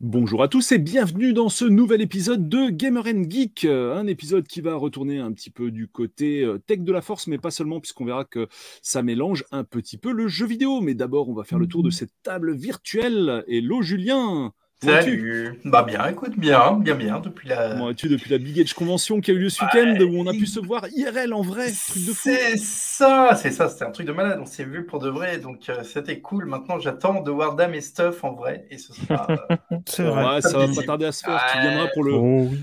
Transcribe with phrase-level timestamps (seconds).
[0.00, 4.46] Bonjour à tous et bienvenue dans ce nouvel épisode de Gamer Geek, euh, un épisode
[4.46, 7.50] qui va retourner un petit peu du côté euh, tech de la force, mais pas
[7.50, 8.48] seulement, puisqu'on verra que
[8.80, 10.80] ça mélange un petit peu le jeu vidéo.
[10.80, 13.44] Mais d'abord, on va faire le tour de cette table virtuelle.
[13.46, 14.52] Hello Julien
[14.82, 15.60] Salut.
[15.64, 17.70] Bah bien, écoute, bien, bien, bien, depuis la.
[17.70, 20.26] Comment tu depuis la Big Edge Convention qui a eu lieu ce week-end où on
[20.26, 22.30] a pu se voir IRL en vrai, truc de fou.
[22.30, 24.40] C'est ça, c'est ça, c'était un truc de malade.
[24.42, 26.46] On s'est vu pour de vrai, donc euh, c'était cool.
[26.46, 29.28] Maintenant, j'attends de voir Dame et Stuff en vrai, et ce sera.
[29.30, 29.56] Euh,
[29.86, 30.40] c'est vrai.
[30.42, 31.40] ça va pas tarder à se faire.
[31.52, 32.14] Tu viendras pour le.
[32.14, 32.58] Oh, oui.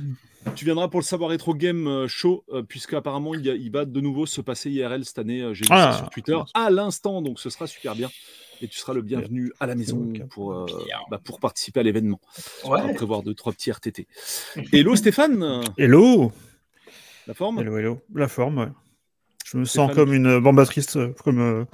[0.56, 4.02] Tu viendras pour le Savoir Retro Game euh, Show, puisque apparemment il, il, va de
[4.02, 5.42] nouveau se passer IRL cette année.
[5.54, 5.98] J'ai vu ça ah.
[5.98, 8.10] sur Twitter à l'instant, donc ce sera super bien
[8.62, 10.66] et tu seras le bienvenu à la maison pour, euh,
[11.10, 12.20] bah, pour participer à l'événement.
[12.64, 14.08] On va prévoir deux, trois petits RTT.
[14.72, 16.32] Hello Stéphane Hello
[17.28, 17.60] La forme?
[17.60, 18.02] Hello, hello.
[18.14, 18.68] La forme, ouais.
[19.52, 21.40] Je me sens comme une bambatrice, euh, comme.
[21.40, 21.66] Euh,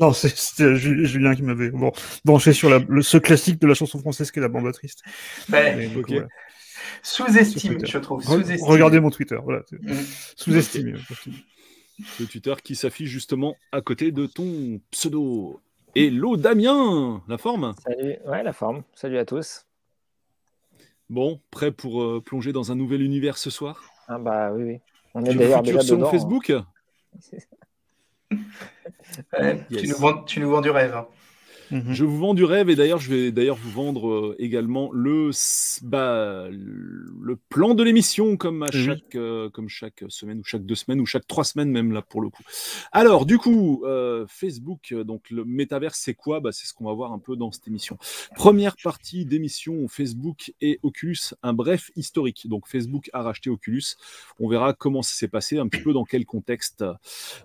[0.00, 1.90] non, c'était Julien qui m'avait bon,
[2.24, 4.94] branché sur la, ce classique de la chanson française qui est la bambatrice.
[7.02, 8.22] Sous-estime, je trouve.
[8.22, 9.62] Sous Regardez mon Twitter, voilà.
[9.72, 9.94] Mm.
[10.36, 10.96] Sous-estime.
[12.18, 15.60] Le Twitter qui s'affiche justement à côté de ton pseudo.
[15.94, 17.74] Hello Damien, la forme?
[17.84, 18.82] Salut, ouais, la forme.
[18.94, 19.64] Salut à tous.
[21.08, 23.80] Bon, prêt pour euh, plonger dans un nouvel univers ce soir?
[24.08, 24.80] Ah bah oui, oui.
[25.14, 26.52] On est d'ailleurs déjà sur Facebook?
[29.70, 30.94] Tu, nous vends, tu, nous vends, du rêve.
[30.94, 31.06] Hein.
[31.70, 31.92] Mhm.
[31.92, 35.30] Je vous vends du rêve et d'ailleurs, je vais d'ailleurs vous vendre euh, également le,
[35.82, 40.74] bah, le plan de l'émission comme à chaque, euh, comme chaque semaine ou chaque deux
[40.74, 42.42] semaines ou chaque trois semaines même là pour le coup.
[42.92, 46.40] Alors du coup, euh, Facebook, donc le métaverse, c'est quoi?
[46.40, 47.98] Bah, C'est ce qu'on va voir un peu dans cette émission.
[48.34, 52.48] Première partie d'émission Facebook et Oculus, un bref historique.
[52.48, 53.96] Donc Facebook a racheté Oculus.
[54.38, 56.84] On verra comment ça s'est passé, un petit peu dans quel contexte.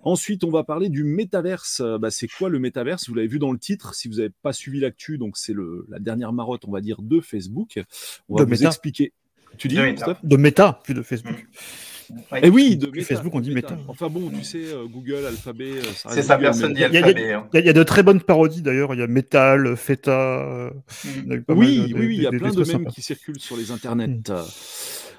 [0.03, 1.81] Ensuite, on va parler du métaverse.
[1.99, 3.07] Bah, c'est quoi le métaverse?
[3.07, 3.93] Vous l'avez vu dans le titre.
[3.95, 5.55] Si vous n'avez pas suivi l'actu, donc c'est
[5.89, 7.79] la dernière marotte, on va dire, de Facebook.
[8.27, 9.13] On va vous expliquer.
[9.57, 10.79] Tu dis de méta.
[10.83, 11.47] plus de Facebook.
[12.35, 13.77] Et eh oui, de Facebook, on dit méta.
[13.87, 15.73] Enfin bon, tu sais, euh, Google, Alphabet.
[15.73, 17.33] Euh, c'est ça, personne dit Alphabet.
[17.33, 17.47] Hein.
[17.53, 18.95] Il y, a de très bonnes parodies d'ailleurs.
[18.95, 20.41] Il y a Metal, Feta.
[20.41, 20.69] Euh,
[21.05, 21.43] mm.
[21.49, 24.07] Oui, oui, il y a plein de mèmes qui circulent sur les internets.
[24.07, 24.23] Mm.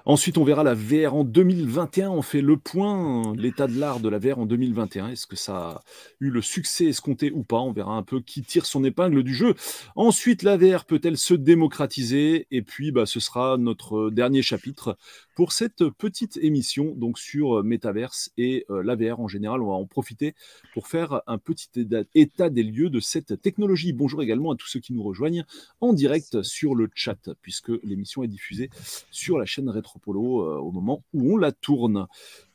[0.07, 2.09] Ensuite, on verra la VR en 2021.
[2.09, 5.09] On fait le point, l'état de l'art de la VR en 2021.
[5.09, 5.83] Est-ce que ça a
[6.21, 7.59] eu le succès escompté ou pas?
[7.59, 9.55] On verra un peu qui tire son épingle du jeu.
[9.97, 12.47] Ensuite, la VR peut-elle se démocratiser?
[12.51, 14.97] Et puis, bah, ce sera notre dernier chapitre
[15.35, 19.63] pour cette petite émission donc sur Metaverse et euh, la VR en général.
[19.63, 20.35] On va en profiter
[20.73, 21.69] pour faire un petit
[22.15, 23.93] état des lieux de cette technologie.
[23.93, 25.45] Bonjour également à tous ceux qui nous rejoignent
[25.81, 28.71] en direct sur le chat, puisque l'émission est diffusée
[29.11, 29.69] sur la chaîne
[29.99, 32.07] Polo euh, au moment où on la tourne.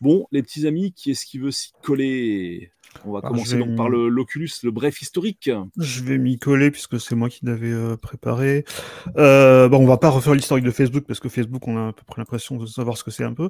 [0.02, 2.72] Bon, les petits amis, qui est-ce qui veut s'y coller?
[3.04, 5.50] On va commencer donc par l'Oculus, le, bref historique.
[5.78, 8.64] Je vais m'y coller puisque c'est moi qui l'avais euh, préparé.
[9.18, 11.94] Euh, bon, on va pas refaire l'historique de Facebook parce que Facebook, on a à
[11.94, 13.50] peu près l'impression de savoir ce que c'est un peu.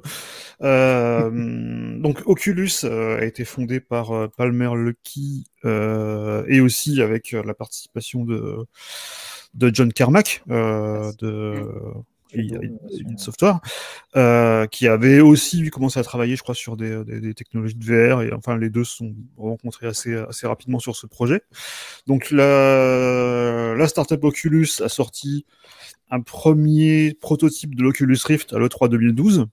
[0.62, 1.30] Euh,
[2.00, 8.66] donc Oculus a été fondé par Palmer Luckey et aussi avec la participation de
[9.54, 11.72] de John Carmack de
[12.32, 13.60] une Software,
[14.16, 18.22] euh, qui avait aussi commencé à travailler, je crois, sur des, des, technologies de VR,
[18.22, 21.42] et enfin les deux se sont rencontrés assez, assez rapidement sur ce projet.
[22.06, 25.46] Donc la, la startup Oculus a sorti
[26.10, 29.46] un premier prototype de l'Oculus Rift à l'E3 2012.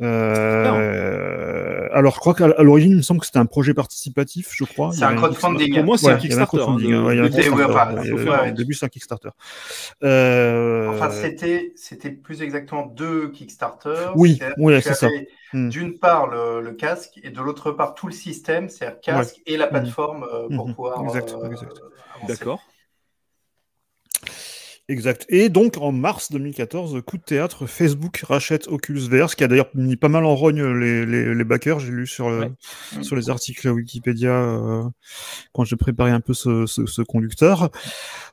[0.00, 4.64] Euh, alors, je crois qu'à l'origine, il me semble que c'était un projet participatif, je
[4.64, 4.92] crois.
[4.92, 5.74] C'est un crowdfunding.
[5.74, 6.60] Pour moi, c'est un Kickstarter.
[6.60, 9.30] Au début, c'est un Kickstarter.
[10.02, 10.88] Euh...
[10.88, 14.10] Enfin, c'était, c'était plus exactement deux Kickstarter.
[14.14, 15.08] Oui, oui c'est ça.
[15.52, 15.68] Hmm.
[15.68, 19.56] D'une part, le, le, casque et de l'autre part, tout le système, c'est-à-dire casque et
[19.56, 19.70] la hmm.
[19.70, 20.74] plateforme euh, pour hmm.
[20.74, 21.02] pouvoir.
[21.02, 21.80] Exact, euh, exact.
[22.28, 22.60] D'accord.
[24.90, 25.24] Exact.
[25.28, 29.46] Et donc en mars 2014, coup de théâtre, Facebook rachète Oculus VR, ce qui a
[29.46, 31.78] d'ailleurs mis pas mal en rogne les, les, les backers.
[31.78, 32.48] J'ai lu sur, le,
[33.00, 34.82] sur les articles Wikipédia euh,
[35.52, 37.70] quand j'ai préparé un peu ce, ce, ce conducteur.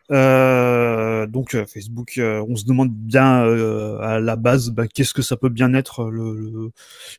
[0.10, 0.87] Euh,
[1.28, 5.22] donc euh, Facebook, euh, on se demande bien euh, à la base, bah, qu'est-ce que
[5.22, 6.12] ça peut bien être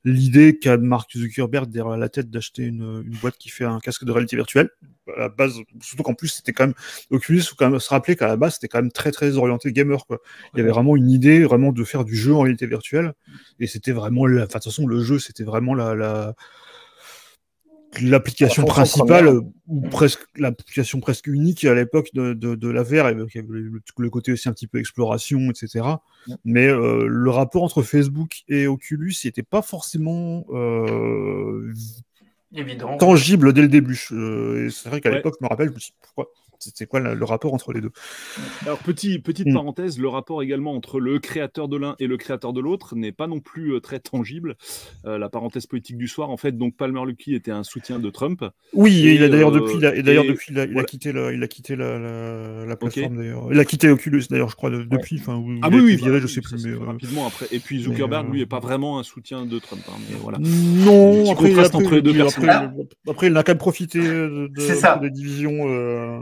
[0.05, 4.05] l'idée qu'a Mark Zuckerberg derrière la tête d'acheter une, une, boîte qui fait un casque
[4.05, 4.71] de réalité virtuelle.
[5.17, 6.75] À la base, surtout qu'en plus c'était quand même
[7.11, 9.73] Oculus, faut quand même se rappeler qu'à la base c'était quand même très très orienté
[9.73, 10.19] gamer quoi.
[10.55, 13.15] Il y avait vraiment une idée vraiment de faire du jeu en réalité virtuelle
[13.59, 14.43] et c'était vraiment, la...
[14.43, 16.35] enfin de toute façon le jeu c'était vraiment la, la
[18.03, 23.35] l'application principale ou presque l'application presque unique à l'époque de, de, de, la VR avec
[23.35, 25.85] le, le, côté aussi un petit peu exploration etc
[26.45, 31.73] mais euh, le rapport entre Facebook et Oculus n'était pas forcément euh,
[32.55, 32.97] Évident.
[32.97, 34.07] tangible dès le début.
[34.13, 37.25] Euh, c'est vrai qu'à l'époque je me rappelle je me suis pourquoi C'était quoi le
[37.25, 37.91] rapport entre les deux?
[38.67, 39.55] Alors, petit, petite mm.
[39.55, 43.13] parenthèse, le rapport également entre le créateur de l'un et le créateur de l'autre n'est
[43.13, 44.57] pas non plus euh, très tangible.
[45.05, 48.11] Euh, la parenthèse politique du soir, en fait, donc Palmer Lucky était un soutien de
[48.11, 48.45] Trump.
[48.73, 51.49] Oui, et, il a d'ailleurs depuis, et d'ailleurs depuis, il a, quitté, la, il a
[51.49, 53.49] quitté la, la, plateforme d'ailleurs.
[53.51, 55.19] Il a quitté Oculus d'ailleurs, je crois, depuis.
[55.21, 56.65] Enfin, ah oui, oui, viré, je sais plus.
[56.65, 57.47] Mais, rapidement après.
[57.53, 59.83] Et puis Zuckerberg, lui, est pas vraiment un soutien de Trump.
[59.89, 60.39] Hein, mais voilà.
[60.39, 62.19] Non, après, il entre les deux
[63.07, 65.69] après, il a quand même profité de, de, des divisions.
[65.69, 66.19] Euh,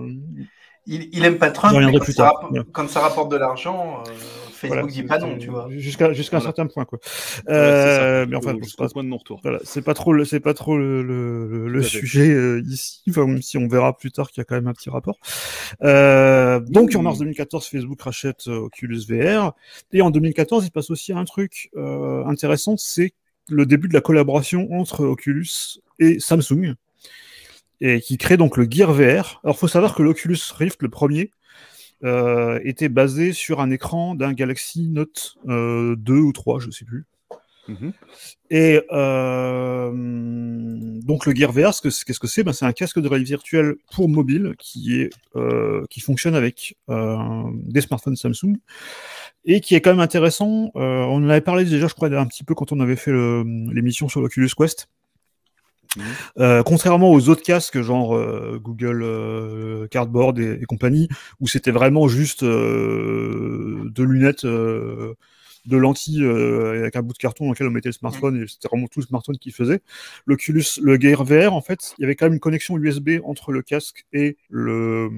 [0.87, 2.33] il, il aime pas Trump, mais quand, ça
[2.73, 4.11] quand, ça rapporte de l'argent, euh,
[4.53, 5.69] Facebook dit pas non, tu vois.
[5.71, 6.99] Jusqu'à jusqu'à un certain point, quoi.
[7.49, 9.41] Euh, mais enfin, c'est pas, point de non-retour.
[9.43, 13.27] Voilà, c'est pas trop le, c'est pas trop le, le, le sujet euh, ici, enfin,
[13.27, 15.19] même si on verra plus tard qu'il y a quand même un petit rapport.
[15.83, 19.55] Euh, donc, en mars 2014, Facebook rachète euh, Oculus VR,
[19.93, 23.13] et en 2014, il passe aussi un truc euh, intéressant, c'est
[23.49, 26.75] le début de la collaboration entre Oculus et Samsung
[27.81, 29.41] et qui crée donc le Gear VR.
[29.45, 31.31] Alors, faut savoir que l'Oculus Rift, le premier,
[32.05, 36.85] euh, était basé sur un écran d'un Galaxy Note euh, 2 ou 3, je sais
[36.85, 37.05] plus.
[37.69, 37.93] Mhm.
[38.51, 39.91] Et euh,
[41.03, 42.45] donc le Gear VR, qu'est-ce que c'est?
[42.45, 46.77] Ben, C'est un casque de réalité virtuelle pour mobile qui, est, euh, qui fonctionne avec
[46.91, 47.17] euh,
[47.55, 48.57] des smartphones Samsung
[49.45, 50.71] et qui est quand même intéressant.
[50.75, 54.09] on en avait parlé déjà, je crois, un petit peu quand on avait fait l'émission
[54.09, 54.89] sur l'Oculus Quest.
[56.39, 61.09] Euh, contrairement aux autres casques, genre euh, Google euh, Cardboard et, compagnie,
[61.41, 65.17] où c'était vraiment juste de lunettes, de
[65.77, 68.87] lentilles avec un bout de carton dans lequel on mettait le smartphone, et c'était vraiment
[68.87, 69.81] tout le smartphone qui faisait.
[70.27, 73.53] L'Oculus, le Gear VR, en fait, il y avait quand même une connexion USB entre
[73.53, 75.11] le casque et le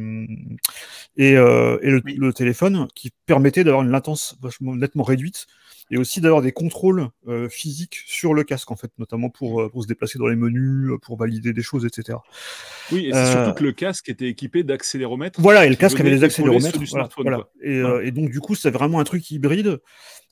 [1.16, 5.46] et, et le, le, téléphone qui permettait d'avoir une latence vachement nettement réduite
[5.90, 9.68] et aussi d'avoir des contrôles euh, physiques sur le casque, en fait, notamment pour, euh,
[9.70, 12.18] pour se déplacer dans les menus, euh, pour valider des choses, etc.
[12.92, 15.40] Oui, et c'est surtout que le casque était équipé d'accéléromètres.
[15.40, 16.78] Voilà, et le casque avait des accéléromètres.
[17.16, 19.78] Voilà, Et, et, donc, du coup, c'est vraiment un truc hybride.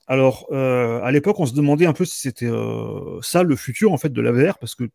[0.07, 2.49] Alors, à l'époque, on se demandait un peu si c'était
[3.21, 4.85] ça le futur, en fait, de la VR, parce que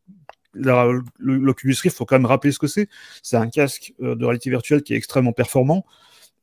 [0.54, 2.88] l'Oculus Rift, faut quand même rappeler ce que c'est.
[3.22, 5.84] C'est un casque de réalité virtuelle qui est extrêmement performant,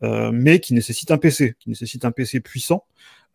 [0.02, 2.86] mais qui nécessite un PC, qui nécessite un PC puissant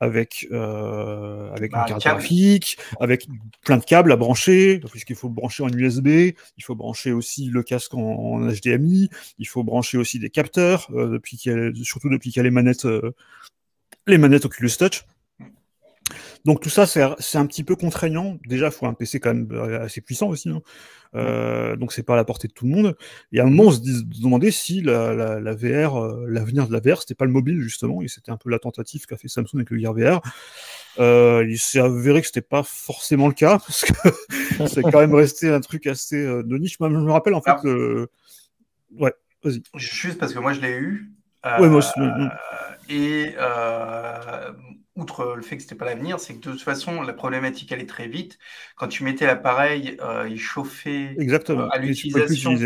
[0.00, 3.26] avec, euh, avec bah, une carte graphique, avec
[3.64, 7.62] plein de câbles à brancher, puisqu'il faut brancher en USB, il faut brancher aussi le
[7.62, 9.08] casque en, HDMI,
[9.38, 11.38] il faut brancher aussi des capteurs, euh, depuis
[11.84, 13.14] surtout depuis qu'il y a les manettes, euh,
[14.06, 15.04] les manettes Oculus Touch.
[16.44, 18.38] Donc tout ça, c'est un petit peu contraignant.
[18.46, 19.50] Déjà, il faut un PC quand même
[19.80, 20.50] assez puissant aussi.
[20.50, 20.60] Hein.
[21.16, 22.96] Euh, donc c'est pas à la portée de tout le monde.
[23.32, 23.80] Et à un moment, on se
[24.20, 27.60] demandait si la, la, la VR, euh, l'avenir de la VR, c'était pas le mobile
[27.60, 30.20] justement, et c'était un peu la tentative qu'a fait Samsung avec le Gear VR.
[30.98, 35.14] Euh, il s'est avéré que c'était pas forcément le cas parce que c'est quand même
[35.14, 36.76] resté un truc assez euh, de niche.
[36.80, 38.10] Je me rappelle en fait, le...
[38.98, 39.62] ouais, vas-y.
[39.74, 41.12] Juste parce que moi je l'ai eu.
[41.44, 41.90] ouais, moi aussi.
[42.88, 43.34] Et
[44.96, 47.86] outre le fait que c'était pas l'avenir, c'est que de toute façon, la problématique allait
[47.86, 48.38] très vite.
[48.76, 51.64] Quand tu mettais l'appareil, euh, il chauffait Exactement.
[51.64, 52.56] Euh, à l'utilisation.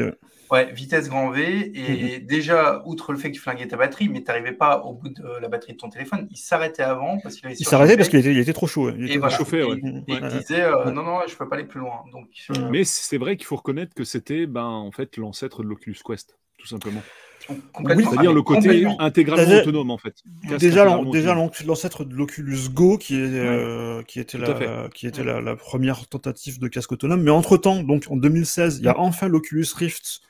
[0.51, 1.73] Ouais, vitesse grand V.
[1.75, 2.27] Et mhm.
[2.27, 5.41] déjà, outre le fait qu'il flinguait ta batterie, mais tu n'arrivais pas au bout de
[5.41, 8.33] la batterie de ton téléphone, il s'arrêtait avant parce qu'il Il s'arrêtait parce qu'il était,
[8.33, 8.91] il était, trop chaud.
[8.91, 9.77] Il était chauffé, ouais.
[9.77, 12.05] Et, il disait euh, non, non, je peux pas aller plus loin.
[12.13, 12.29] Donc,
[12.71, 16.39] Mais c'est vrai qu'il faut reconnaître que c'était ben, en fait l'ancêtre de l'Oculus Quest,
[16.59, 17.03] tout simplement.
[17.49, 20.15] Oui, c'est-à-dire le côté intégralement autonome en fait.
[20.59, 25.57] déjà, déjà l'ancêtre de l'Oculus Go qui, est, euh, qui était, la, qui était la,
[25.57, 27.23] première tentative de casque autonome.
[27.23, 30.21] Mais entre temps, donc en 2016, il y a enfin l'Oculus Rift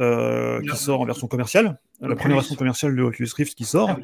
[0.00, 3.90] euh, qui sort en version commerciale, la première version commerciale de l'Oculus Rift qui sort.
[3.90, 3.98] Ah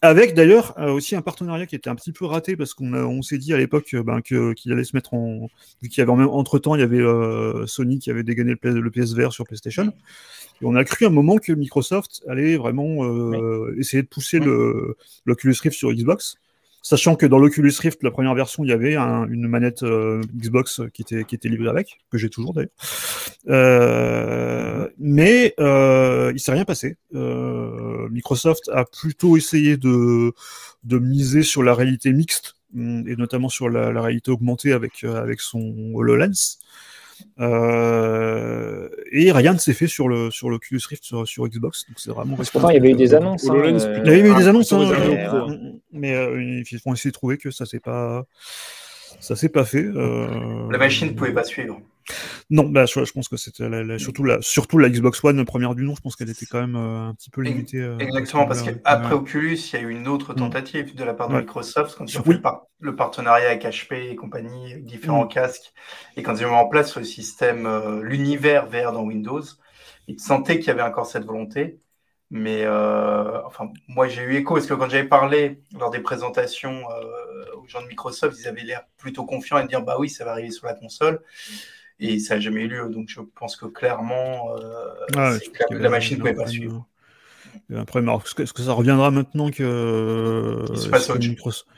[0.00, 3.20] avec d'ailleurs euh, aussi un partenariat qui était un petit peu raté parce qu'on on
[3.20, 5.48] s'est dit à l'époque ben, qu'il allait se mettre en
[5.82, 7.02] vu qu'il y avait même entre temps il y avait
[7.66, 9.92] Sony qui avait dégainé le, le PSVR sur PlayStation.
[10.60, 14.96] Et on a cru un moment que Microsoft allait vraiment euh, essayer de pousser le
[15.24, 16.36] l'Oculus Rift sur Xbox,
[16.82, 20.80] sachant que dans l'Oculus Rift, la première version, il y avait une manette euh, Xbox
[20.92, 22.70] qui était qui était livrée avec, que j'ai toujours d'ailleurs.
[23.48, 26.96] Euh, mais euh, il s'est rien passé.
[27.14, 30.32] Euh, Microsoft a plutôt essayé de
[30.84, 35.40] de miser sur la réalité mixte et notamment sur la, la réalité augmentée avec avec
[35.40, 36.58] son HoloLens.
[37.40, 41.98] Euh, et rien ne s'est fait sur le sur l'Oculus Rift sur, sur Xbox, donc
[41.98, 42.36] c'est vraiment.
[42.36, 43.48] Pourtant, il y avait eu des annonces.
[43.48, 45.48] Hein, euh, il y avait eu des annonces, hein,
[45.92, 48.24] mais euh, ils vont essayer de trouver que ça s'est pas
[49.20, 49.84] ça s'est pas fait.
[49.84, 51.80] La machine ne pouvait pas suivre.
[52.50, 53.64] Non, bah, je, pense que c'était
[53.98, 56.76] surtout, la, surtout la Xbox One première du nom, je pense qu'elle était quand même
[56.76, 57.80] euh, un petit peu limitée.
[57.80, 60.36] Euh, exactement, parce qu'après Oculus, il y a eu une autre mm.
[60.36, 62.40] tentative de la part de Microsoft quand ils ont fait
[62.80, 65.28] le, partenariat avec HP et compagnie, différents mm.
[65.28, 65.72] casques,
[66.16, 69.42] et quand ils ont mis en place le système, euh, l'univers VR dans Windows,
[70.06, 71.80] ils sentaient qu'il y avait encore cette volonté.
[72.30, 76.82] Mais enfin, moi, j'ai eu écho parce que quand j'avais parlé lors des présentations
[77.56, 80.32] aux gens de Microsoft, ils avaient l'air plutôt confiants à dire bah oui, ça va
[80.32, 81.22] arriver sur la console.
[82.00, 82.88] Et ça n'a jamais eu lieu.
[82.88, 84.54] Donc je pense que clairement,
[85.14, 86.86] la, machine ne pouvait pas suivre.
[87.74, 90.64] Après, est-ce que, ça reviendra maintenant que.
[91.18, 91.72] Microsoft...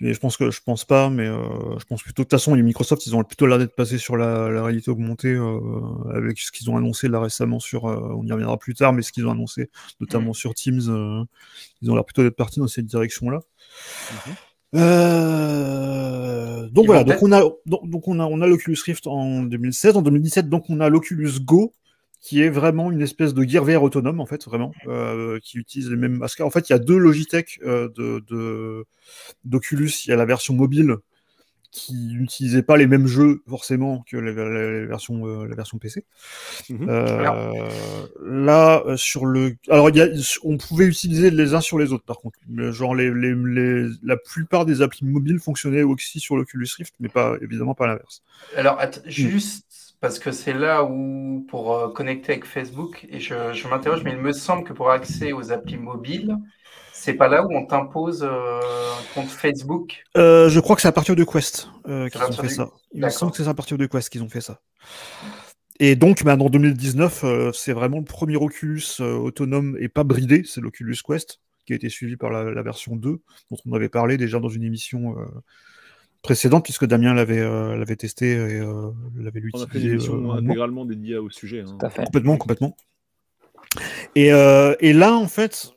[0.00, 2.54] je pense que je pense pas, mais euh, je pense plutôt que de toute façon
[2.54, 5.60] les Microsoft ils ont plutôt l'air d'être passés sur la, réalité augmentée euh,
[6.12, 9.02] avec ce qu'ils ont annoncé là récemment sur, euh, on y reviendra plus tard, mais
[9.02, 10.34] ce qu'ils ont annoncé notamment mm.
[10.34, 11.26] sur Teams,
[11.82, 13.40] ils ont l'air plutôt d'être partis dans cette direction là.
[14.74, 16.70] Mm-hmm.
[16.70, 20.02] donc voilà, donc on a donc, on a on a l'Oculus Rift en 2016, en
[20.02, 21.74] 2017 donc on a l'Oculus Go
[22.22, 25.90] qui est vraiment une espèce de Gear VR autonome, en fait, vraiment, euh, qui utilise
[25.90, 26.40] les mêmes masques.
[26.40, 28.86] En fait, il y a deux Logitech euh, de
[29.44, 29.90] d'Oculus.
[30.06, 30.98] Il y a la version mobile
[31.72, 34.32] qui n'utilisait pas les mêmes jeux forcément que la,
[34.86, 36.04] version, euh, la version PC.
[36.68, 36.86] Mhm.
[38.20, 40.06] là, sur le, alors y a,
[40.44, 42.38] on pouvait utiliser les uns sur les autres par contre.
[42.72, 47.36] Genre les, les, la plupart des applis mobiles fonctionnaient aussi sur l'Oculus Rift, mais pas
[47.42, 48.22] évidemment pas l'inverse.
[48.56, 54.02] Alors juste parce que c'est là où, pour euh, connecter avec Facebook, et je, m'interroge,
[54.02, 56.36] mais il me semble que pour accéder aux applis mobiles,
[57.02, 60.04] c'est pas là où on t'impose euh, un compte Facebook?
[60.16, 62.70] Euh, Je crois que c'est à partir de Quest qu'ils ont fait ça.
[62.92, 64.60] Il me semble que c'est à partir de Quest qu'ils ont fait ça.
[65.80, 70.60] Et donc, maintenant, en 2019, c'est vraiment le premier Oculus autonome et pas bridé, c'est
[70.60, 73.10] l'Oculus Quest, qui a été suivi par la, la, version 2,
[73.50, 75.16] dont on avait parlé déjà dans une émission
[76.22, 79.66] précédente, puisque Damien l'avait euh, l'avait testé et euh, l'avait utilisé.
[79.66, 81.64] On a fait une émission euh, intégralement dédiée au sujet.
[81.66, 81.76] Hein.
[81.96, 82.76] Complètement, complètement.
[84.14, 85.72] Et, et, là, en fait,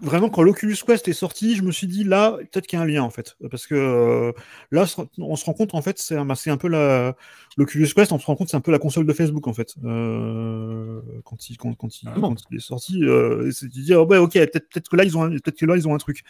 [0.00, 2.84] vraiment, quand l'Oculus Quest est sorti, je me suis dit, là, peut-être qu'il y a
[2.84, 3.36] un lien, en fait.
[3.50, 4.32] Parce que euh,
[4.70, 4.86] là,
[5.18, 7.16] on se rend compte, en fait, c'est un, un peu la.
[7.56, 9.74] L'Oculus Quest, on se rend compte, c'est un peu la console de Facebook, en fait.
[9.84, 14.06] Euh, quand, il, quand, quand, il, quand, il, est sorti, euh, c'est de dire, oh,
[14.06, 15.98] ouais, ok, peut-être peut que là, ils ont un, peut-être que là, ils ont un
[15.98, 16.22] truc.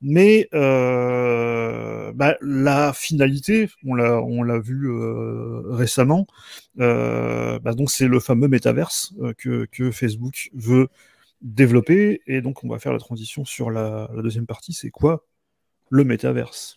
[0.00, 6.26] Mais euh, bah, la finalité, on l'a, on l'a vu euh, récemment,
[6.76, 10.88] bah, donc c'est le fameux métaverse que, que Facebook veut
[11.44, 12.22] développer.
[12.26, 14.72] Et donc, on va faire la transition sur la, deuxième partie.
[14.72, 15.24] C'est quoi
[15.90, 16.76] le métaverse?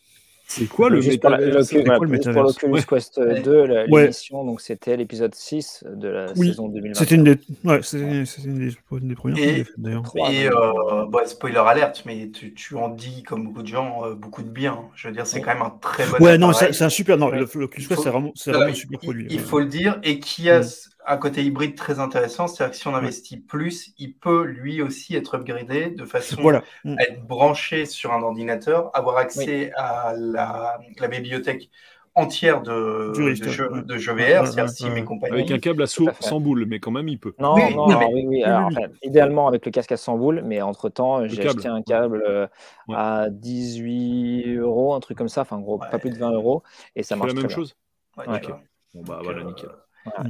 [0.50, 2.56] C'est quoi le métaverse?
[2.58, 6.94] Pour l'Oculus Quest 2, l'émission, donc c'était l'épisode 6 de la saison 2020.
[6.94, 7.32] C'était une, des...
[7.66, 9.16] ouais, une, des...
[9.16, 10.04] premières et, d'ailleurs.
[10.30, 14.42] Et euh, spoiler alerte, mais tu, tu, en dis, comme beaucoup de gens, euh, beaucoup
[14.42, 14.84] de bien.
[14.96, 16.24] Je veux dire, c'est quand même un très bon.
[16.24, 17.18] Ouais, non, c'est un super.
[17.18, 19.28] Non, l'Oculus Quest, c'est vraiment, vraiment, un super produit.
[19.30, 20.62] Il, faut le dire, et qui a.
[21.08, 24.82] Mm un côté hybride très intéressant, c'est-à-dire que si on investit plus, il peut lui
[24.82, 26.42] aussi être upgradé de façon
[26.84, 26.96] mm.
[26.98, 31.70] à être branché sur un ordinateur, avoir accès à la, bibliothèque
[32.14, 35.36] entière de, de, jeux, de jeux VR, c'est-à-dire Steam et compagnie.
[35.36, 37.34] Avec un câble à, sans boule, mais quand même il peut.
[37.40, 38.44] Non, non, oui, oui.
[38.44, 38.70] Alors,
[39.02, 42.48] idéalement avec le casque à 100 boules, mais entre-temps, j'ai acheté un câble euh,
[42.94, 46.64] à 18 euros, un truc comme ça, enfin gros, pas plus de 20 euros,
[46.96, 47.78] et ça marche la même chose?
[48.18, 48.52] Ok.
[48.94, 49.70] Bon bah voilà, nickel.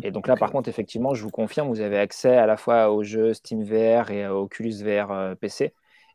[0.03, 2.91] Et donc là, par contre, effectivement, je vous confirme, vous avez accès à la fois
[2.91, 5.73] aux jeux Steam VR et Oculus VR euh, PC.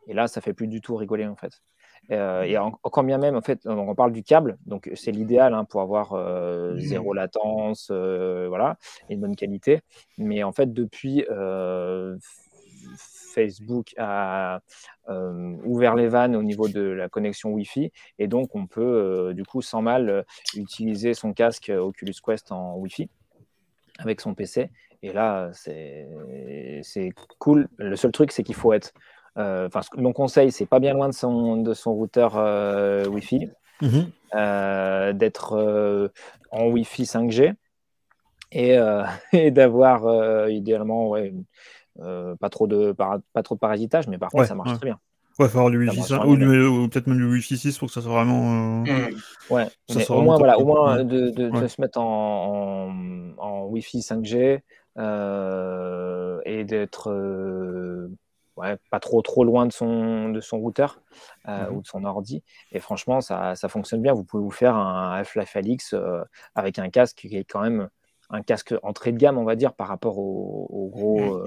[0.08, 1.62] Et là, ça fait plus du tout rigoler, en fait.
[2.10, 5.64] Euh, et encore bien même, en fait, on parle du câble, donc c'est l'idéal hein,
[5.64, 6.80] pour avoir euh, mm.
[6.80, 8.76] zéro latence, voilà,
[9.08, 9.82] et une bonne qualité.
[10.18, 11.24] Mais en fait, depuis
[13.32, 14.58] Facebook a
[15.64, 19.62] ouvert les vannes au niveau de la connexion Wi-Fi, et donc on peut du coup
[19.62, 20.24] sans mal
[20.56, 23.08] utiliser son casque Oculus Quest en Wi-Fi
[24.02, 24.70] avec son PC.
[25.02, 26.06] Et là, c'est
[27.38, 27.68] cool.
[27.76, 28.92] Le seul truc, c'est qu'il faut être.
[29.38, 33.48] Euh, enfin, mon conseil, c'est pas bien loin de son, de son routeur euh, Wi-Fi,
[33.80, 34.10] mhm.
[34.34, 36.10] euh, d'être
[36.50, 37.54] en Wi-Fi 5G
[38.52, 38.76] et,
[39.32, 41.32] et d'avoir idéalement ouais,
[41.96, 44.98] pas, trop de pas trop de parasitage, mais par contre, ça marche très bien.
[45.38, 46.36] Ouais, faut avoir du Wi-Fi 5 ou,
[46.88, 48.84] peut-être même du Wi-Fi 6 pour que ça soit vraiment.
[48.84, 49.10] Euh...
[49.10, 49.16] Mmh.
[49.50, 49.68] Ouais,
[50.10, 52.90] au moins, voilà, au moins de, de, de, se mettre en,
[53.38, 54.60] en, en Wi-Fi 5G
[54.98, 58.10] euh, et d'être euh,
[58.56, 61.00] ouais, pas trop trop loin de son, de son routeur
[61.48, 61.74] euh, mmh.
[61.74, 62.42] ou de son ordi.
[62.72, 64.12] Et franchement, ça, ça fonctionne bien.
[64.12, 66.22] Vous pouvez vous faire un Half-Life Alix euh,
[66.54, 67.88] avec un casque qui est quand même
[68.32, 71.42] un casque entrée de gamme, on va dire, par rapport aux, gros, mmh.
[71.42, 71.44] euh,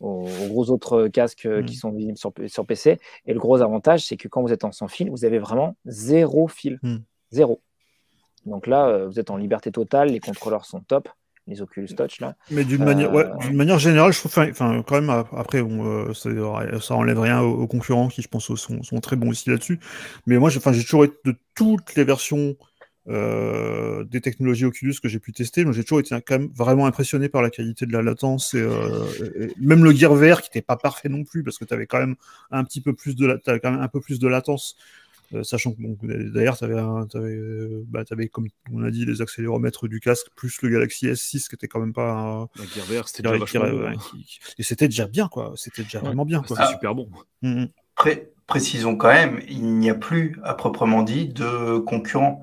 [0.00, 1.78] aux, gros autres casques euh, qui mmh.
[1.78, 2.98] sont visibles sur, sur, PC.
[3.26, 5.76] Et le gros avantage, c'est que quand vous êtes en sans fil, vous avez vraiment
[5.84, 6.78] zéro fil.
[6.82, 6.96] Mmh.
[7.32, 7.60] Zéro.
[8.46, 11.08] Donc là, euh, vous êtes en liberté totale, les contrôleurs sont top
[11.48, 12.36] les Oculus Touch là.
[12.50, 16.28] Mais d'une manière, ouais, d'une manière générale, je trouve, enfin, quand même, après, bon, ça,
[16.78, 19.80] ça, enlève rien aux, concurrents qui, je pense, sont, sont très bons aussi là-dessus.
[20.26, 22.54] Mais moi, j'ai toujours été de toutes les versions euh,
[23.08, 25.64] des technologies Oculus que j'ai pu tester.
[25.64, 28.60] Moi, j'ai toujours été quand même vraiment impressionné par la qualité de la latence et,
[28.60, 29.06] euh,
[29.58, 31.98] même le Gear VR qui n'était pas parfait non plus parce que tu avais quand
[31.98, 32.16] même
[32.50, 34.76] un petit peu plus de la, quand même un peu plus de latence.
[35.34, 39.20] Euh, sachant que bon, d'ailleurs, tu avais, avais, bah, avais, comme on a dit, les
[39.20, 42.12] accéléromètres du casque, plus le Galaxy S6 qui était quand même pas.
[42.12, 42.48] Un...
[42.74, 43.92] Gear VR, c'était déjà, hein.
[44.56, 45.52] Et c'était déjà bien, quoi.
[45.56, 46.42] C'était déjà vraiment bien.
[46.48, 47.10] C'était super bon.
[47.42, 47.68] Mmh, mmh.
[48.46, 52.42] précisons quand même, il n'y a plus, à proprement dit, de concurrents.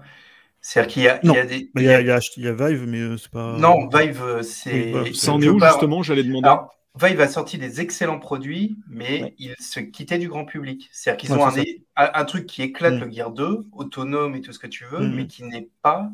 [0.67, 1.69] C'est-à-dire qu'il y, a, des.
[1.75, 2.07] Il y a, il
[2.43, 3.55] y a, Vive, mais euh, c'est pas.
[3.59, 5.13] Non, Vive, euh, c'est.
[5.13, 6.55] Ça en est où, justement J'allais demander.
[6.99, 10.89] Vive a sorti des excellents produits, mais ils se quittaient du grand public.
[10.91, 11.45] C'est-à-dire qu'ils ont
[11.95, 12.99] un, truc qui éclate mm.
[12.99, 15.15] le Gear 2, autonome et tout ce que tu veux, mm.
[15.15, 16.09] mais qui n'est pas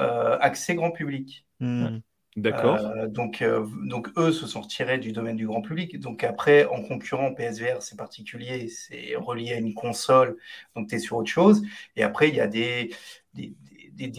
[0.00, 1.46] euh, accès grand public.
[1.60, 1.98] Mm.
[2.36, 2.80] D'accord.
[3.06, 3.42] donc,
[3.84, 6.00] donc, eux se sont retirés du domaine du grand public.
[6.00, 10.36] Donc, après, en concurrent, PSVR, c'est particulier, c'est relié à une console,
[10.74, 11.62] donc tu es sur autre chose.
[11.94, 12.90] Et après, il y a des,
[13.32, 13.54] des,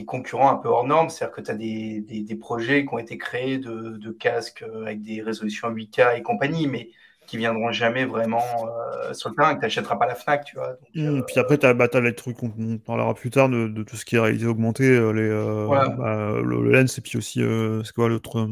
[0.06, 3.18] concurrents un peu hors normes, c'est-à-dire que tu as des, des, projets qui ont été
[3.18, 6.90] créés de, de, casques euh, avec des résolutions 8K et compagnie, mais
[7.26, 10.56] qui viendront jamais vraiment euh, sur le terrain, que tu n'achèteras pas la FNAC, tu
[10.56, 10.78] vois.
[10.96, 13.84] Mmh, euh, puis après, tu as, bah, les trucs qu'on parlera plus tard de, de,
[13.84, 15.30] tout ce qui est réalité augmentée, les,
[15.68, 17.42] bah, le, lens, et puis aussi,
[17.84, 18.48] c'est quoi l'autre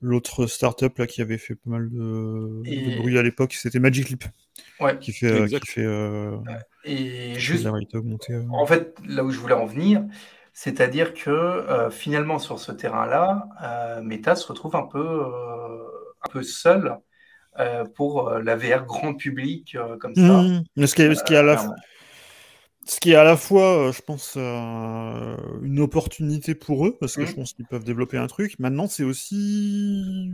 [0.00, 4.24] l'autre startup là qui avait fait pas mal de, bruit à l'époque, c'était Magic Leap.
[4.80, 4.98] Ouais.
[4.98, 5.86] Qui fait, qui fait
[6.84, 10.04] et juste, en fait, là où je voulais en venir,
[10.52, 15.84] c'est-à-dire que euh, finalement sur ce terrain-là, euh, Meta se retrouve un peu, euh,
[16.22, 16.98] un peu seul
[17.96, 20.42] pour la VR grand public comme ça.
[20.42, 20.62] Mmh.
[20.76, 21.74] Mais ce qui est, ce qui est à la fois
[22.88, 27.26] ce qui est à la fois, je pense, une opportunité pour eux, parce que mmh.
[27.26, 28.58] je pense qu'ils peuvent développer un truc.
[28.58, 30.32] Maintenant, c'est aussi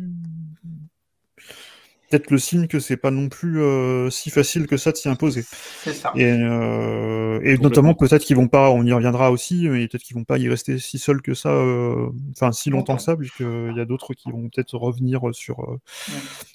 [2.09, 5.09] peut-être le signe que c'est pas non plus euh, si facile que ça de s'y
[5.09, 5.45] imposer.
[5.83, 6.13] C'est ça.
[6.17, 10.17] Et, euh, et notamment peut-être qu'ils vont pas, on y reviendra aussi, mais peut-être qu'ils
[10.17, 13.75] vont pas y rester si seuls que ça, euh, enfin si longtemps que ça, puisqu'il
[13.77, 15.79] y a d'autres qui vont peut-être revenir sur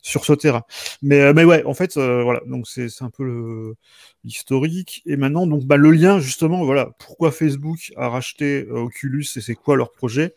[0.02, 0.64] sur ce terrain.
[1.02, 3.76] Mais mais ouais, en fait, voilà, donc c'est un peu
[4.24, 5.02] l'historique.
[5.06, 9.56] Et maintenant, donc bah, le lien justement, voilà, pourquoi Facebook a racheté Oculus et c'est
[9.56, 10.36] quoi leur projet?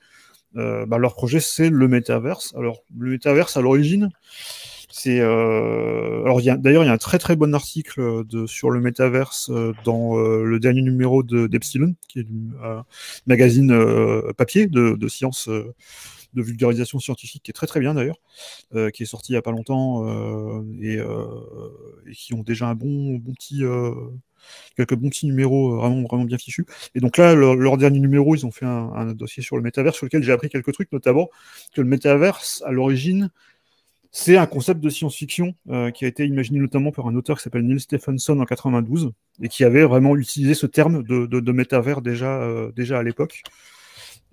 [0.54, 2.54] Bah, leur projet, c'est le métaverse.
[2.56, 4.10] Alors, le métaverse, à l'origine,
[4.92, 6.22] c'est euh...
[6.22, 9.72] alors d'ailleurs il y a un très très bon article de, sur le métaverse euh,
[9.86, 12.26] dans euh, le dernier numéro de d'Epsilon, qui est
[12.62, 12.84] un
[13.26, 18.20] magazine euh, papier de, de sciences de vulgarisation scientifique qui est très très bien d'ailleurs,
[18.92, 20.06] qui est sorti il y a pas longtemps
[20.80, 23.62] et, et, qui ont déjà un bon bon petit
[24.76, 26.66] quelques bons petits numéros vraiment, vraiment bien fichus.
[26.94, 29.96] Et donc là, leur, dernier numéro, ils ont fait un, un, dossier sur le métaverse
[29.96, 31.28] sur lequel j'ai appris quelques trucs, notamment
[31.74, 33.30] que le métaverse, à l'origine,
[34.14, 37.44] c'est un concept de science-fiction euh, qui a été imaginé notamment par un auteur qui
[37.44, 42.42] s'appelle Neil Stephenson en 92 et qui avait vraiment utilisé ce terme de, métavers déjà,
[42.42, 43.42] euh, déjà à l'époque.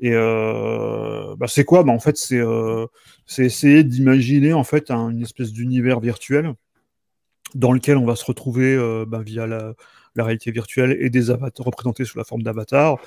[0.02, 1.84] Et euh, bah c'est quoi?
[1.84, 6.54] Bah En fait, c'est essayer d'imaginer en fait une espèce d'univers virtuel
[7.56, 9.74] dans lequel on va se retrouver bah, via la,
[10.16, 12.98] la, réalité virtuelle et des avatars représentés sous la forme d'avatars.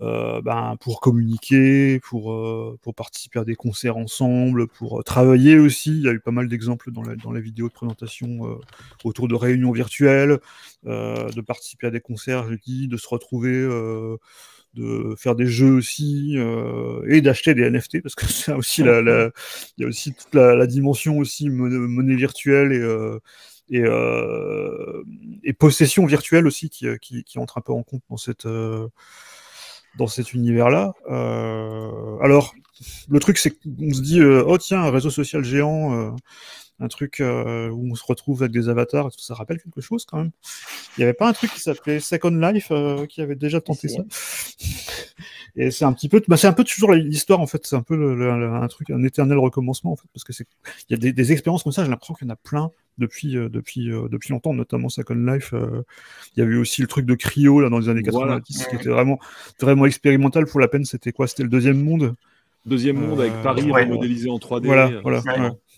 [0.00, 5.56] Euh, ben, pour communiquer, pour, euh, pour participer à des concerts ensemble, pour euh, travailler
[5.56, 5.90] aussi.
[5.92, 8.58] Il y a eu pas mal d'exemples dans, la, dans les vidéos de présentation
[9.04, 10.40] autour de réunions virtuelles,
[10.84, 13.66] de participer à des concerts, je dis, de se retrouver
[14.74, 16.36] de faire des jeux aussi
[17.06, 19.30] et d'acheter des NFT parce que c'est aussi la, la,
[19.78, 23.18] y a aussi toute la, la dimension aussi monnaie, virtuelle et
[23.70, 23.82] et,
[25.44, 28.46] et, possession virtuelle aussi qui, qui, qui, entre un peu en compte dans cette
[29.98, 30.92] dans cet univers-là.
[31.10, 32.54] Euh, alors,
[33.08, 36.10] le truc, c'est qu'on se dit, euh, oh tiens, un réseau social géant, euh,
[36.80, 40.18] un truc euh, où on se retrouve avec des avatars, ça rappelle quelque chose quand
[40.18, 40.30] même.
[40.96, 43.88] Il n'y avait pas un truc qui s'appelait Second Life euh, qui avait déjà tenté
[43.88, 44.02] ça.
[45.56, 47.64] Et c'est un petit peu, bah, c'est un peu toujours l'histoire en fait.
[47.64, 50.48] C'est un peu le, un truc, un éternel recommencement en fait, parce que c'est,
[50.88, 51.84] il y a des, des, expériences comme ça.
[51.84, 55.14] J'ai l'impression qu'il y en a plein depuis euh, depuis euh, depuis longtemps, notamment Second
[55.14, 55.52] Life.
[55.52, 55.82] Euh,
[56.36, 58.88] il y avait aussi le truc de Cryo là dans les années 90 qui était
[58.88, 59.18] vraiment
[59.60, 60.46] vraiment expérimental.
[60.46, 61.26] Pour la peine, c'était quoi?
[61.26, 62.14] C'était le deuxième monde?
[62.66, 64.66] Deuxième monde avec Paris modélisé en 3D.
[64.66, 65.22] Voilà, voilà.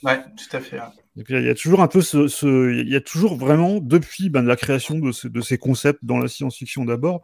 [0.02, 0.78] Ouais, tout à fait.
[1.16, 4.42] il y a toujours un peu ce, ce, il y a toujours vraiment depuis ben,
[4.42, 7.22] la création de, de ces concepts dans la science-fiction d'abord,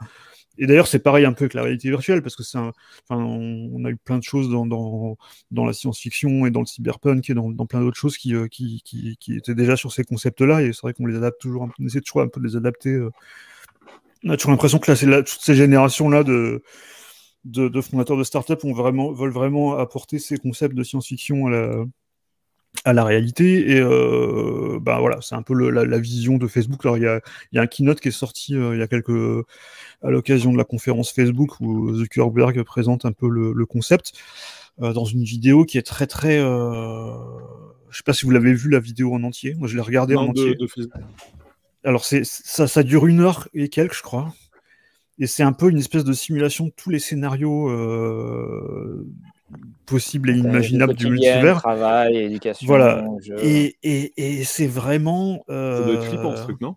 [0.59, 2.73] et d'ailleurs, c'est pareil un peu avec la réalité virtuelle, parce que c'est enfin,
[3.11, 5.17] on, a eu plein de choses dans, dans,
[5.51, 8.83] dans la science-fiction et dans le cyberpunk et dans, plein d'autres choses qui, euh, qui,
[8.85, 11.87] qui, qui, étaient déjà sur ces concepts-là, et c'est vrai qu'on les adapte toujours, on
[11.87, 12.91] essaie toujours un peu de les adapter.
[12.91, 13.11] Euh.
[14.25, 16.63] On a toujours l'impression que là, c'est là, toutes ces générations-là de,
[17.45, 21.85] de, de, fondateurs de start-up vraiment, veulent vraiment apporter ces concepts de science-fiction à la,
[22.85, 23.71] à la réalité.
[23.73, 26.85] Et euh, bah voilà, c'est un peu la, vision de Facebook.
[26.85, 27.21] Alors il y a,
[27.53, 29.45] y a, un keynote qui est sorti euh, il y a quelques
[30.03, 34.13] à l'occasion de la conférence Facebook où Zuckerberg présente un peu le, concept
[34.81, 36.39] euh, dans une vidéo qui est très très.
[36.39, 37.13] Euh,
[37.91, 39.55] je sais pas si vous l'avez vu la vidéo en entier.
[39.55, 40.57] Moi je l'ai regardée en entier.
[41.85, 44.35] Alors c'est ça, ça dure une heure et quelques, je crois.
[45.19, 47.69] Et c'est un peu une espèce de simulation de tous les scénarios
[49.87, 51.59] possible et inimaginable du multivers.
[51.59, 52.67] Travail, éducation.
[52.67, 53.05] Voilà.
[53.43, 55.45] Et, et, et c'est vraiment.
[55.51, 55.79] Euh...
[55.79, 56.77] Ça doit être flippant ce truc, non?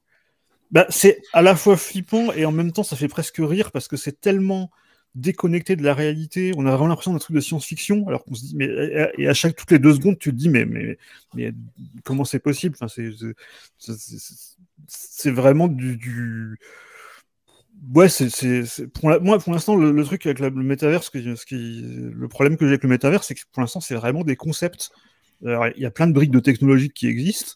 [0.72, 3.88] Bah, C'est à la fois flippant et en même temps ça fait presque rire parce
[3.88, 4.72] que c'est tellement
[5.14, 6.52] déconnecté de la réalité.
[6.58, 8.68] On a vraiment l'impression d'un truc de science-fiction, alors qu'on se dit, mais
[9.18, 10.98] et à chaque toutes les deux secondes, tu te dis, mais mais,
[11.34, 11.54] mais
[12.04, 12.76] comment c'est possible?
[12.78, 12.94] Enfin,
[14.88, 16.60] c'est vraiment du, du
[17.94, 18.30] Ouais, c'est
[18.94, 22.84] pour moi pour l'instant le, truc avec le métaverse, qui, le problème que j'ai avec
[22.84, 24.92] le métaverse, c'est que pour l'instant c'est vraiment des concepts.
[25.42, 27.54] il y a plein de briques de technologie qui existent,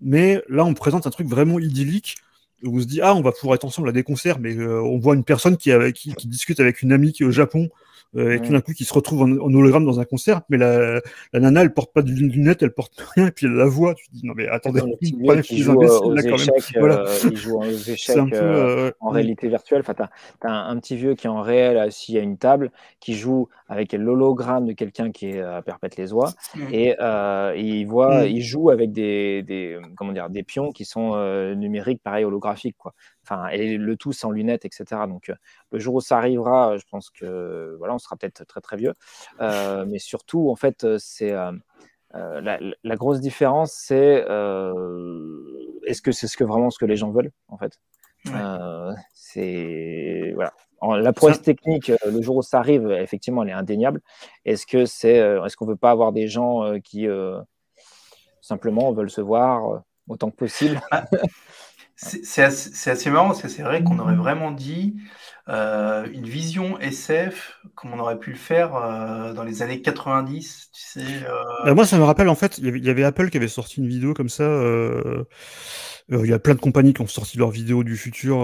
[0.00, 2.16] mais là on présente un truc vraiment idyllique
[2.64, 4.82] où on se dit ah on va pouvoir être ensemble à des concerts, mais euh,
[4.82, 7.68] on voit une personne qui, qui, qui, discute avec une amie qui est au Japon
[8.16, 11.00] euh, et tout d'un coup qui se retrouve en, hologramme dans un concert, mais la,
[11.32, 13.94] la, nana elle porte pas de lunettes, elle porte rien, et puis elle la voit,
[13.94, 14.80] tu te dis non mais attendez,
[15.26, 17.00] pas échecs, voilà.
[17.00, 20.08] euh, il joue aux échecs peu, euh, en réalité virtuelle, enfin t'as
[20.42, 23.48] as un, un, petit vieux qui est en réel assis à une table, qui joue
[23.68, 26.32] avec l'hologramme de quelqu'un qui est à perpète les oies,
[26.72, 28.28] et, euh, il voit, mmh.
[28.28, 32.76] il joue avec des, des, comment dire, des pions qui sont euh, numériques, pareil holographiques
[32.78, 32.94] quoi
[33.52, 35.02] et le tout sans lunettes, etc.
[35.08, 35.34] Donc, euh,
[35.72, 38.94] le jour où ça arrivera, je pense que voilà, on sera peut-être très très vieux.
[39.40, 41.52] Euh, mais surtout, en fait, c'est euh,
[42.14, 44.24] la, grosse différence, c'est
[45.86, 47.78] est-ce que c'est ce que vraiment ce que les gens veulent, en fait?
[49.14, 50.52] c'est voilà.
[51.00, 54.00] la prouesse technique, le jour où ça arrive, effectivement, elle est indéniable.
[54.44, 57.06] Est-ce que c'est, est-ce qu'on veut pas avoir des gens qui
[58.40, 60.80] simplement veulent se voir autant que possible?
[60.90, 61.04] Ah,
[62.00, 64.94] c'est assez, assez, marrant parce que c'est vrai qu'on aurait vraiment dit
[65.48, 70.70] euh, une vision SF comme on aurait pu le faire euh, dans les années 90.
[70.72, 71.32] Tu sais, euh...
[71.64, 73.88] Bah, moi, ça me rappelle en fait, il y, avait, Apple qui avait sorti une
[73.88, 74.44] vidéo comme ça.
[76.08, 78.38] Il y a plein de compagnies qui ont sorti leur vidéo du futur.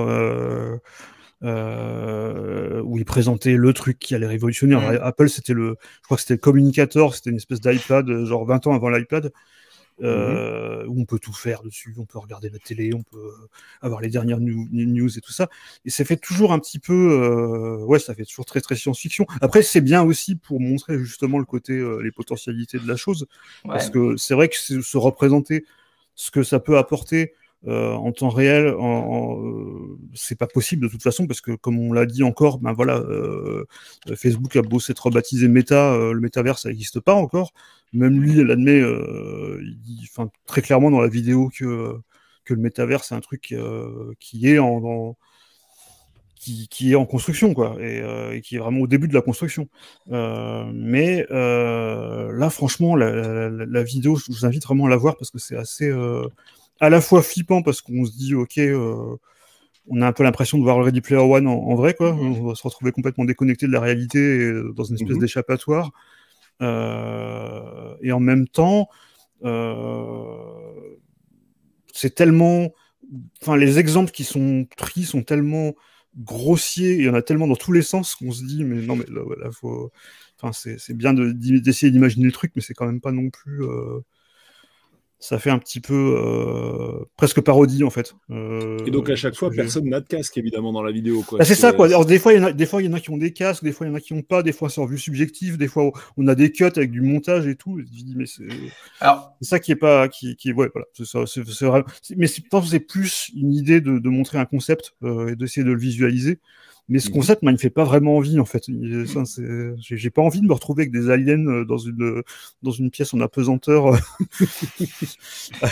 [1.43, 4.75] où ils présentaient le truc qui allait révolutionner.
[4.75, 4.99] Mm.
[5.01, 8.67] Apple, c'était le, je crois que c'était le communicateur, c'était une espèce d'iPad, genre 20
[8.67, 9.31] ans avant l'iPad.
[10.01, 13.33] Mmh euh, où on peut tout faire dessus, on peut regarder la télé, on peut
[13.81, 15.49] avoir les dernières news et tout ça.
[15.85, 19.25] Et ça fait toujours un petit peu, euh, ouais, ça fait toujours très très science-fiction.
[19.41, 23.27] Après, c'est bien aussi pour montrer justement le côté, euh, les potentialités de la chose,
[23.63, 25.65] parce que c'est vrai que se représenter
[26.17, 27.35] ce que ça peut apporter
[27.67, 31.95] euh, en temps réel, euh, c'est pas possible de toute façon parce que comme on
[31.95, 33.65] l'a dit encore, ben voilà, euh,
[34.17, 37.53] Facebook a beau s'être rebaptisé Meta, le métavers ça n'existe pas encore.
[37.95, 40.11] Même lui, admet, il dit,
[40.47, 41.97] très clairement dans la vidéo que
[42.45, 43.55] que le métavers c'est un truc
[44.21, 45.17] qui est en,
[46.37, 49.69] qui, est en construction, quoi, et, qui est vraiment au début de la construction.
[50.11, 55.39] Mais là, franchement, la, la, vidéo, je vous invite vraiment à la voir parce que
[55.39, 55.91] c'est assez,
[56.81, 59.17] à la fois flippant parce qu'on se dit, ok, euh,
[59.89, 62.13] on a un peu l'impression de voir Ready Player One en, vrai, quoi.
[62.13, 62.39] Mhm.
[62.41, 65.21] On va se retrouver complètement déconnecté de la réalité euh, dans une espèce mhm.
[65.21, 65.93] d'échappatoire.
[66.63, 68.89] Euh, et en même temps,
[71.93, 72.71] c'est tellement.
[73.43, 75.75] Enfin, les exemples qui sont pris sont tellement
[76.17, 78.97] grossiers, il y en a tellement dans tous les sens qu'on se dit, mais non,
[78.97, 79.93] mais là, faut.
[80.41, 83.63] Enfin, c'est bien d'essayer d'imaginer le truc, mais c'est quand même pas non plus
[85.25, 88.15] ça fait un petit peu euh, presque parodie en fait.
[88.31, 91.25] Euh, et donc à chaque fois, personne n'a de casque évidemment dans la vidéo.
[91.33, 91.87] Bah, c'est ça quoi.
[91.87, 93.17] Alors, des fois, il y en a, des fois il y en a qui ont
[93.17, 94.85] des casques, des fois il y en a qui n'ont pas, des fois c'est en
[94.85, 97.81] vue subjective, des fois on a des cuts avec du montage et tout.
[98.15, 98.45] mais c'est
[99.41, 100.87] ça qui est pas, qui, qui ouais voilà.
[100.93, 101.85] C'est, vrai.
[102.17, 105.73] Mais c'est, c'est plus une idée de, de montrer un concept euh, et d'essayer de
[105.73, 106.39] le visualiser.
[106.89, 107.15] Mais ce mhm.
[107.15, 108.65] concept, moi, il me fait pas vraiment envie, en fait.
[109.79, 112.23] J'ai pas envie de me retrouver avec des aliens euh, dans une,
[112.63, 113.95] dans une pièce en apesanteur,
[115.63, 115.69] à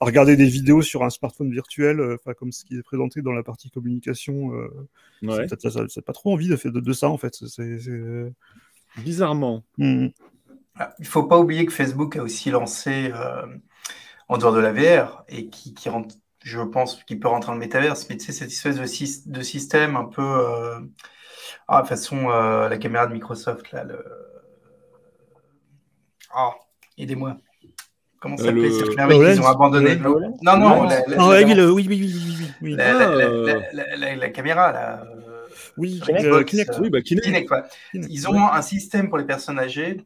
[0.00, 3.32] regarder des vidéos sur un smartphone virtuel, euh, enfin, comme ce qui est présenté dans
[3.32, 4.54] la partie communication.
[4.54, 4.68] Euh,
[5.22, 5.46] ouais.
[5.88, 7.34] C'est pas trop envie de, de, de ça, en fait.
[7.34, 7.78] C'est
[8.96, 9.64] Bizarrement.
[9.76, 10.06] Mmh.
[10.76, 13.12] Ah, il faut pas oublier que Facebook a aussi lancé,
[14.28, 17.54] en dehors de la VR, et qui, qui rentre je pense qu'il peut rentrer dans
[17.54, 20.22] le métaverse, mais tu sais, cette espèce de, de système un peu.
[20.22, 20.78] Euh,
[21.66, 23.84] ah, façon euh, la caméra de Microsoft, là.
[23.84, 24.04] Le...
[26.34, 26.50] Ah,
[26.98, 27.38] aidez-moi.
[28.20, 29.96] Comment ça s'appelle cette merveille qu'ils ont abandonné?
[29.96, 32.74] Non, non, oui, oui, oui, oui, oui.
[32.76, 35.04] La, caméra, là.
[35.78, 36.00] Oui,
[36.46, 36.78] Kinect.
[36.78, 37.50] Oui, bah, Kinect.
[37.94, 40.04] Ils ont un système pour les personnes âgées,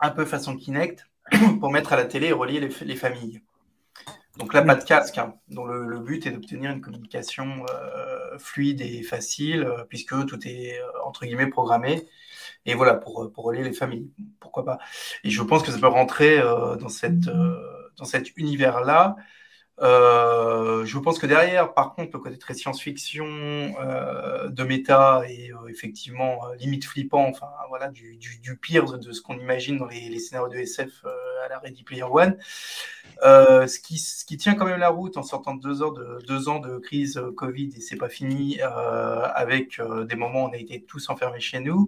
[0.00, 1.06] un peu façon Kinect,
[1.60, 3.42] pour mettre à la télé et relier les, familles.
[4.40, 8.80] Donc là, pas de casque, hein, dont le, but est d'obtenir une communication euh, fluide
[8.80, 12.08] et facile, euh, puisque tout est, euh, entre guillemets, programmé.
[12.64, 14.78] Et voilà, pour, pour relier les familles, pourquoi pas.
[15.24, 19.16] Et je pense que ça peut rentrer dans, cette, dans cet univers-là.
[19.82, 25.52] Euh, je pense que derrière, par contre, le côté très science-fiction euh, de méta et
[25.52, 28.18] euh, effectivement limite flippant, enfin voilà, du,
[28.60, 31.04] pire de, ce qu'on imagine dans les, scénarios de SF
[31.44, 32.36] à la Ready Player One.
[33.22, 36.18] Ce, qui, ce qui tient quand même la route en sortant de deux, heures de,
[36.26, 40.56] deux ans de crise Covid et c'est pas fini, avec des moments où on a
[40.56, 41.86] été tous enfermés chez nous,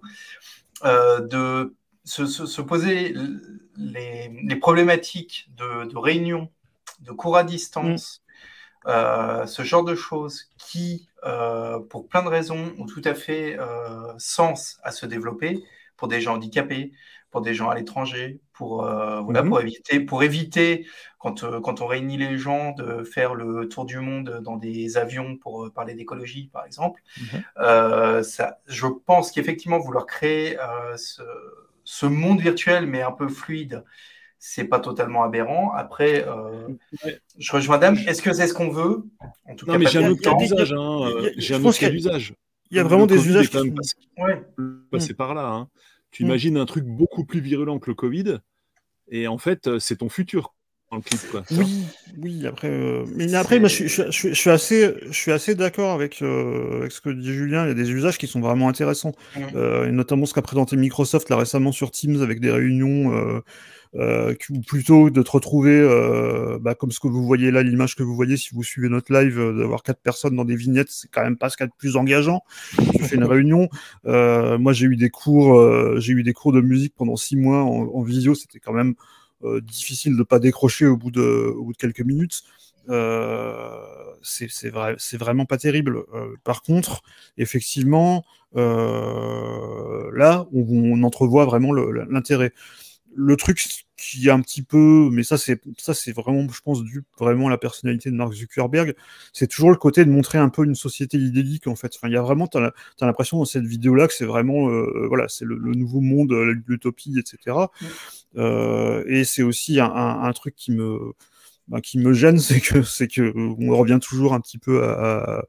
[0.83, 3.15] de se, poser
[3.77, 6.49] les, les problématiques de, de réunion
[7.03, 8.23] de cours à distance,
[8.85, 8.89] mm.
[8.89, 13.57] euh, ce genre de choses qui, euh, pour plein de raisons, ont tout à fait
[13.59, 15.63] euh, sens à se développer
[15.97, 16.91] pour des gens handicapés,
[17.31, 19.49] pour des gens à l'étranger, pour, voilà, mm-hmm.
[19.49, 20.87] pour, éviter, pour éviter
[21.17, 25.37] quand, quand on réunit les gens, de faire le tour du monde dans des avions
[25.37, 27.01] pour parler d'écologie, par exemple.
[27.17, 28.23] Mm-hmm.
[28.23, 30.57] ça, je pense qu'effectivement, vouloir créer
[30.97, 31.21] ce,
[31.83, 33.83] ce, monde virtuel, mais un peu fluide,
[34.45, 35.71] c'est pas totalement aberrant.
[35.71, 36.67] Après, euh,
[37.37, 37.97] je rejoins Dame.
[38.05, 39.05] Est-ce que c'est ce qu'on veut?
[39.45, 40.75] En tout non, cas, mais j'ai un autre cas d'usage.
[41.37, 42.33] J'ai un autre cas d'usage.
[42.69, 43.73] Il y a vraiment des usages qui sont...
[44.17, 44.43] ouais.
[44.91, 45.47] passer par là.
[45.47, 45.69] Hein.
[46.13, 48.37] Tu imagines un truc beaucoup plus virulent que le Covid,
[49.09, 50.55] et en fait, euh, c'est ton futur.
[50.93, 51.43] Dans le clip, quoi.
[51.49, 51.85] Oui,
[52.19, 52.45] oui.
[52.45, 56.21] Après, euh, mais après, moi, je, je, je, suis assez, je suis assez d'accord avec,
[56.21, 57.65] avec, ce que dit Julien.
[57.65, 61.29] Il y a des usages qui sont vraiment intéressants, et notamment ce qu'a présenté Microsoft
[61.29, 63.41] là récemment sur Teams avec des réunions
[63.95, 64.33] euh,
[64.65, 68.15] plutôt de te retrouver euh, bah, comme ce que vous voyez là, l'image que vous
[68.15, 71.21] voyez si vous suivez notre live, euh, d'avoir quatre personnes dans des vignettes, c'est quand
[71.21, 72.41] même pas ce qu'il y a de plus engageant.
[72.95, 73.69] Tu fais une réunion.
[74.05, 77.35] Euh, moi, j'ai eu des cours, euh, j'ai eu des cours de musique pendant six
[77.35, 78.33] mois en, en visio.
[78.33, 78.95] C'était quand même
[79.61, 82.43] difficile de pas décrocher au bout de, quelques minutes.
[84.21, 86.03] c'est vrai, vraiment pas terrible.
[86.43, 87.01] par contre,
[87.37, 88.23] effectivement,
[88.55, 92.53] là, on, entrevoit vraiment l'intérêt
[93.15, 96.83] le truc qui est un petit peu, mais ça c'est ça c'est vraiment, je pense,
[96.83, 98.95] dû vraiment à la personnalité de Mark Zuckerberg,
[99.31, 101.97] c'est toujours le côté de montrer un peu une société idyllique en fait.
[102.03, 105.27] Il y a vraiment, t'as as, l'impression dans cette vidéo-là que c'est vraiment, euh, voilà,
[105.29, 106.31] c'est le, nouveau monde,
[106.67, 107.37] l'utopie, etc.
[107.47, 107.87] Euh,
[108.35, 111.13] et c'est aussi un, truc qui me,
[111.67, 115.45] bah, qui me gêne, c'est que c'est que on revient toujours un petit peu à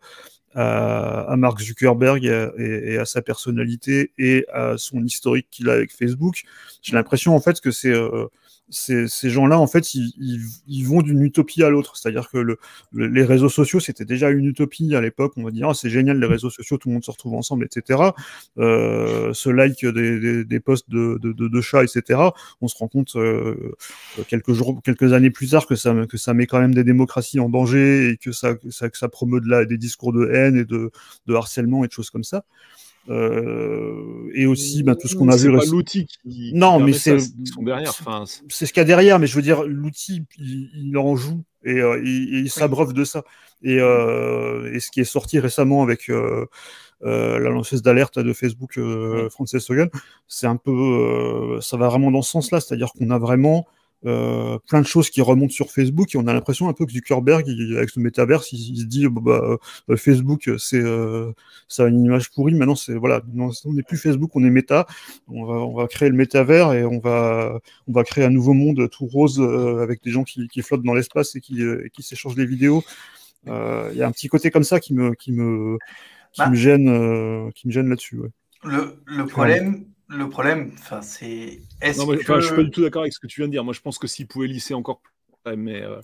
[0.54, 6.42] à, Mark Zuckerberg et, à sa personnalité et à son historique qu'il a avec Facebook.
[6.82, 8.26] J'ai l'impression en fait que c'est euh,
[8.70, 10.12] ces, ces gens-là, en fait, ils,
[10.66, 11.96] ils, vont d'une utopie à l'autre.
[11.96, 12.58] C'est-à-dire que le,
[12.92, 15.34] les réseaux sociaux, c'était déjà une utopie à l'époque.
[15.36, 17.64] On va dire, ah, c'est génial, les réseaux sociaux, tout le monde se retrouve ensemble,
[17.64, 18.00] etc.
[18.58, 22.20] Euh, ce like des, des, des posts de, de, de, chats, etc.
[22.60, 23.74] On se rend compte euh,
[24.28, 27.40] quelques jours, quelques années plus tard que ça, que ça met quand même des démocraties
[27.40, 30.56] en danger et que ça, ça, que ça promeut de la, des discours de haine
[30.56, 30.90] et de
[31.34, 32.44] harcèlement et de choses comme ça.
[33.10, 35.50] Euh, et aussi bah, tout ce qu'on a vu.
[35.50, 37.18] C'est pas l'outil qui, non, mais c'est
[37.58, 37.90] derrière.
[37.90, 41.14] Enfin, c'est ce qu'il y a derrière, mais je veux dire, l'outil, il, il, en
[41.14, 43.24] joue et, euh, il, il s'abreuve de ça.
[43.62, 46.10] Et, euh, et, ce qui est sorti récemment avec
[47.00, 48.78] la lanceuse d'alerte de Facebook,
[49.30, 49.90] Frances Hogan,
[50.26, 53.66] c'est un peu, ça va vraiment dans ce sens-là, c'est-à-dire qu'on a vraiment
[54.06, 56.92] euh, plein de choses qui remontent sur Facebook et on a l'impression un peu que
[56.92, 59.58] Zuckerberg, avec ce métaverse, il, se dit bah, bah
[59.90, 61.32] euh, Facebook, c'est euh,
[61.68, 62.54] ça a une image pourrie.
[62.54, 64.86] Maintenant, c'est voilà, non, on n'est plus Facebook, on est Meta.
[65.28, 68.52] On va, on va créer le métavers et on va, on va créer un nouveau
[68.52, 71.62] monde tout rose euh, avec des gens qui, qui flottent dans l'espace et qui,
[71.92, 72.82] qui s'échangent des vidéos.
[73.46, 75.78] Il y a un petit côté comme ça qui me, qui me,
[76.32, 76.50] qui bah.
[76.50, 78.18] me gêne, qui me gêne là-dessus.
[78.18, 78.30] Ouais.
[78.64, 81.60] Le, le problème, le problème, enfin, c'est.
[81.96, 82.16] Non, que...
[82.16, 83.64] je suis pas du tout d'accord avec ce que tu viens de dire.
[83.64, 86.00] Moi, je pense que s'il pouvait lisser encore plus, mais euh,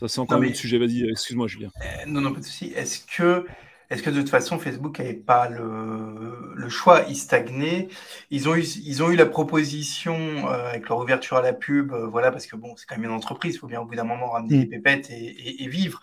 [0.00, 0.78] ça, c'est encore un autre sujet.
[0.78, 1.70] Vas-y, excuse-moi, Julien.
[1.80, 2.72] Euh, non, non, pas de souci.
[2.74, 3.46] Est-ce que,
[3.90, 7.04] est-ce que de toute façon, Facebook n'avait pas le, le choix?
[7.08, 7.88] Ils stagnaient.
[8.30, 11.92] Ils ont eu, ils ont eu la proposition euh, avec leur ouverture à la pub,
[11.92, 13.56] voilà, parce que bon, c'est quand même une entreprise.
[13.56, 14.60] Il faut bien au bout d'un moment ramener mm.
[14.60, 16.00] des pépettes et, et, et vivre.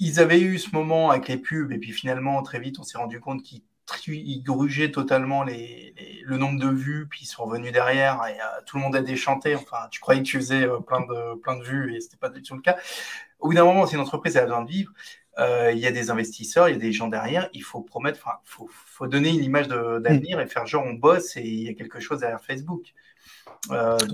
[0.00, 2.98] Ils avaient eu ce moment avec les pubs, et puis finalement, très vite, on s'est
[2.98, 3.62] rendu compte qu'ils
[4.06, 8.60] ils grugeaient totalement les, le nombre de vues, puis ils sont revenus derrière et euh,
[8.66, 9.54] tout le monde a déchanté.
[9.56, 12.28] Enfin, tu croyais que tu faisais euh, plein, de, plein de vues et c'était pas
[12.28, 12.76] du tout le cas.
[13.38, 14.92] Au bout d'un moment, si une entreprise a besoin de vivre,
[15.38, 18.18] euh, il y a des investisseurs, il y a des gens derrière, il faut promettre,
[18.22, 21.68] enfin, faut, faut donner une image d'avenir et faire genre on bosse et il y
[21.68, 22.92] a quelque chose derrière Facebook.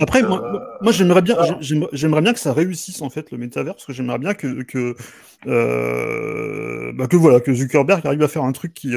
[0.00, 3.86] Après, moi, moi j'aimerais bien, j'aimerais bien que ça réussisse en fait le métavers, parce
[3.86, 4.94] que j'aimerais bien que que,
[6.92, 8.94] bah, que voilà que Zuckerberg arrive à faire un truc qui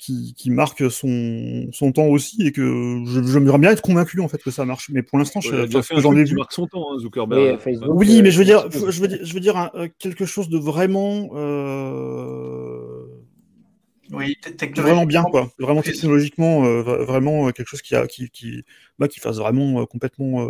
[0.00, 4.42] qui, qui, marque son, son temps aussi et que j'aimerais bien être convaincu en fait
[4.42, 4.88] que ça marche.
[4.90, 5.66] Mais pour l'instant, je,
[5.98, 6.36] j'en ai vu.
[6.36, 7.58] marque son temps, hein, Zuckerberg.
[7.66, 10.58] Oui, oui mais je veux dire, je veux dire, je veux dire quelque chose de
[10.58, 11.28] vraiment.
[14.12, 14.36] Oui,
[14.76, 15.50] vraiment bien, quoi.
[15.58, 18.64] Vraiment technologiquement, euh, vraiment euh, quelque chose qui, a, qui, qui,
[18.98, 20.46] bah, qui fasse vraiment euh, complètement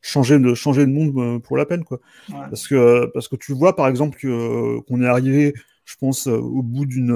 [0.00, 2.00] changer, de, changer de monde pour la peine, quoi.
[2.28, 6.86] Parce, que, parce que tu vois, par exemple, qu'on est arrivé, je pense, au bout
[6.86, 7.12] d'une.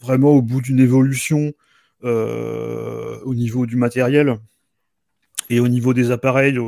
[0.00, 1.52] vraiment au bout d'une évolution
[2.02, 4.38] au niveau du matériel
[5.50, 6.58] et au niveau des appareils,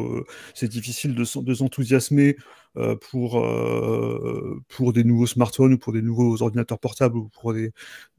[0.55, 2.37] c'est difficile de, de s'enthousiasmer
[2.75, 7.73] pour, euh, pour des nouveaux smartphones ou pour des nouveaux ordinateurs portables ou pour des,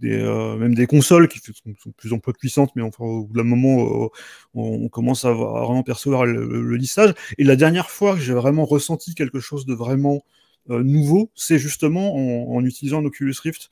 [0.04, 3.34] euh, même des consoles qui sont, de plus en plus puissantes, mais enfin, au bout
[3.34, 4.10] d'un moment,
[4.54, 7.14] on, commence à, vraiment percevoir le, lissage.
[7.38, 10.24] Et la dernière fois que j'ai vraiment ressenti quelque chose de vraiment
[10.68, 12.16] nouveau, c'est justement
[12.54, 13.70] en, utilisant un Oculus Rift.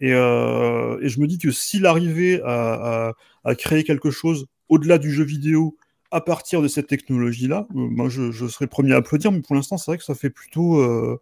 [0.00, 3.14] Et, euh, et, je me dis que s'il arrivait à,
[3.58, 5.76] créer quelque chose au-delà du jeu vidéo
[6.10, 9.76] à partir de cette technologie-là, euh, moi je, serais premier à applaudir, mais pour l'instant
[9.76, 11.20] c'est vrai que ça fait plutôt euh,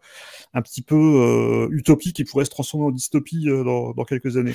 [0.53, 4.55] un petit peu euh, utopique et pourrait se transformer en dystopie dans, quelques années.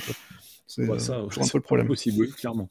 [0.66, 1.86] C'est un peu le problème.
[1.86, 2.68] Possible, oui, clairement.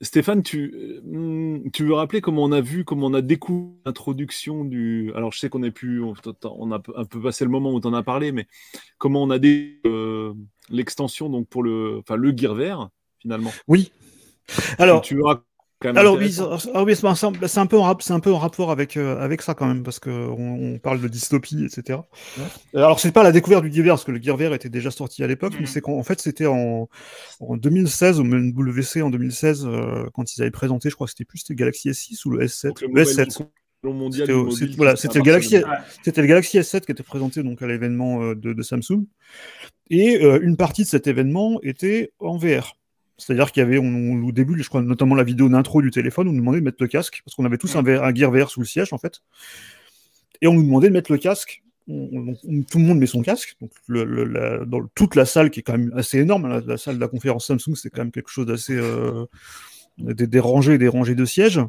[0.00, 1.00] Stéphane, tu,
[1.72, 5.12] tu veux rappeler comment on a vu, comment on a découvert l'introduction du.
[5.14, 7.88] Alors, je sais qu'on a pu, on a un peu passé le moment où tu
[7.88, 8.46] en as parlé, mais
[8.98, 9.80] comment on a des
[10.70, 13.52] l'extension donc pour le, enfin le Gear vert finalement.
[13.68, 13.92] Oui.
[14.78, 15.16] Alors, tu
[15.82, 16.36] alors oui,
[16.74, 19.82] oui c'est un, peu en, un peu en rapport avec, euh, avec ça quand même,
[19.82, 22.00] parce qu'on on parle de dystopie, etc.
[22.74, 25.24] Alors c'est pas la découverte du Gear parce que le Gear Vert était déjà sorti
[25.24, 25.68] à l'époque, mais mm.
[25.68, 26.90] c'est qu'en fait c'était en,
[27.40, 31.24] en 2016, au WC en 2016, euh, quand ils avaient présenté, je crois que c'était
[31.24, 32.86] plus c'était Galaxy S6 ou le S7.
[32.86, 33.46] Le, S7.
[34.12, 35.56] C'était voilà, c'était le Galaxy,
[36.02, 39.06] c'était le Galaxy S7 qui était présenté donc à l'événement euh, de, de, Samsung,
[39.88, 42.76] et une partie de cet événement était en VR.
[43.20, 46.32] C'est-à-dire qu'il y avait, au début, je crois notamment la vidéo d'intro du téléphone, on
[46.32, 48.60] nous demandait de mettre le casque, parce qu'on avait tous un, un, gear VR sous
[48.60, 49.20] le siège, en fait.
[50.40, 51.62] Et on nous demandait de mettre le casque.
[51.86, 53.56] tout le monde met son casque.
[53.60, 53.70] Donc,
[54.68, 57.08] dans toute la salle, qui est quand même assez énorme, hein, la, salle de la
[57.08, 58.74] conférence Samsung, c'est quand même quelque chose d'assez.
[58.74, 59.26] Euh,
[59.98, 61.60] des, des, rangées des rangées de sièges.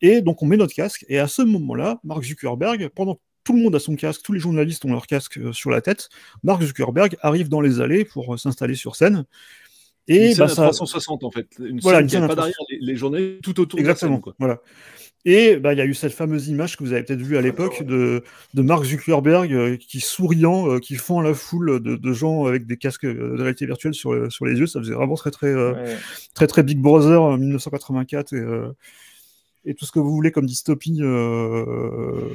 [0.00, 1.04] Et donc, on met notre casque.
[1.08, 4.40] Et à ce moment-là, Mark Zuckerberg, pendant tout le monde a son casque, tous les
[4.40, 6.10] journalistes ont leur casque euh, sur la tête.
[6.42, 9.24] Mark Zuckerberg arrive dans les allées pour euh, s'installer sur scène.
[10.08, 10.62] Et une bah, ça...
[10.64, 11.46] 360 en fait.
[11.58, 14.60] Une voilà, scène qui pas derrière les, journées tout autour Exactement, de la scène, Voilà.
[15.24, 17.42] Et bah, il y a eu cette fameuse image que vous avez peut-être vue à
[17.42, 18.22] l'époque de,
[18.54, 22.66] de Mark Zuckerberg euh, qui souriant, euh, qui fend la foule de, de, gens avec
[22.66, 24.66] des casques euh, de réalité virtuelle sur, sur les yeux.
[24.66, 25.52] Ça faisait vraiment très très,
[26.34, 28.42] très, très, Big Brother 1984 et,
[29.68, 32.30] et tout ce que vous voulez comme dystopie euh,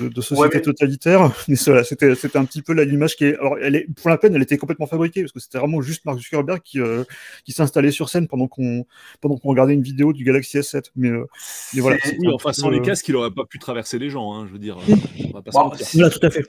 [0.00, 1.30] de, société totalitaire.
[1.48, 3.36] Mais voilà, c'était, c'était un petit peu l'image qui est.
[3.36, 6.06] Alors, elle est, pour la peine, elle était complètement fabriquée parce que c'était vraiment juste
[6.06, 7.04] Mark Zuckerberg qui, euh,
[7.44, 8.86] qui s'installait sur scène pendant qu'on,
[9.20, 10.86] pendant qu'on regardait une vidéo du Galaxy S7.
[10.96, 11.26] Mais, euh,
[11.74, 11.98] voilà.
[12.18, 14.32] Oui, enfin, sans les casques, il n'aurait pas pu traverser les gens.
[14.32, 14.78] Hein, je veux dire.
[14.78, 16.48] On va pas voilà, tout à fait.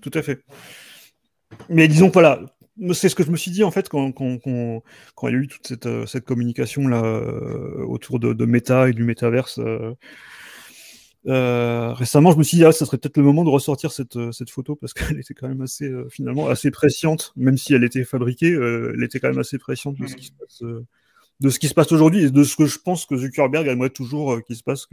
[0.00, 0.44] Tout à fait.
[1.68, 2.40] Mais disons, voilà,
[2.92, 4.82] c'est ce que je me suis dit en fait quand, il
[5.22, 9.04] y a eu toute cette, euh, communication là euh, autour de, de, Meta et du
[9.04, 9.60] métaverse.
[11.28, 14.16] Euh, récemment, je me suis dit, ah, ça serait peut-être le moment de ressortir cette,
[14.50, 18.52] photo parce qu'elle était quand même assez, finalement, assez presciente, même si elle était fabriquée,
[18.52, 20.16] elle était quand même assez presciente de ce
[21.58, 24.56] qui se passe aujourd'hui et de ce que je pense que Zuckerberg aimerait toujours qu'il
[24.56, 24.88] se passe.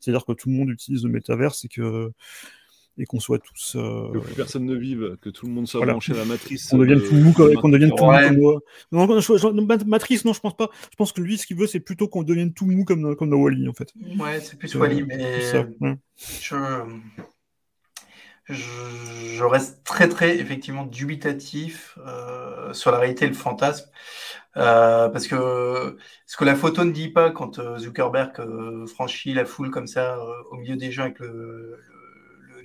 [0.00, 2.12] C'est-à-dire que tout le monde utilise le métaverse et que
[3.00, 3.76] et qu'on soit tous.
[3.76, 4.12] Euh...
[4.12, 6.68] Que plus personne ne vive, que tout le monde soit branché à la matrice.
[6.68, 8.60] Qu'on devienne tout mou, qu'on devienne tout mou comme
[8.92, 10.68] Non, je, matrice, non, je pense pas.
[10.90, 13.30] Je pense que lui, ce qu'il veut, c'est plutôt qu'on devienne tout mou comme, comme
[13.30, 13.92] dans Wally, en fait.
[14.18, 15.66] Ouais, c'est plus Wally, mais ça,
[16.40, 16.56] je...
[18.48, 19.44] je...
[19.44, 23.86] reste très, très, effectivement, dubitatif euh, sur la réalité et le fantasme.
[24.56, 29.32] Euh, parce que ce que la photo ne dit pas quand euh, Zuckerberg euh, franchit
[29.32, 31.78] la foule comme ça euh, au milieu des gens avec le,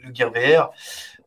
[0.05, 0.71] le Gear VR,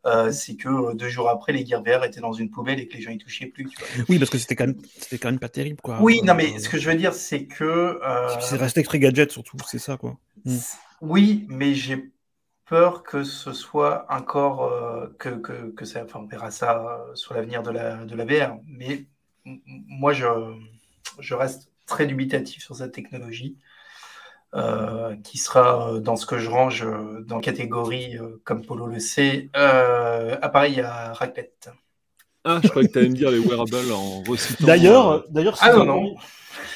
[0.05, 2.87] euh, c'est que euh, deux jours après, les Gear VR étaient dans une poubelle et
[2.87, 3.69] que les gens y touchaient plus.
[4.07, 5.81] Oui, parce que c'était quand, même, quand même pas terrible.
[5.81, 5.97] Quoi.
[6.01, 7.99] Oui, non, mais ce que je veux dire, c'est que.
[8.41, 9.97] C'est resté très gadget surtout, c'est ça.
[9.97, 10.17] quoi.
[10.45, 10.57] Mm.
[11.01, 12.11] Oui, mais j'ai
[12.65, 14.71] peur que ce soit encore.
[15.17, 16.03] que, que, que, ça.
[16.03, 18.57] Enfin, on verra ça sur l'avenir de la, de la VR.
[18.67, 19.05] Mais
[19.45, 20.25] moi, je,
[21.19, 23.57] je reste très dubitatif sur cette technologie.
[24.55, 28.99] Euh, qui sera euh, dans ce que je range euh, dans catégorie, comme Polo le
[28.99, 31.69] sait, appareil à raclette.
[32.43, 34.65] Ah, je croyais que tu allais me dire les wearables en recyclant.
[34.65, 36.15] D'ailleurs, d'ailleurs, ah non, non.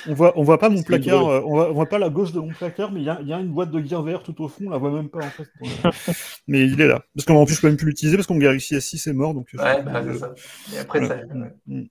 [0.08, 2.40] On voit, on voit pas mon placard, euh, on, voit, voit, pas la gauche de
[2.40, 4.66] mon placard, mais il y, y a, une boîte de Gear VR tout au fond,
[4.68, 5.48] on la voit même pas en fait.
[6.48, 7.04] mais il est là.
[7.16, 9.14] Parce qu'en plus, je peux même plus l'utiliser parce qu'on me ici à 6 est
[9.14, 9.34] mort.
[9.34, 10.34] Donc, ouais, bah, c'est ça.
[10.74, 11.18] Et après, ça.
[11.66, 11.84] Mm.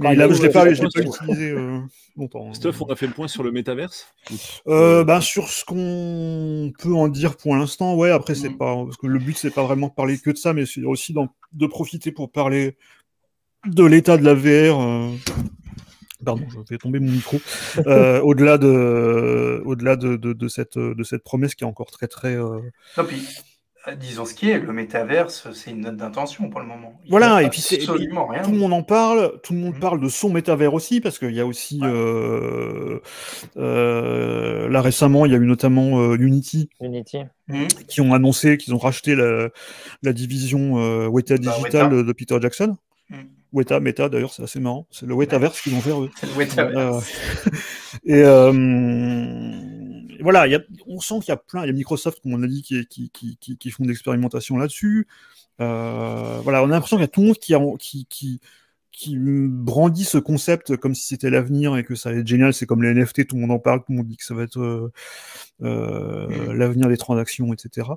[0.00, 1.80] Mais là, je l'ai pas, pas utilisé euh,
[2.16, 2.48] longtemps.
[2.48, 2.54] Hein.
[2.54, 4.06] Stuff, on a fait le point sur le métaverse
[4.68, 8.58] euh, ben, Sur ce qu'on peut en dire pour l'instant, ouais, après, c'est mm.
[8.58, 8.74] pas.
[8.84, 11.14] Parce que le but, c'est pas vraiment de parler que de ça, mais c'est aussi
[11.52, 12.76] de profiter pour parler
[13.66, 14.80] de l'état de la VR.
[14.80, 15.10] Euh...
[16.24, 17.38] Pardon, je vais tomber mon micro.
[17.86, 22.06] Euh, au-delà de, au-delà de, de, de, cette, de cette promesse qui est encore très
[22.06, 22.36] très.
[23.92, 26.98] Disons ce qui est, le métaverse, c'est une note d'intention pour le moment.
[27.10, 28.42] voilà, et puis c'est absolument rien.
[28.42, 29.80] Tout le monde en parle, tout le monde mmh.
[29.80, 33.00] parle de son métavers aussi, parce qu'il y a aussi euh,
[33.56, 37.18] euh, là récemment, il y a eu notamment euh, Unity, Unity.
[37.48, 37.66] Mmh.
[37.88, 39.50] qui ont annoncé qu'ils ont racheté la,
[40.02, 42.76] la division euh, Weta bah, Digital de Peter Jackson.
[43.10, 43.16] Mmh.
[43.52, 44.88] Weta, Meta d'ailleurs, c'est assez marrant.
[44.90, 46.10] C'est le Wetaverse qu'ils vont faire eux.
[46.18, 47.12] C'est le Wetaverse.
[48.04, 48.24] et
[50.24, 52.42] voilà, y a, on sent qu'il y a plein, il y a Microsoft, comme on
[52.42, 55.06] a dit, qui, qui, qui, qui font d'expérimentation là-dessus.
[55.60, 58.40] Euh, voilà, on a l'impression qu'il y a tout le monde qui, qui,
[58.90, 62.54] qui, brandit ce concept comme si c'était l'avenir et que ça allait être génial.
[62.54, 64.34] C'est comme les NFT, tout le monde en parle, tout le monde dit que ça
[64.34, 64.90] va être euh,
[65.62, 67.88] euh, l'avenir des transactions, etc.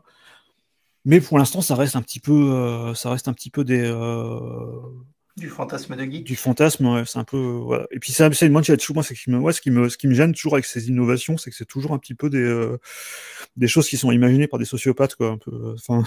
[1.06, 3.90] Mais pour l'instant, ça reste un petit peu, ça reste un petit peu des,
[5.38, 6.24] du fantasme de geek.
[6.24, 7.38] Du fantasme, ouais, c'est un peu.
[7.38, 7.88] Voilà.
[7.92, 8.74] Et puis, c'est une moi, ce
[9.14, 11.56] qui me, ce qui me, ce qui me gêne toujours avec ces innovations, c'est que
[11.56, 12.78] c'est toujours un petit peu des, euh,
[13.56, 15.30] des choses qui sont imaginées par des sociopathes, quoi.
[15.30, 15.76] Un peu.
[15.76, 16.04] Enfin,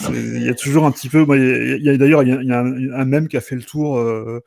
[0.12, 1.24] il y a toujours un petit peu.
[1.36, 3.98] Il y a, d'ailleurs, il y a, un, un, mème qui a fait le tour.
[3.98, 4.42] Euh,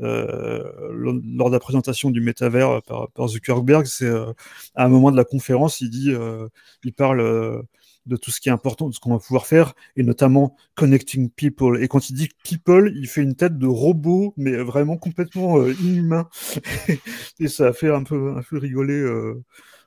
[0.00, 4.32] euh, lors de la présentation du métavers par, par Zuckerberg, c'est euh,
[4.74, 6.48] à un moment de la conférence, il dit, euh,
[6.82, 7.62] il parle
[8.06, 11.30] de tout ce qui est important, de ce qu'on va pouvoir faire, et notamment connecting
[11.30, 11.82] people.
[11.82, 15.72] Et quand il dit people, il fait une tête de robot, mais vraiment complètement euh,
[15.80, 16.28] inhumain.
[17.40, 19.42] et ça a fait un peu, un peu rigoler, euh,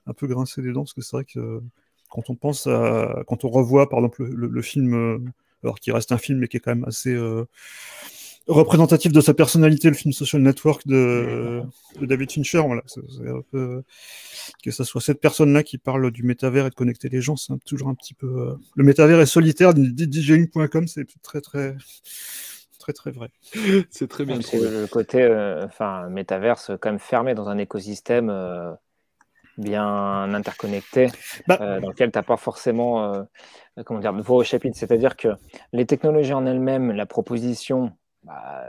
[0.07, 1.61] un peu grincer les dents, parce que c'est vrai que
[2.09, 5.19] quand on pense à, quand on revoit, par exemple, le, le film, euh,
[5.63, 7.15] alors qui reste un film, mais qui est quand même assez
[8.47, 11.61] représentatif de sa personnalité, le film Social Network de,
[11.99, 12.61] de David Fincher.
[12.65, 13.83] Voilà, c'est un peu
[14.63, 17.53] que ce soit cette personne-là qui parle du métavers et de connecter les gens, c'est
[17.65, 18.27] toujours un petit peu.
[18.27, 21.75] Euh, le métavers est solitaire, djing.com, c'est très, très.
[22.79, 23.29] Très très vrai.
[23.89, 24.39] C'est très bien.
[24.41, 28.71] C'est le côté, euh, enfin, métaverse quand même fermé dans un écosystème euh,
[29.57, 31.07] bien interconnecté,
[31.47, 33.25] bah dans lequel tu n'as pas forcément,
[33.83, 34.77] comment dire, de voix au chapitre.
[34.77, 35.29] C'est-à-dire que
[35.73, 37.91] les technologies en elles-mêmes, la proposition,
[38.27, 38.65] bah,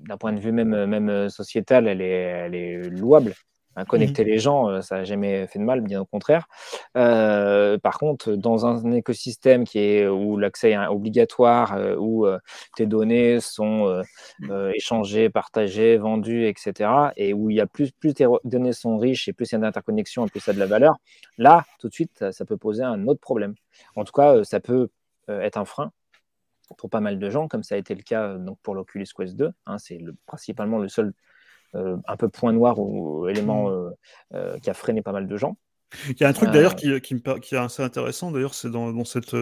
[0.00, 3.34] d'un point de vue même, même sociétal, elle est, elle est louable.
[3.76, 6.46] Hein, connecter mmh les gens, euh, ça n'a jamais fait de mal, bien au contraire.
[6.96, 12.26] Euh, par contre, dans un écosystème qui est où l'accès est obligatoire, euh, où
[12.76, 14.02] tes données sont
[14.74, 19.28] échangées, partagées, vendues, etc., et où il y a plus, plus tes données sont riches
[19.28, 20.96] et plus il y a d'interconnexion et plus ça a de la valeur,
[21.38, 23.54] là, tout de suite, ça, peut poser un autre problème.
[23.96, 24.88] En tout cas, ça peut
[25.28, 25.92] être un frein
[26.76, 29.36] pour pas mal de gens, comme ça a été le cas donc pour l'Oculus Quest
[29.36, 29.50] 2.
[29.66, 31.12] Hein, c'est principalement le seul
[31.74, 33.72] euh, un peu point noir ou élément mm.
[33.72, 33.90] euh,
[34.34, 35.56] euh, qui a freiné pas mal de gens.
[36.08, 38.92] Il y a un truc d'ailleurs qui, qui, qui, est assez intéressant, d'ailleurs, c'est dans,
[38.92, 39.36] dans, cette,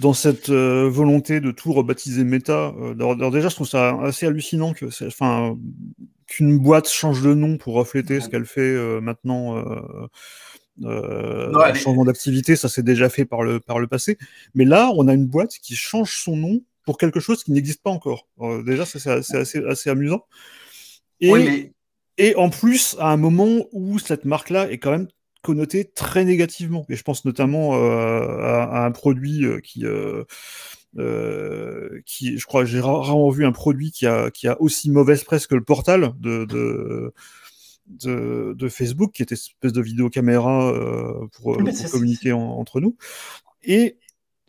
[0.00, 2.72] dans cette volonté de tout rebaptiser méta.
[2.98, 5.58] alors, déjà, je trouve ça assez hallucinant que, enfin,
[6.26, 9.62] qu'une boîte change de nom pour refléter ce qu'elle fait maintenant.
[10.82, 14.18] Euh, changement d'activité, ça s'est déjà fait par le, par le passé.
[14.54, 17.82] Mais là, on a une boîte qui change son nom pour quelque chose qui n'existe
[17.82, 18.26] pas encore.
[18.40, 20.24] Euh, déjà, c'est assez, assez, amusant.
[21.20, 21.72] Et,
[22.18, 25.08] et en plus, à un moment où cette marque-là est quand même
[25.42, 26.86] connotée très négativement.
[26.88, 29.84] Et je pense notamment euh, à, un produit euh, qui,
[32.06, 35.46] qui, je crois, j'ai rarement vu un produit qui a, qui a aussi mauvaise presse
[35.46, 37.12] que le portal de, de
[37.86, 40.72] de, Facebook, qui était une espèce de vidéocaméra
[41.32, 42.96] pour, pour communiquer entre nous.
[43.64, 43.98] Et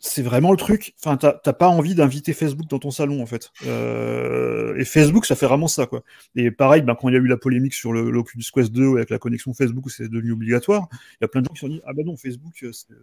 [0.04, 0.94] c'est vraiment le truc.
[1.02, 3.50] Enfin, t'as pas envie d'inviter Facebook dans ton salon, en fait.
[3.66, 6.04] Euh, et Facebook, ça fait vraiment ça, quoi.
[6.36, 8.96] Et pareil, ben, quand il y a eu la polémique sur le l'Oculus Quest 2
[8.96, 10.88] avec la connexion Facebook, c'est devenu obligatoire.
[10.92, 12.70] Il y a plein de gens qui se sont dit, ah ben non, Facebook, euh.
[12.90, 12.94] Euh,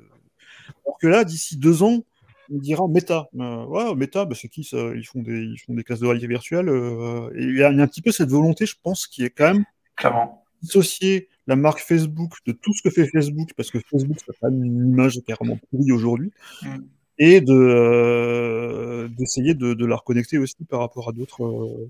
[0.85, 2.03] alors que là, d'ici deux ans,
[2.51, 3.29] on dira Meta.
[3.33, 4.77] ouais, Meta, ben, c'est qui ça?
[4.95, 6.69] Ils font, des, ils font des classes de réalité virtuelle.
[6.69, 9.65] et il y, a un petit peu cette volonté, je pense, qui est quand même
[10.01, 10.43] Clairement.
[10.61, 14.49] dissociée la marque Facebook de tout ce que fait Facebook, parce que Facebook, ça pas
[14.49, 16.31] une image carrément pourrie aujourd'hui,
[16.61, 16.77] mm.
[17.17, 21.89] et de euh, d'essayer de, de, la reconnecter aussi par rapport à d'autres euh,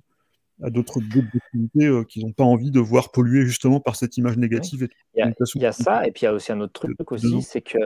[0.63, 4.37] à d'autres activités euh, qui n'ont pas envie de voir polluer justement par cette image
[4.37, 4.87] négative.
[5.15, 6.73] Il, y a, il, y a, ça, et puis il y a aussi un autre
[6.73, 7.79] truc aussi, c'est que,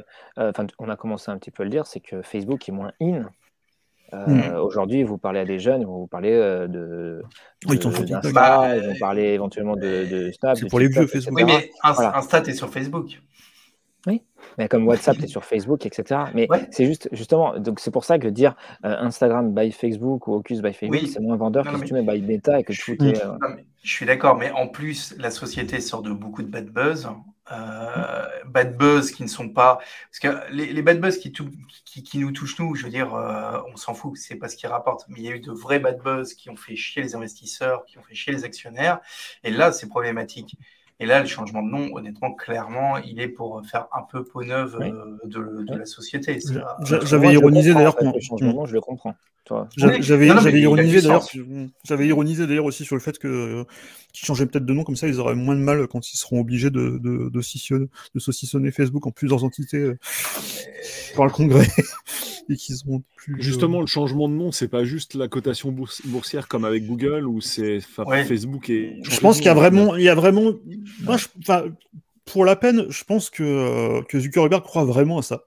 [0.79, 3.29] on a commencé un petit peu à le dire, c'est que Facebook est moins in
[4.11, 4.55] Hmm.
[4.61, 7.21] Aujourd'hui, vous parlez à des jeunes, vous parlez de,
[7.67, 10.57] oui, ils bah, vont parler éventuellement de, Snap.
[10.57, 11.35] C'est pour les vieux Facebook.
[11.35, 13.19] Oui, mais Insta est sur Facebook.
[14.07, 14.21] Oui,
[14.57, 16.21] mais comme WhatsApp est sur Facebook, etc.
[16.33, 20.61] Mais c'est juste, justement, donc c'est pour ça que dire Instagram by Facebook ou Ocus
[20.61, 23.21] by Facebook, c'est moins vendeur que si tu mets by Meta et que tout est.
[23.83, 27.09] je suis d'accord, mais en plus, la société sort de beaucoup de bad buzz.
[27.51, 29.79] Euh, bad buzz qui ne sont pas.
[30.09, 33.75] Parce que les, bad buzz qui, qui, nous touchent, nous, je veux dire, euh, on
[33.77, 35.05] s'en fout, c'est pas ce qui rapporte.
[35.09, 37.85] Mais il y a eu de vrais bad buzz qui ont fait chier les investisseurs,
[37.85, 38.99] qui ont fait chier les actionnaires.
[39.43, 40.57] Et là, c'est problématique.
[41.01, 44.43] Et là, le changement de nom, honnêtement, clairement, il est pour faire un peu peau
[44.45, 46.39] neuve euh, de, la société.
[46.83, 47.97] J'avais ironisé d'ailleurs.
[48.01, 49.15] Le changement de nom, je le comprends.
[49.75, 51.27] J'avais ironisé d'ailleurs.
[51.83, 53.65] J'avais ironisé d'ailleurs aussi sur le fait que
[54.13, 56.39] qu'ils changeaient peut-être de nom comme ça, ils auraient moins de mal quand ils seront
[56.39, 59.99] obligés de de, de, saucissonner Facebook en plusieurs entités euh,
[61.15, 61.67] par le Congrès
[62.49, 62.77] et qu'ils
[63.15, 63.41] plus.
[63.41, 65.75] Justement, le changement de nom, c'est pas juste la cotation
[66.05, 68.99] boursière comme avec Google ou c'est Facebook et.
[69.03, 70.53] Je pense qu'il y a vraiment, il y a vraiment.
[71.03, 71.17] Moi,
[72.25, 75.45] pour la peine, je pense que que Zuckerberg croit vraiment à ça.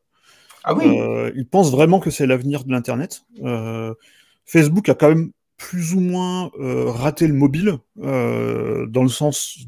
[0.65, 0.99] Ah oui.
[0.99, 3.25] Euh, il pense vraiment que c'est l'avenir de l'Internet.
[3.43, 3.95] Euh,
[4.45, 9.59] Facebook a quand même plus ou moins euh, raté le mobile, dans le sens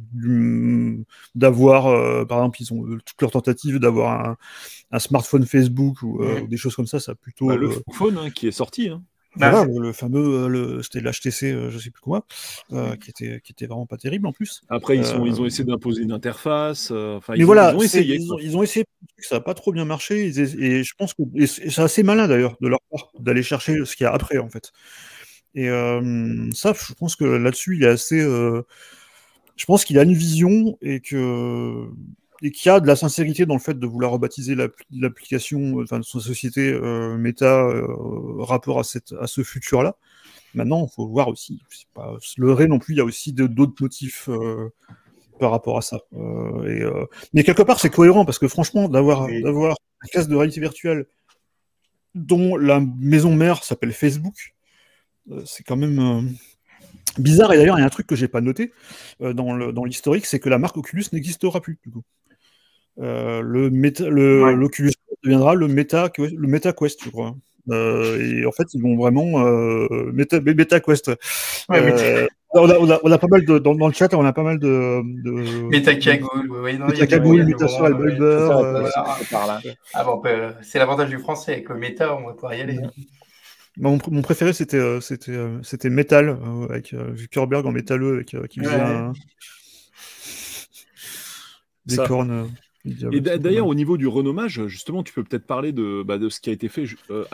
[1.34, 4.36] d'avoir, par exemple, ils ont toutes leurs tentatives d'avoir
[4.90, 7.48] un, smartphone Facebook ou, des choses comme ça, ça a plutôt...
[7.48, 8.88] Bah, le phone hein, qui est sorti.
[8.88, 9.02] Hein.
[9.36, 12.26] Voilà, le, fameux, euh, le, c'était l'HTC, euh, je sais plus quoi,
[12.72, 14.62] euh, qui était qui était vraiment pas terrible en plus.
[14.68, 16.90] Après, ils sont, ils ont essayé d'imposer une interface.
[16.90, 18.16] Enfin, mais voilà, ils ont essayé.
[18.16, 18.84] Ils ont, essayé,
[19.18, 20.26] ça n'a pas trop bien marché.
[20.26, 24.04] Et, je pense que c'est assez malin d'ailleurs de leur part d'aller chercher ce qu'il
[24.04, 24.72] y a après en fait.
[25.54, 25.68] Et
[26.54, 28.20] ça, je pense que là-dessus, il est assez.
[28.20, 31.88] je pense qu'il a une vision et que
[32.42, 34.56] et qu'il y a de la sincérité dans le fait de vouloir rebaptiser
[34.90, 37.86] l'application, enfin, de sa société euh, Meta euh,
[38.38, 39.96] rapport à, cette, à ce futur-là.
[40.54, 43.32] Maintenant, il faut voir aussi, c'est pas se leurrer non plus, il y a aussi
[43.32, 44.70] d'autres motifs euh,
[45.38, 46.00] par rapport à ça.
[46.66, 46.82] Et,
[47.32, 51.06] mais quelque part, c'est cohérent parce que franchement, d'avoir d'avoir un casque de réalité virtuelle
[52.14, 54.54] dont la maison mère s'appelle Facebook,
[55.44, 56.36] c'est quand même
[57.18, 57.52] bizarre.
[57.52, 58.72] Et d'ailleurs, il y a un truc que j'ai pas noté
[59.20, 62.02] dans l'historique, c'est que la marque Oculus n'existera plus du coup.
[62.98, 67.34] Euh, le, le l'Oculus deviendra le Meta, le Meta Quest, je crois.
[67.70, 71.08] Euh, et en fait, ils vont vraiment euh, Meta, Meta Quest.
[71.70, 74.24] Euh, on, a, on, a, on, a, pas mal de dans, dans, le chat, on
[74.24, 75.68] a pas mal de, de...
[75.68, 78.48] Meta Cagoule, oui, Meta Cagoule, Meta Soul, Bulber.
[79.94, 80.22] Ah bon,
[80.62, 82.78] c'est l'avantage du français avec le Meta, on va pouvoir y aller.
[83.76, 89.12] Mon, mon, préféré, c'était c'était c'était Metal avec Zuckerberg en métalleux avec qui faisait un...
[91.86, 92.50] des cornes.
[92.84, 96.40] Et d'ailleurs, au niveau du renommage, justement, tu peux peut-être parler de, bah, de, ce
[96.40, 97.24] qui a été fait euh,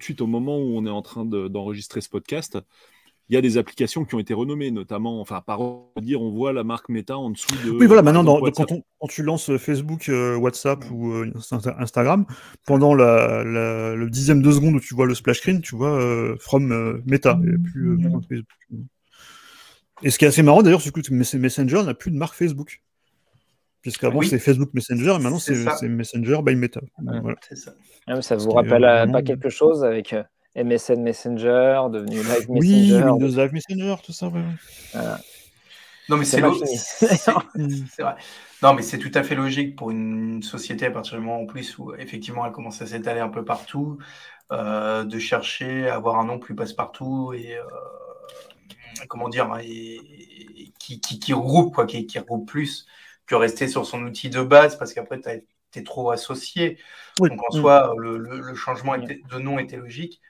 [0.00, 2.58] suite au moment où on est en train d'enregistrer ce podcast.
[3.28, 5.60] Il y a des applications qui ont été renommées, notamment, enfin, par
[6.00, 7.70] dire, on voit la marque Meta en dessous de.
[7.72, 11.32] Oui, voilà, maintenant, quand, tu lances Facebook, euh, WhatsApp ou euh,
[11.78, 12.24] Instagram,
[12.66, 16.36] pendant la, le dixième de seconde où tu vois le splash screen, tu vois euh,
[16.38, 17.98] From Meta, et plus
[18.28, 18.86] Facebook.
[20.02, 22.82] Et ce qui est assez marrant d'ailleurs, c'est que Messenger n'a plus de marque Facebook.
[23.86, 26.80] Puisqu'avant c'est Facebook Messenger et maintenant c'est Messenger by Meta.
[27.52, 27.72] Ça.
[28.08, 30.24] Ah, ça vous rappelle euh, pas quelque chose avec euh,
[30.56, 34.30] MSN Messenger, devenu Live Messenger Oui, Windows Live Messenger, tout ça.
[36.08, 38.14] Non, mais c'est vrai.
[38.62, 41.46] Non, mais c'est tout à fait logique pour une société à partir du moment en
[41.46, 43.98] plus où effectivement elle commence à s'étaler un peu partout,
[44.50, 47.58] euh, de chercher à avoir un nom plus passe-partout et
[49.08, 50.00] comment dire, et,
[50.78, 52.86] qui, qui, regroupe quoi, qui, qui regroupe plus
[53.26, 56.78] que rester sur son outil de base parce qu'après, tu es trop associé.
[57.18, 57.60] Donc, en mm.
[57.60, 60.20] soi, le, changement de nom était logique.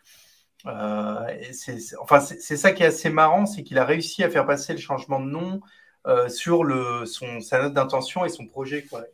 [0.66, 4.46] Euh, c'est, enfin, c'est ça qui est assez marrant, c'est qu'il a réussi à faire
[4.46, 5.60] passer le changement de nom
[6.06, 8.82] euh, sur le, son, sa note d'intention et son projet.
[8.82, 9.04] Quoi.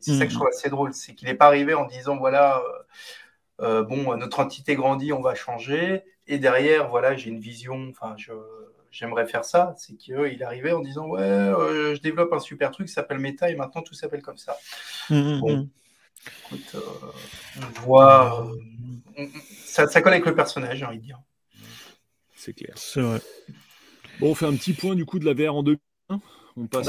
[0.00, 0.38] c'est ça que je mm.
[0.38, 2.62] trouve assez drôle, c'est qu'il n'est pas arrivé en disant voilà,
[3.60, 6.02] euh, bon, notre entité grandit, on va changer.
[6.26, 7.88] Et derrière, voilà, j'ai une vision.
[7.90, 8.32] Enfin, je,
[8.90, 12.88] j'aimerais faire ça, c'est qu'il arrivait en disant ouais, euh, je développe un super truc,
[12.88, 14.56] ça s'appelle Meta et maintenant tout s'appelle comme ça.
[15.10, 15.68] Mmh, mmh, bon, mmh.
[16.44, 16.80] écoute, euh,
[17.58, 18.48] on voit,
[19.64, 21.20] ça, ça, colle avec le personnage, j'ai envie de dire.
[22.34, 22.74] C'est clair.
[22.76, 23.20] C'est vrai.
[24.20, 26.20] Bon, on fait un petit point du coup de la VR en 2001
[26.60, 26.88] on passe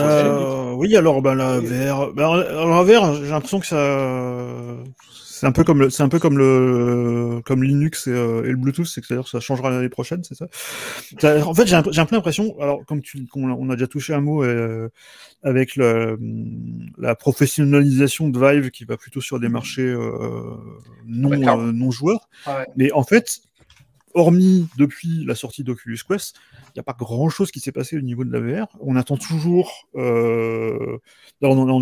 [0.78, 4.78] oui, alors ben, la VR, ben, alors, la VR, j'ai l'impression que ça,
[5.40, 8.50] c'est un peu comme le, c'est un peu comme le, comme Linux et, euh, et
[8.50, 10.48] le Bluetooth, c'est que ça changera l'année prochaine, c'est ça?
[11.46, 14.20] En fait, j'ai un, un peu l'impression, alors comme tu, on, a déjà touché un
[14.20, 14.90] mot euh,
[15.42, 16.20] avec le,
[16.98, 20.58] la professionnalisation de Vive qui va plutôt sur des marchés euh,
[21.08, 21.30] non
[21.72, 22.28] non joueurs,
[22.76, 23.40] mais en fait,
[24.14, 26.36] hormis depuis la sortie d'Oculus Quest,
[26.66, 28.68] il n'y a pas grand-chose qui s'est passé au niveau de la VR.
[28.82, 29.88] On attend toujours...
[29.94, 31.00] On,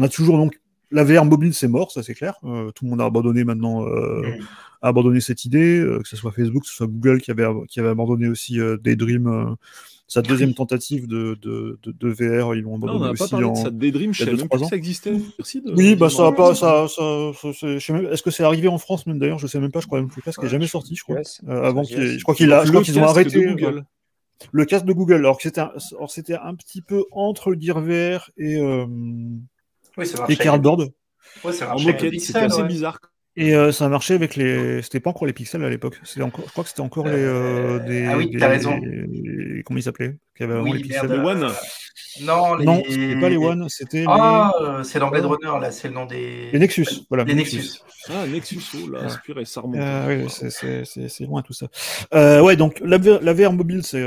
[0.03, 0.60] a toujours donc...
[0.92, 2.36] La VR mobile, c'est mort, ça c'est clair.
[2.44, 6.64] Euh, tout le monde a abandonné maintenant, a abandonné cette idée, que ce soit Facebook,
[6.64, 9.58] que ce soit Google qui avait, qui avait abandonné aussi Daydream
[10.08, 13.54] sa deuxième tentative de, de, de, VR, ils l'ont abandonné on n'a pas parlé en...
[13.54, 13.70] de ça.
[13.70, 15.14] Daydream, je savais même pas que ça existait.
[15.38, 15.74] Merci de...
[15.74, 19.20] Oui, bah ça a pas, ça, ça, ça est-ce que c'est arrivé en France même
[19.20, 19.40] d'ailleurs?
[19.40, 19.82] Je sais même pas.
[19.82, 21.18] Je crois même que le casque n'est jamais sorti, je crois.
[21.48, 23.46] Euh, avant je crois qu'il a, je crois qu'ils ont arrêté.
[23.46, 23.86] Google.
[24.52, 25.72] Le casque de Google, alors que c'était, un...
[26.08, 28.58] c'était un petit peu entre le Gear VR et
[29.98, 30.91] oui, et Cardboard.
[31.43, 33.00] Ouais, c'est assez bizarre
[33.40, 34.82] et euh, ça a marché avec les.
[34.82, 36.02] C'était pas encore les pixels à l'époque.
[36.20, 36.46] Encore...
[36.48, 37.14] Je crois que c'était encore les.
[37.14, 38.80] Euh, des, ah oui, t'as raison.
[39.64, 40.18] Comment ils s'appelaient?
[40.36, 41.08] Qui avaient oui, les pixels.
[41.08, 41.52] Les One
[42.24, 42.66] Non, les...
[42.66, 44.06] non c'était pas les One, c'était.
[44.08, 46.50] Ah, euh, c'est dans Blade Runner, là, c'est le nom des.
[46.52, 47.26] Les Nexus, voilà.
[47.26, 47.80] Les Nexus.
[48.10, 49.82] Ah, Nexus, oh là, inspiré, ça remonte.
[49.82, 51.68] Ah, oui, c'est loin tout ça.
[52.42, 54.02] ouais, donc la, la VR mobile, c'est.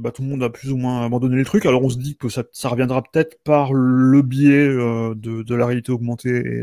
[0.00, 1.66] Bah, tout le monde a plus ou moins abandonné les trucs.
[1.66, 5.66] Alors on se dit que ça, ça reviendra peut-être par le biais de, de, la
[5.66, 6.62] réalité augmentée et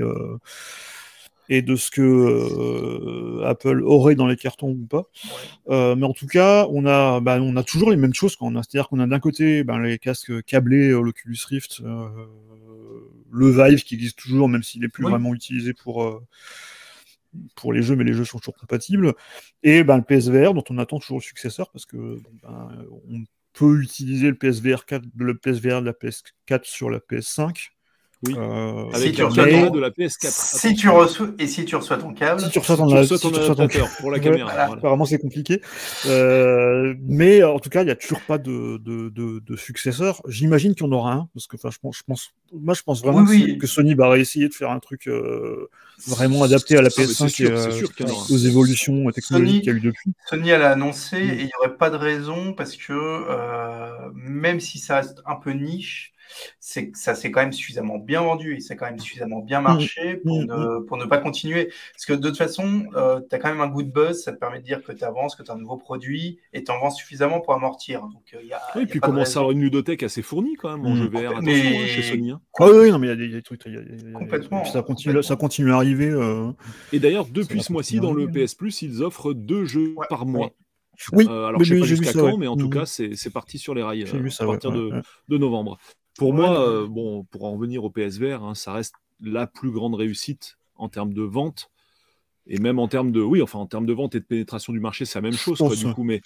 [1.49, 5.09] et de ce que euh, Apple aurait dans les cartons ou pas.
[5.69, 8.37] Euh, mais en tout cas, on a, bah, on a toujours les mêmes choses.
[8.39, 11.81] C'est-à-dire qu'on a d'un côté ben, les casques câblés, euh, l'Oculus Rift,
[13.31, 16.21] le Vive qui existe toujours, même s'il n'est plus vraiment utilisé pour,
[17.55, 19.13] pour les jeux, mais les jeux sont toujours compatibles.
[19.63, 22.69] Et ben, le PSVR, dont on attend toujours le successeur, parce que ben,
[23.09, 23.23] on
[23.53, 27.72] peut utiliser le PSVR 4, le PSVR de la PS4 sur la PS5.
[28.25, 28.35] Oui.
[28.37, 30.31] Euh, Avec si tu reçois de la PS4.
[30.31, 33.27] Si tu reçois et si tu reçois ton câble, si tu reçois ton, si tu
[33.27, 33.67] reçois ton...
[33.99, 34.51] pour la caméra.
[34.51, 34.73] Voilà.
[34.73, 35.61] Apparemment, c'est compliqué.
[36.05, 40.21] Euh, mais en tout cas, il n'y a toujours pas de, de, de, de successeur.
[40.27, 43.01] J'imagine qu'il y en aura un, parce que je pense, je pense, moi, je pense
[43.01, 43.57] vraiment oui, oui.
[43.57, 45.69] que Sony va essayer de faire un truc euh,
[46.07, 47.81] vraiment adapté à la PS5 sûr, et euh,
[48.29, 50.13] aux évolutions technologiques qu'il y a eu depuis.
[50.29, 54.59] Sony elle a annoncé et il n'y aurait pas de raison parce que euh, même
[54.59, 56.13] si ça reste un peu niche
[56.59, 59.61] c'est ça s'est quand même suffisamment bien vendu et ça a quand même suffisamment bien
[59.61, 59.63] mmh.
[59.63, 60.45] marché pour, mmh.
[60.45, 61.69] ne, pour ne pas continuer.
[61.93, 64.37] Parce que de toute façon, euh, tu as quand même un good buzz, ça te
[64.37, 66.79] permet de dire que tu avances, que tu as un nouveau produit et tu en
[66.79, 68.01] vends suffisamment pour amortir.
[68.01, 70.55] Donc, euh, y a, oui, y a puis commence à avoir une ludothèque assez fournie
[70.55, 70.97] quand même en mmh.
[70.97, 72.31] jeu VR, attention, hein, chez Sony.
[72.31, 72.41] Hein.
[72.59, 73.65] Ah oui, non, mais il y, y, a des trucs.
[73.65, 74.65] Y a, complètement.
[74.65, 76.09] Ça continue, ça continue à arriver.
[76.09, 76.51] Euh...
[76.91, 80.25] Et d'ailleurs, depuis ce mois-ci, dans le PS Plus, ils offrent deux jeux ouais, par
[80.25, 80.51] mois.
[81.11, 83.73] Oui, euh, alors je sais pas jusqu'à quand, mais en tout cas, c'est parti sur
[83.73, 85.77] les rails euh, à partir de, de novembre.
[86.17, 89.95] Pour moi, euh, bon, pour en revenir au PSVR, hein, ça reste la plus grande
[89.95, 91.69] réussite en termes de vente.
[92.45, 94.79] Et même en termes de, oui, enfin, en termes de vente et de pénétration du
[94.79, 96.03] marché, c'est la même chose, quoi, du coup.
[96.03, 96.21] Mais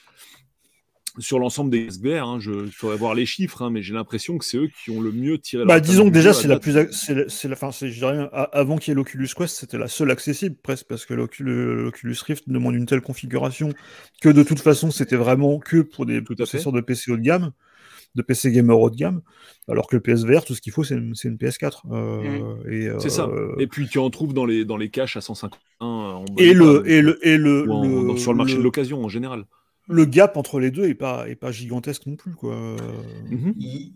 [1.20, 4.46] sur l'ensemble des SBR, hein, je faudrait voir les chiffres, hein, mais j'ai l'impression que
[4.46, 5.66] c'est eux qui ont le mieux tiré.
[5.66, 8.94] Bah, disons que déjà, c'est la plus, c'est la, fin, je dirais, avant qu'il y
[8.94, 13.02] ait l'Oculus Quest, c'était la seule accessible presque, parce que l'Oculus Rift demande une telle
[13.02, 13.74] configuration
[14.22, 17.52] que de toute façon, c'était vraiment que pour des possesseurs de PC haut de gamme
[18.18, 19.22] de PC gamer haut de gamme,
[19.70, 21.82] alors que le PSVR, tout ce qu'il faut, c'est une, PS4.
[21.92, 23.00] Euh, mmh.
[23.00, 23.28] c'est ça.
[23.28, 26.26] Euh, et puis tu en trouves dans les, dans les caches à 151.
[26.38, 29.46] et, le, et le, et le, sur le marché de l'occasion en général.
[29.90, 32.34] Le gap entre les deux est pas, est pas gigantesque non plus.
[32.34, 32.56] Quoi.
[33.30, 33.94] Mmh il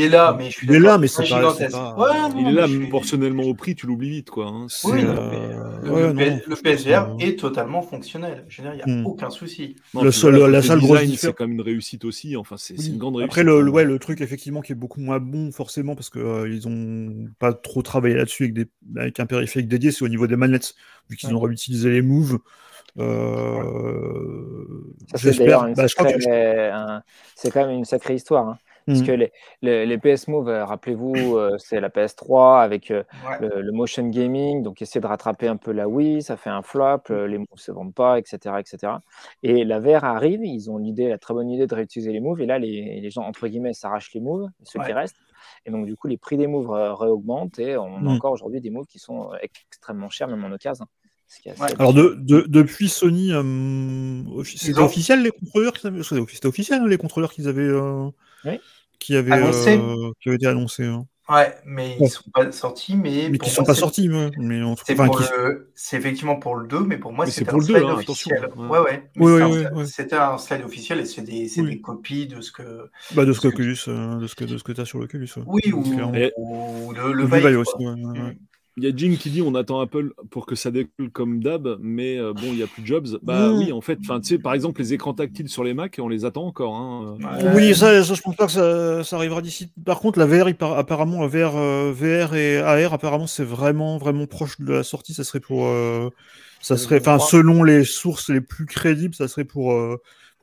[0.00, 1.54] est là, mais je suis Il est là, mais c'est pas,
[1.94, 2.30] pas...
[2.36, 4.46] Il est là, proportionnellement au prix, tu l'oublies vite, quoi.
[4.46, 4.66] Hein.
[4.84, 5.80] Oui, euh...
[5.82, 8.44] le, ouais, le, non, le, PSVR est totalement fonctionnel.
[8.48, 9.06] Je veux dire, il n'y a hmm.
[9.06, 9.76] aucun souci.
[9.94, 12.36] Non, le seul, la, la salle grosse c'est quand même une réussite aussi.
[12.36, 12.88] Enfin, c'est oui.
[12.88, 13.32] une grande réussite.
[13.32, 16.60] Après, le, ouais, le truc effectivement qui est beaucoup moins bon, forcément, parce qu'ils euh,
[16.66, 20.36] ont pas trop travaillé là-dessus avec, des, avec un périphérique dédié, c'est au niveau des
[20.36, 20.74] manettes,
[21.10, 21.34] vu qu'ils ouais.
[21.34, 22.38] ont réutilisé les moves.
[22.98, 24.64] Euh...
[25.16, 25.72] J'espère.
[25.74, 25.86] Bah,
[27.34, 28.56] c'est quand même une sacrée histoire.
[28.86, 29.06] Parce mmh.
[29.06, 29.32] que les,
[29.62, 33.38] les, les, PS Move, euh, rappelez-vous, euh, c'est la PS3 avec euh, ouais.
[33.40, 36.62] le, le, motion gaming, donc essayer de rattraper un peu la Wii, ça fait un
[36.62, 37.14] flop, mmh.
[37.24, 38.92] les moves ne se vendent pas, etc., etc.
[39.42, 42.40] Et la VR arrive, ils ont l'idée, la très bonne idée de réutiliser les moves,
[42.40, 44.86] et là, les, les gens, entre guillemets, s'arrachent les moves, ceux ouais.
[44.86, 45.16] qui restent.
[45.64, 48.06] Et donc, du coup, les prix des moves réaugmentent, et on mmh.
[48.06, 50.86] a encore aujourd'hui des moves qui sont extrêmement chers, même en occasion.
[51.44, 51.54] Ouais.
[51.78, 57.48] Alors de, de, depuis Sony, euh, c'était officiel les contrôleurs C'était officiel les contrôleurs qu'ils
[57.48, 58.08] avaient euh,
[58.44, 58.60] oui
[58.98, 60.84] qui avait, euh, qui avait été annoncé.
[60.84, 61.06] Hein.
[61.28, 62.96] Ouais, mais ils ne sont pas sortis.
[62.96, 65.72] Mais, mais qui ne sont pas sortis, mais, mais en tout c'est, enfin, le...
[65.74, 68.48] c'est effectivement pour le 2, mais pour moi, c'était un slide 2, hein, officiel.
[68.56, 68.78] Ouais, ouais.
[68.78, 69.10] ouais.
[69.16, 69.72] Oui, c'était, oui, un...
[69.74, 71.70] oui, c'était un slide officiel et c'est des, c'est oui.
[71.70, 72.90] des copies de ce que.
[73.14, 73.90] Bah, de ce qu'Oculus, que...
[73.90, 75.28] euh, de ce que, de ce que tu as sur l'Oculus.
[75.46, 75.82] Oui, ou,
[76.36, 77.74] ou, le, le Vive aussi.
[77.78, 78.36] Ouais, ouais.
[78.78, 81.78] Il y a Jim qui dit on attend Apple pour que ça décolle comme d'hab,
[81.80, 83.18] mais euh, bon, il n'y a plus de jobs.
[83.22, 86.08] Bah oui, en fait, tu sais, par exemple, les écrans tactiles sur les Mac, on
[86.08, 86.76] les attend encore.
[86.76, 87.16] Hein.
[87.54, 89.70] Oui, ça, ça, je pense pas que ça, arrivera d'ici.
[89.86, 94.60] Par contre, la VR, apparemment, VR, euh, VR et AR, apparemment, c'est vraiment, vraiment proche
[94.60, 95.14] de la sortie.
[95.14, 95.66] Ça serait pour.
[95.68, 96.10] Euh,
[96.60, 99.74] ça serait, enfin, selon les sources les plus crédibles, ça serait pour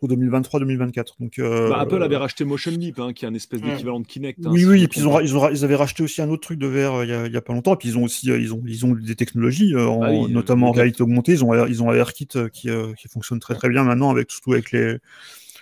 [0.07, 1.05] 2023-2024.
[1.19, 4.07] Donc, euh, bah, Apple avait racheté Motion Leap, hein, qui est un espèce d'équivalent de
[4.07, 4.39] Kinect.
[4.45, 6.41] Hein, oui, oui, et puis ils, ont, ils, ont, ils, avaient racheté aussi un autre
[6.41, 7.73] truc de VR euh, il n'y a, a, pas longtemps.
[7.73, 10.71] Et puis ils ont aussi euh, ils ont, ils ont des technologies, ah notamment en
[10.71, 11.33] réalité augmentée.
[11.33, 14.71] Ils ont, ils ont AirKit qui, qui fonctionne très très bien maintenant, avec, surtout avec
[14.71, 14.97] les,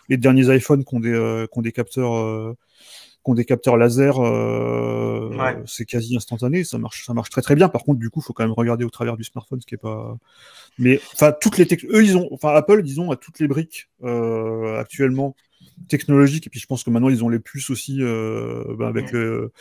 [0.09, 2.55] les derniers iPhones qui ont des, qui ont des capteurs
[3.23, 5.29] qui ont des capteurs laser, euh,
[5.65, 7.69] c'est quasi instantané, ça marche, ça marche très très bien.
[7.69, 9.75] Par contre, du coup, il faut quand même regarder au travers du smartphone, ce qui
[9.75, 10.17] est pas.
[10.79, 14.79] Mais enfin, toutes les eux, ils ont, enfin, Apple, disons, a toutes les briques euh,
[14.79, 15.35] actuellement
[15.87, 16.47] technologiques.
[16.47, 19.51] Et puis, je pense que maintenant, ils ont les puces aussi euh, bah, avec le,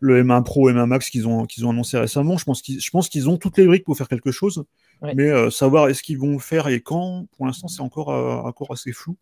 [0.00, 2.38] le, M1 Pro, M1 Max qu'ils ont qu'ils ont annoncé récemment.
[2.38, 4.64] Je pense qu'ils, je pense qu'ils ont toutes les briques pour faire quelque chose.
[5.14, 8.92] Mais savoir est-ce qu'ils vont le faire et quand, pour l'instant, c'est encore encore assez
[8.92, 9.18] flou.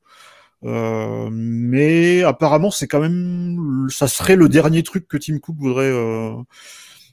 [0.65, 5.91] Euh, mais apparemment, c'est quand même, ça serait le dernier truc que Tim Cook voudrait
[5.91, 6.35] euh,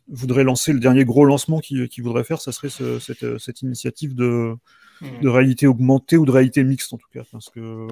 [0.10, 4.56] voudrait lancer, le dernier gros lancement qu'il voudrait faire, ça serait cette, cette, initiative de,
[5.02, 5.22] hmm.
[5.22, 7.88] de réalité augmentée ou de réalité mixte en tout cas, parce que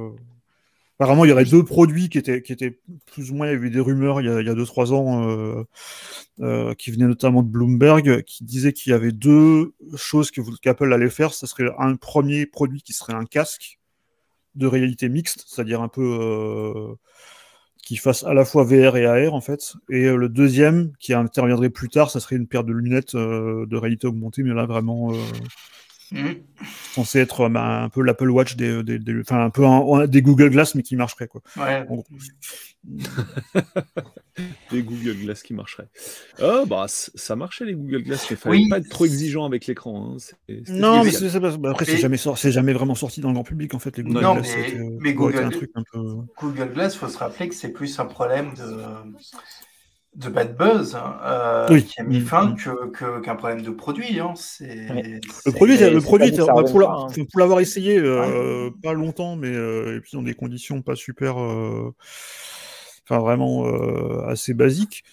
[0.98, 3.56] apparemment il y aurait deux produits qui étaient qui étaient plus ou moins, il y
[3.56, 5.64] avait des rumeurs il y a, il y a deux trois ans euh,
[6.40, 10.94] euh, qui venaient notamment de Bloomberg, qui disaient qu'il y avait deux choses que qu'Apple
[10.94, 13.80] allait faire, ça serait un premier produit qui serait un casque
[14.56, 16.96] de réalité mixte, c'est-à-dire un peu euh,
[17.84, 19.76] qui fasse à la fois VR et AR en fait.
[19.90, 23.66] Et euh, le deuxième, qui interviendrait plus tard, ça serait une paire de lunettes euh,
[23.66, 25.12] de réalité augmentée, mais là vraiment
[26.12, 26.34] mmh.
[26.94, 28.82] censé être bah, un peu l'Apple Watch des,
[29.22, 29.64] enfin un peu
[30.08, 31.42] des Google Glass, mais qui marcherait quoi.
[31.58, 31.86] Ouais.
[34.72, 35.88] des Google Glass qui marcheraient.
[36.42, 39.66] Oh, bah, ça marchait les Google Glass, mais il fallait pas être trop exigeant avec
[39.66, 40.16] l'écran.
[40.16, 40.54] Hein.
[40.70, 43.74] Non, mais c'est, bah, après, c'est jamais, c'est jamais vraiment sorti dans le grand public,
[43.74, 44.56] en fait, les Google Glass.
[45.00, 46.00] Mais, Google, un truc un peu...
[46.40, 48.84] Google Glass, il faut se rappeler que c'est plus un problème de,
[50.16, 52.56] de bad buzz hein, euh, qui a mis mm, fin mm.
[52.92, 54.20] que, qu'un problème de produit.
[54.20, 54.34] Hein.
[54.60, 60.24] Le produit, le produit pour, l'avoir essayé euh, pas longtemps, mais euh, et puis dans
[60.24, 61.38] des conditions pas super
[63.06, 65.04] enfin vraiment euh, assez basique.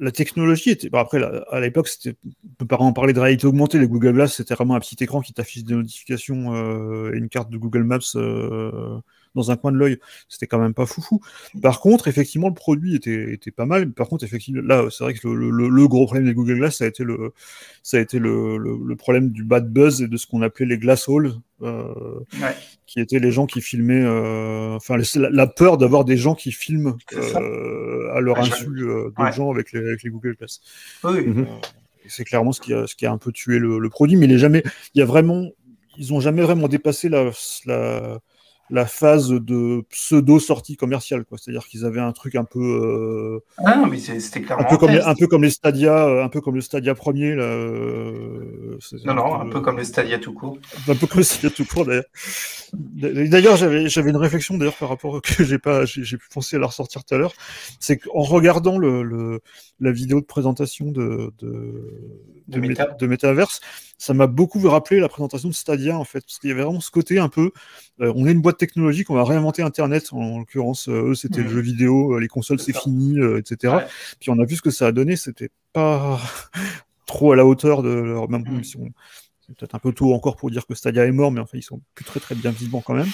[0.00, 0.88] La technologie était.
[0.92, 2.16] après, à l'époque, c'était.
[2.24, 3.78] On peut pas en parler de réalité augmentée.
[3.78, 7.28] Les Google Glass, c'était vraiment un petit écran qui t'affiche des notifications euh, et une
[7.28, 9.00] carte de Google Maps euh,
[9.34, 9.98] dans un coin de l'œil,
[10.28, 11.20] c'était quand même pas foufou.
[11.62, 13.90] Par contre, effectivement, le produit était, était pas mal.
[13.92, 16.84] Par contre, effectivement, là, c'est vrai que le, le, gros problème des Google Glass, ça
[16.84, 17.32] a été le,
[17.82, 20.78] ça a été le, le problème du bad buzz et de ce qu'on appelait les
[20.78, 22.20] glass holes, euh,
[22.86, 26.96] qui étaient les gens qui filmaient, euh, enfin, la, peur d'avoir des gens qui filment
[27.14, 30.60] euh, à leur insu des gens avec les, avec les Google Glass.
[31.02, 31.26] Oui.
[31.26, 31.46] Mhm.
[32.06, 34.32] c'est clairement ce qui a, ce qui a un peu tué le, produit, mais il
[34.32, 34.62] est jamais,
[34.94, 35.50] il y a vraiment,
[35.96, 37.30] ils ont jamais vraiment dépassé la,
[37.66, 38.20] la
[38.70, 41.38] la phase de pseudo sortie commerciale quoi.
[41.38, 44.76] C'est-à-dire qu'ils avaient un truc un peu euh, ah non mais c'était clairement un peu
[44.76, 47.44] comme les, un peu comme les Stadia euh, un peu comme le Stadia premier là
[47.44, 50.58] euh, non non un peu comme le Stadia tout court.
[50.86, 52.04] Un peu comme le Stadia tout court d'ailleurs.
[52.72, 56.58] D'ailleurs j'avais j'avais une réflexion d'ailleurs par rapport que j'ai pas j'ai pu penser à
[56.58, 57.34] la ressortir tout à l'heure.
[57.80, 59.40] C'est qu'en regardant le, le,
[59.80, 62.60] la vidéo de présentation de de, de,
[62.98, 63.60] de Metaverse
[63.98, 66.80] ça m'a beaucoup rappelé la présentation de Stadia en fait, parce qu'il y avait vraiment
[66.80, 67.50] ce côté un peu,
[68.00, 71.42] euh, on est une boîte technologique, on va réinventer Internet, en, l'occurrence, euh, eux c'était
[71.42, 73.74] le jeu vidéo, euh, les consoles c'est fini, etc.
[74.20, 76.20] Puis on a vu ce que ça a donné, c'était pas
[77.06, 78.64] trop à la hauteur de leur même mmh.
[78.64, 81.62] C'est peut-être un peu tôt encore pour dire que Stadia est mort, mais enfin ils
[81.62, 83.08] sont plus très très bien vivants quand même.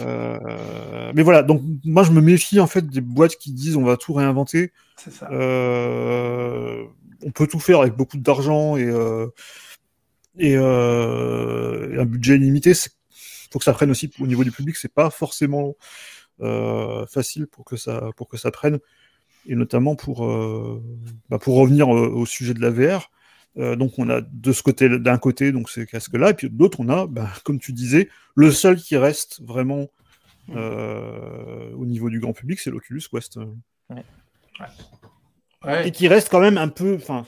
[0.00, 1.10] Euh...
[1.14, 3.96] mais voilà, donc moi je me méfie en fait des boîtes qui disent on va
[3.96, 4.72] tout réinventer.
[4.98, 5.26] Ça.
[5.30, 6.84] Euh...
[7.24, 8.92] On peut tout faire avec beaucoup d'argent et
[10.38, 12.74] et, euh, un budget limité,
[13.54, 14.74] faut que ça prenne aussi au niveau du public.
[14.76, 15.76] C'est pas forcément
[16.40, 18.80] euh, facile pour que ça pour que ça prenne,
[19.46, 20.82] et notamment pour euh,
[21.30, 23.10] bah pour revenir au, sujet de la VR.
[23.56, 26.50] Euh, donc on a de ce côté d'un côté donc ces casques là et puis
[26.50, 29.86] de l'autre on a bah, comme tu disais le seul qui reste vraiment
[30.56, 34.02] euh, au niveau du grand public c'est l'Oculus Quest ouais.
[35.62, 35.86] Ouais.
[35.86, 37.26] et qui reste quand même un peu enfin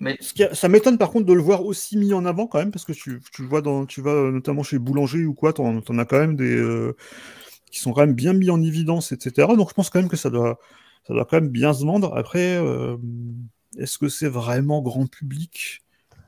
[0.00, 0.18] mais...
[0.52, 2.92] ça m'étonne par contre de le voir aussi mis en avant quand même, parce que
[2.92, 6.04] tu, tu vois dans, tu vas euh, notamment chez Boulanger ou quoi, tu en, as
[6.04, 6.96] quand même des euh,
[7.70, 9.48] qui sont quand même bien mis en évidence, etc.
[9.56, 10.58] Donc je pense quand même que ça doit,
[11.06, 12.16] ça doit quand même bien se vendre.
[12.16, 12.96] Après, euh,
[13.78, 15.82] est-ce que c'est vraiment grand public?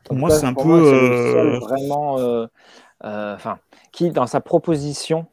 [0.05, 2.47] Pour moi, c'est un peu vraiment,
[3.03, 3.59] enfin,
[3.93, 5.27] qui dans sa proposition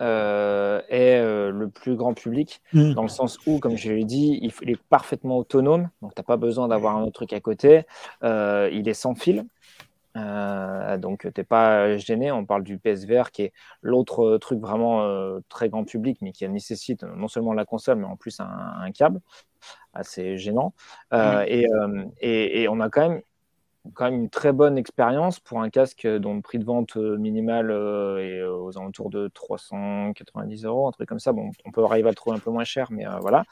[0.00, 2.94] est le plus grand public, mmh.
[2.94, 6.24] dans le sens où, comme je l'ai dit, il, est parfaitement autonome, donc tu n'as
[6.24, 7.84] pas besoin d'avoir un autre truc à côté.
[8.22, 9.44] il est sans fil,
[10.16, 12.32] euh, donc, tu n'es pas gêné.
[12.32, 16.48] On parle du PSVR qui est l'autre truc vraiment euh, très grand public, mais qui
[16.48, 19.20] nécessite non seulement la console, mais en plus un, câble
[19.94, 20.74] assez gênant.
[21.12, 23.22] Euh, et, on a quand même,
[23.94, 27.70] quand même une très bonne expérience pour un casque dont le prix de vente minimal
[28.20, 31.32] est aux alentours de 390 euros, un truc comme ça.
[31.32, 33.44] Bon, on peut arriver à le trouver un peu moins cher, mais voilà.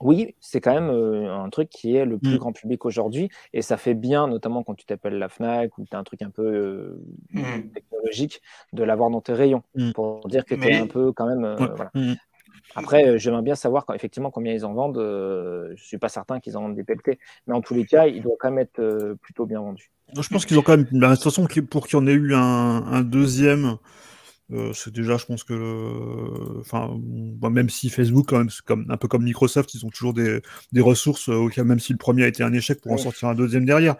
[0.00, 2.38] Oui, c'est quand même un truc qui est le plus mmh.
[2.38, 5.96] grand public aujourd'hui et ça fait bien, notamment quand tu t'appelles la Fnac ou tu
[5.96, 7.00] as un truc un peu
[7.32, 7.70] mmh.
[7.74, 8.40] technologique,
[8.72, 9.90] de l'avoir dans tes rayons mmh.
[9.92, 11.56] pour dire que tu es un peu quand même.
[12.74, 14.98] Après, j'aimerais bien savoir effectivement combien ils en vendent.
[14.98, 18.06] je ne suis pas certain qu'ils en vendent des pelletés, mais en tous les cas,
[18.06, 19.90] il doit quand même être plutôt bien vendu.
[20.18, 22.12] Je pense qu'ils ont quand même, bah, de toute façon, pour qu'il y en ait
[22.12, 23.78] eu un deuxième
[24.50, 28.96] euh, c'est déjà, je pense que, enfin, bah, même si Facebook, quand même, comme, un
[28.96, 30.40] peu comme Microsoft, ils ont toujours des,
[30.72, 33.34] des ressources, euh, même si le premier a été un échec, pour en sortir un
[33.34, 33.96] deuxième derrière.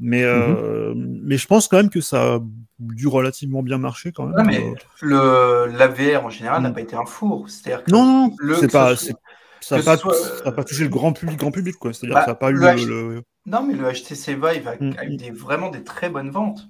[0.00, 2.40] Mais, mmh euh, mais je pense quand même que ça a
[2.80, 4.46] dû relativement bien marcher quand même.
[4.46, 4.64] mais
[5.00, 6.74] le, l'AVR en général n'a mmh.
[6.74, 7.48] pas été un four.
[7.48, 8.94] C'est-à-dire que non, non, c'est pas.
[9.60, 9.96] Ça n'a pas,
[10.52, 11.94] pas, touché le grand public, grand public quoi.
[11.94, 14.94] C'est-à-dire bah, ça n'a pas eu le, Non, mais le HTC Vive a, mmh.
[15.04, 16.68] eu des, vraiment des très bonnes ventes.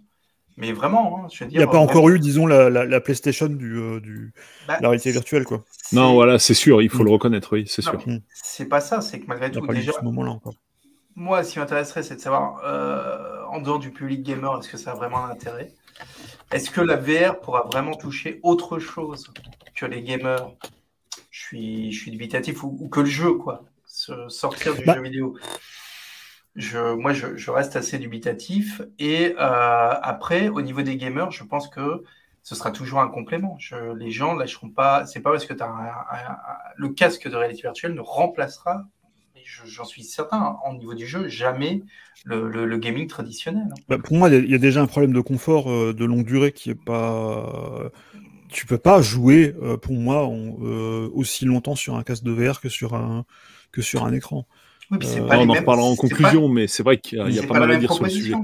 [0.57, 1.61] Mais vraiment, hein, je veux dire.
[1.61, 4.33] Il n'y a pas encore eu, disons, la, la, PlayStation du, euh, du
[4.69, 5.65] bah, la réalité virtuelle, quoi.
[5.93, 7.15] Non, voilà, c'est sûr, il faut le mm.
[7.15, 8.01] reconnaître, oui, c'est sûr.
[8.07, 8.19] Mm.
[8.33, 9.93] C'est pas ça, c'est que malgré tout, déjà.
[9.93, 10.55] Ce moment-là encore.
[11.17, 14.77] Moi, ce qui m'intéresserait, c'est de savoir, euh, en dehors du public gamer, est-ce que
[14.77, 15.73] ça a vraiment un intérêt?
[16.53, 19.33] Est-ce que la VR pourra vraiment toucher autre chose
[19.75, 20.51] que les gamers?
[21.31, 23.65] Je suis, je suis dubitatif, ou, que le jeu, quoi.
[24.29, 25.37] sortir du bah, jeu vidéo
[26.57, 28.83] je, moi, je, reste assez dubitatif.
[28.99, 32.05] Et euh, après, au niveau des gamers, je pense que
[32.43, 33.57] ce sera toujours un complément.
[33.59, 35.07] Je, les gens ne lâcheront pas.
[35.07, 38.85] C'est pas parce que as le casque de réalité virtuelle ne remplacera,
[39.67, 41.83] j'en suis certain, au niveau du jeu, jamais
[42.25, 43.69] le, gaming traditionnel.
[43.89, 46.53] Bah, pour moi, il y, a déjà un problème de confort euh, de longue durée
[46.53, 47.91] qui est pas.
[48.49, 50.29] Tu peux pas jouer, euh, pour moi,
[51.13, 53.25] aussi longtemps sur un casque de VR que sur un,
[53.73, 54.47] que sur un écran.
[54.93, 54.97] Euh,
[55.31, 57.93] on en reparlera en conclusion, mais c'est vrai qu'il y a, pas, mal à dire
[57.93, 58.35] sur le sujet.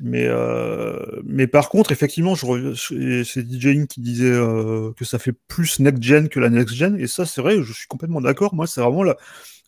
[0.00, 5.78] Mais, euh, mais par contre, effectivement, c'est DJing qui disait euh, que ça fait plus
[5.78, 8.54] next-gen que la next-gen, et ça, c'est vrai, je suis complètement d'accord.
[8.54, 9.16] Moi, c'est vraiment la,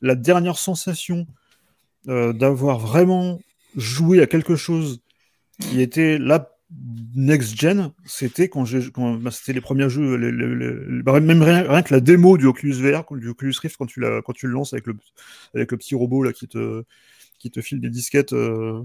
[0.01, 1.27] la, dernière sensation
[2.07, 3.39] d'avoir vraiment
[3.77, 5.03] joué à quelque chose
[5.61, 6.58] qui était là
[7.14, 10.16] next gen, c'était quand j'ai, bah, c'était les premiers jeux,
[11.03, 14.33] bah, même rien, que la démo du Oculus VR, du Oculus Rift, quand tu quand
[14.33, 14.97] tu le lances avec le,
[15.55, 16.85] avec le petit robot là qui te,
[17.39, 18.33] qui te file des disquettes.
[18.33, 18.83] Euh,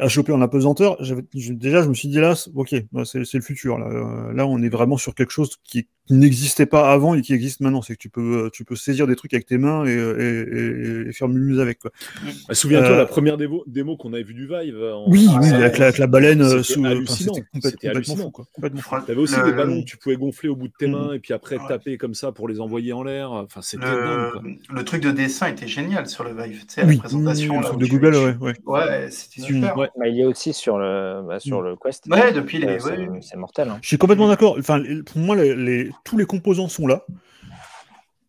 [0.00, 0.96] à choper en apesanteur,
[1.32, 2.74] déjà je me suis dit là, ok,
[3.04, 3.78] c'est le futur.
[3.78, 3.86] Là.
[3.86, 7.60] Euh, là, on est vraiment sur quelque chose qui, n'existait pas avant et qui existe
[7.60, 7.82] maintenant.
[7.82, 11.12] C'est que tu peux, euh, tu peux saisir des trucs avec tes mains et, et,
[11.12, 11.78] faire mumuse avec.
[11.84, 14.76] Bah, souviens-toi la première démo, démo qu'on avait vue du Vive.
[15.06, 16.84] Oui, oui avec, la, baleine sous.
[16.84, 17.34] Hallucinant.
[17.62, 18.32] C'était hallucinant.
[18.34, 21.20] Tu avais aussi des ballons que tu pouvais gonfler au bout de tes mains et
[21.20, 23.30] puis après taper comme ça pour les envoyer en l'air.
[23.30, 24.32] Enfin, c'était le...
[24.68, 26.66] le truc de dessin était génial sur le Vive.
[26.66, 28.54] Tu sais, la présentation de Google, ouais.
[28.66, 29.76] Ouais, c'était super.
[29.76, 31.64] Bah, il y a aussi sur le, bah, sur mm.
[31.64, 32.06] le Quest.
[32.06, 32.78] Ouais, depuis les.
[33.20, 33.68] c'est mortel.
[33.68, 33.78] Hein.
[33.82, 34.56] Je suis complètement d'accord.
[34.58, 37.04] Enfin, pour moi, les, tous les composants sont là.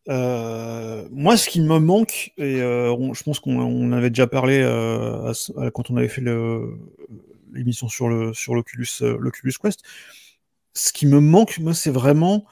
[0.10, 5.32] Euh, moi, ce qui me manque, et euh, je pense qu'on avait déjà parlé euh,
[5.74, 6.24] quand on avait fait
[7.52, 9.84] l'émission sur le sur l'Oculus Quest,
[10.74, 12.46] ce qui me manque, moi, c'est vraiment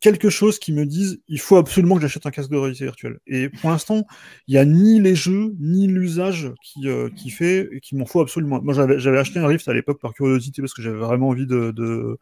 [0.00, 3.18] quelque chose qui me dise il faut absolument que j'achète un casque de réalité virtuelle.
[3.26, 4.06] Et pour l'instant,
[4.48, 8.06] il n'y a ni les jeux, ni l'usage qui, euh, qui fait et qui m'en
[8.06, 8.60] faut absolument.
[8.62, 11.70] Moi, j'avais acheté un Rift à l'époque par curiosité parce que j'avais vraiment envie de,
[11.70, 12.18] de,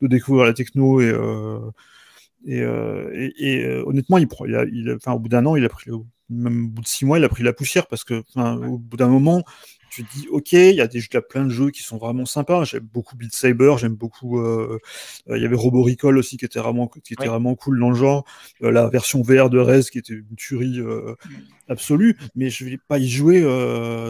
[0.00, 1.10] de, découvrir la techno et.
[1.10, 1.58] Euh,
[2.46, 5.90] et, euh, et, honnêtement, il, il, il enfin, au bout d'un an, il a pris,
[6.30, 8.96] même au bout de six mois, il a pris la poussière parce que, au bout
[8.96, 9.44] d'un moment,
[9.90, 12.64] tu te dis ok, il y a des plein de jeux qui sont vraiment sympas.
[12.64, 14.40] J'aime beaucoup Beat Saber, j'aime beaucoup.
[14.40, 14.78] Euh,
[15.28, 17.90] euh, il y avait Robo Recall aussi qui était vraiment qui était vraiment cool dans
[17.90, 18.24] le genre.
[18.62, 20.80] Euh, la version VR de Rez qui était une tuerie
[21.68, 23.40] absolue, mais je vais pas y jouer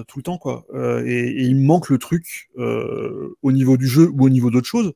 [0.07, 0.67] tout le temps quoi.
[1.07, 4.93] Et, il me manque le truc au niveau du jeu ou au niveau d'autres choses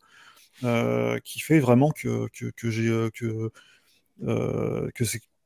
[1.24, 3.50] qui fait vraiment que que, que j'ai que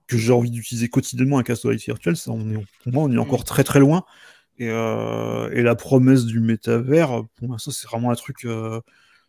[0.09, 3.19] que j'ai envie d'utiliser quotidiennement un casque virtuel, ça, on est, pour moi, on est
[3.19, 4.05] encore très très loin.
[4.59, 8.45] Et, euh, et, la promesse du métavers, pour moi, ça, c'est vraiment un truc.
[8.45, 8.81] Euh,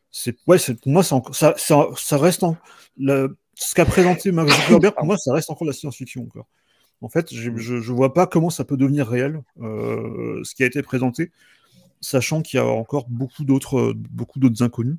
[0.09, 1.53] c'est ouais, pour moi, ça, ça,
[1.95, 2.57] ça, reste en,
[2.97, 4.95] ce qu'a présenté Mark Zuckerberg.
[4.95, 6.47] Pour moi, ça reste encore la science-fiction encore.
[7.01, 10.65] En fait, je, je vois pas comment ça peut devenir réel, euh, ce qui a
[10.65, 11.31] été présenté,
[12.01, 14.97] sachant qu'il y a encore beaucoup d'autres, beaucoup d'autres inconnus.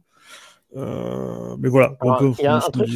[0.76, 1.96] Euh, mais voilà.
[2.02, 2.88] il y a un truc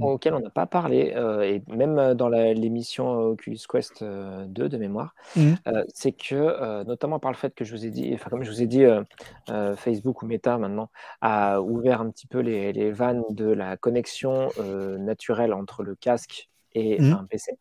[0.00, 4.76] auquel, on n'a pas parlé, euh, et même euh, dans l'émission Oculus Quest 2 de
[4.78, 5.54] mémoire, mmh.
[5.92, 8.62] c'est que, notamment par le fait que je vous ai dit, enfin, comme je vous
[8.62, 8.84] ai dit,
[9.76, 10.90] Facebook ou Meta maintenant
[11.20, 14.48] a ouvert un petit peu les, les vannes de la connexion
[14.98, 17.12] naturelle entre le casque et mmh.
[17.12, 17.52] un PC.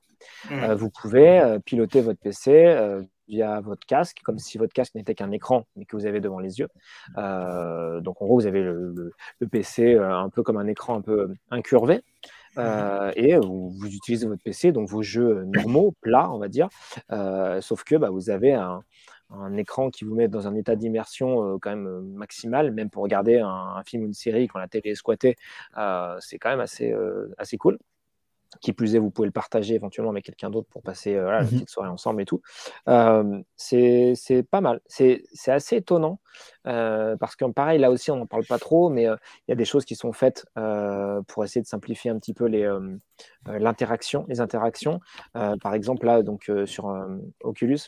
[0.50, 0.74] Mmh.
[0.74, 5.66] vous pouvez piloter votre PC via votre casque, comme si votre casque n'était qu'un écran,
[5.76, 6.68] mais que vous avez devant les yeux.
[7.18, 9.14] Euh, donc en gros, vous avez le,
[9.52, 12.02] PC euh, un peu comme un écran un peu incurvé.
[12.58, 16.68] Euh, et vous, utilisez votre PC, donc vos jeux normaux, plats, on va dire,
[17.62, 18.84] sauf que bah, vous avez un,
[19.58, 23.82] écran qui vous met dans un état d'immersion quand même maximal, même pour regarder un,
[23.86, 25.38] film ou une série quand la télé est squattée,
[26.20, 26.94] c'est quand même assez,
[27.38, 27.78] assez cool.
[28.62, 31.44] Qui plus est, vous pouvez le partager éventuellement avec quelqu'un d'autre pour passer euh, la
[31.44, 32.42] mmh petite soirée ensemble et tout.
[32.88, 34.82] Euh, c'est pas mal.
[34.88, 36.20] C'est assez étonnant
[36.66, 39.56] euh, parce que, pareil, là aussi, on n'en parle pas trop, mais il y a
[39.56, 40.46] des choses qui sont faites
[41.28, 42.48] pour essayer de simplifier un petit peu
[43.46, 45.00] l'interaction, les, interactions.
[45.34, 46.94] par exemple, là, donc, sur
[47.44, 47.80] Oculus,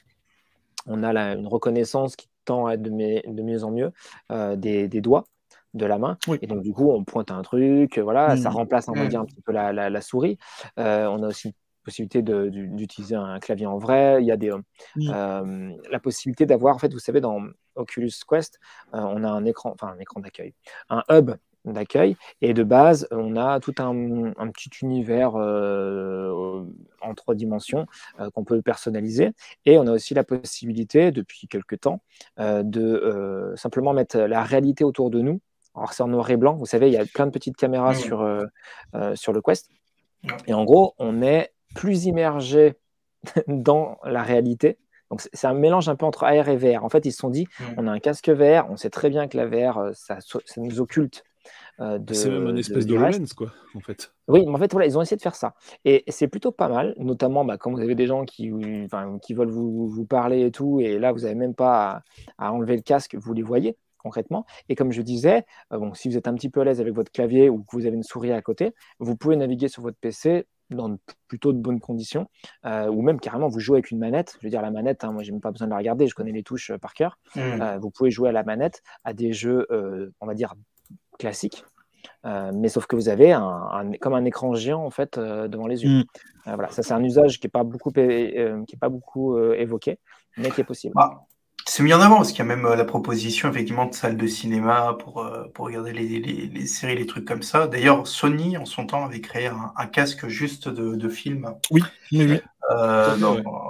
[0.86, 3.91] on a une reconnaissance qui tend à être de, mieux en mieux
[4.57, 5.26] des, des doigts
[5.74, 6.17] de la main.
[6.41, 8.53] Et donc, du coup, on pointe un truc, voilà, ça mmh.
[8.53, 10.38] remplace, on va dire, un petit peu la, souris.
[10.80, 11.53] Euh, on a aussi
[11.84, 14.22] possibilité d'utiliser un clavier en vrai.
[14.22, 17.41] Il y a des, euh, la possibilité d'avoir, en fait, vous savez, dans
[17.76, 18.59] Oculus Quest,
[18.93, 20.53] euh, on a un écran, enfin, un écran d'accueil,
[20.89, 21.32] un hub
[21.65, 22.17] d'accueil.
[22.41, 23.93] Et de base, on a tout un,
[24.51, 27.86] petit univers en trois dimensions
[28.34, 29.32] qu'on peut personnaliser.
[29.65, 32.01] Et on a aussi la possibilité, depuis quelques temps,
[32.38, 35.39] de simplement mettre la réalité autour de nous
[35.91, 38.22] c'est en noir et blanc, vous savez, il y a plein de petites caméras sur,
[38.22, 38.45] euh,
[38.95, 39.69] euh, sur le Quest.
[40.47, 42.76] Et en gros, on est plus immergé
[43.47, 44.78] dans la réalité.
[45.09, 46.86] Donc c'est un mélange un peu entre AR et VR.
[46.86, 47.47] En fait, ils se sont dit,
[47.78, 50.39] on a un casque VR, on sait très bien que la VR, euh, ça, ça
[50.61, 51.24] nous occulte.
[51.78, 54.13] c'est même une espèce de, lens, quoi, en fait.
[54.28, 55.55] Oui, mais en fait, voilà, ils ont essayé de faire ça.
[55.84, 58.51] Et c'est plutôt pas mal, notamment bah, quand vous avez des gens qui,
[59.22, 62.03] qui veulent vous, vous, parler et tout, et là, vous n'avez même pas
[62.38, 64.45] à, enlever le casque, vous les voyez concrètement.
[64.70, 66.93] Et comme je disais, euh, bon, si vous êtes un petit peu à l'aise avec
[66.93, 69.97] votre clavier ou que vous avez une souris à côté, vous pouvez naviguer sur votre
[69.97, 70.97] PC dans
[71.28, 72.28] plutôt de bonnes conditions,
[72.66, 74.38] euh, ou même carrément vous jouez avec une manette.
[74.39, 76.16] Je veux dire, la manette, hein, moi, j'ai même pas besoin de la regarder, je
[76.16, 77.18] connais les touches euh, par cœur.
[77.36, 77.78] Mmh.
[77.82, 79.68] vous pouvez jouer à la manette à des jeux,
[80.22, 80.54] on va dire,
[81.20, 81.66] classiques.
[82.24, 85.89] mais sauf que vous avez un, comme un écran géant en fait devant les yeux.
[85.89, 86.04] Mmh.
[86.45, 89.99] voilà, ça c'est un usage qui n'est pas beaucoup, qui est pas beaucoup évoqué,
[90.38, 90.93] mais qui est possible.
[90.97, 91.22] Ah,
[91.66, 94.18] c'est mis en avant parce qu'il y a même euh, la proposition effectivement de salle
[94.18, 97.68] de cinéma pour, euh, pour regarder les, les, séries, les trucs comme ça.
[97.68, 101.53] D'ailleurs, Sony en son temps avait créé un, casque juste de, de film.
[101.70, 102.39] Oui, oui,
[102.72, 103.16] euh,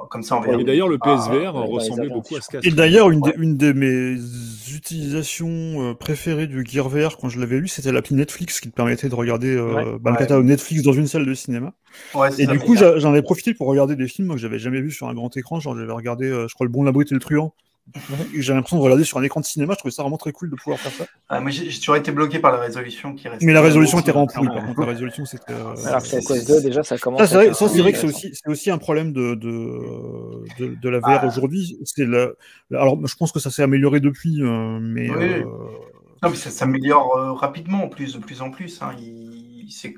[0.10, 2.68] comme ça, on Et d'ailleurs, le PSVR ah, ressemblait beaucoup à ce casque.
[2.68, 4.16] Et d'ailleurs, une, une, de mes
[4.74, 9.10] utilisations préférées du Gear VR quand je l'avais lu, c'était l'appli Netflix qui te permettait
[9.10, 11.74] de regarder euh, bah, Netflix dans une salle de cinéma.
[12.38, 15.08] et du coup, j'en ai profité pour regarder des films que j'avais jamais vus sur
[15.08, 15.60] un grand écran.
[15.60, 17.54] Genre, j'avais regardé, je crois, Le Bon, la Brute et le Truand
[18.34, 20.50] j'ai l'impression de regarder sur un écran de cinéma, je trouvais ça vraiment très cool
[20.50, 21.06] de pouvoir faire ça.
[21.30, 24.66] Ah, j'ai toujours été bloqué par la résolution qui Mais la résolution était remplie, par
[24.66, 25.54] contre, la résolution c'était.
[25.54, 27.20] Euh, Alors que 2, déjà, ça commence.
[27.22, 31.28] Ça, c'est vrai, que c'est aussi, aussi, un problème de, de, de, la VR ah.
[31.28, 31.78] aujourd'hui.
[31.98, 32.38] Le...
[32.72, 35.10] Alors, je pense que ça s'est amélioré depuis, euh, mais.
[35.10, 35.44] Euh,
[36.24, 38.82] non, mais ça s'améliore rapidement, en plus, de plus en plus.
[38.82, 38.92] Hein.
[39.70, 39.96] C'est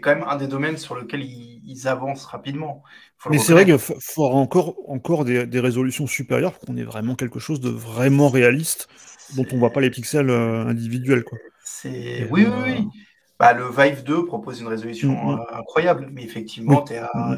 [0.00, 2.82] quand même un des domaines sur lequel ils avancent rapidement.
[3.30, 7.14] Mais c'est vrai qu'il faut encore, encore des, des résolutions supérieures pour qu'on ait vraiment
[7.14, 8.88] quelque chose de vraiment réaliste
[9.36, 11.24] dont on ne voit pas les pixels euh, individuels.
[11.24, 11.38] Quoi.
[11.84, 12.78] Oui, oui, oui.
[12.78, 12.98] Euh,
[13.38, 15.40] bah, le Vive 2 propose une résolution mm, mm.
[15.40, 17.36] Euh, incroyable, mais effectivement, tu es à mm,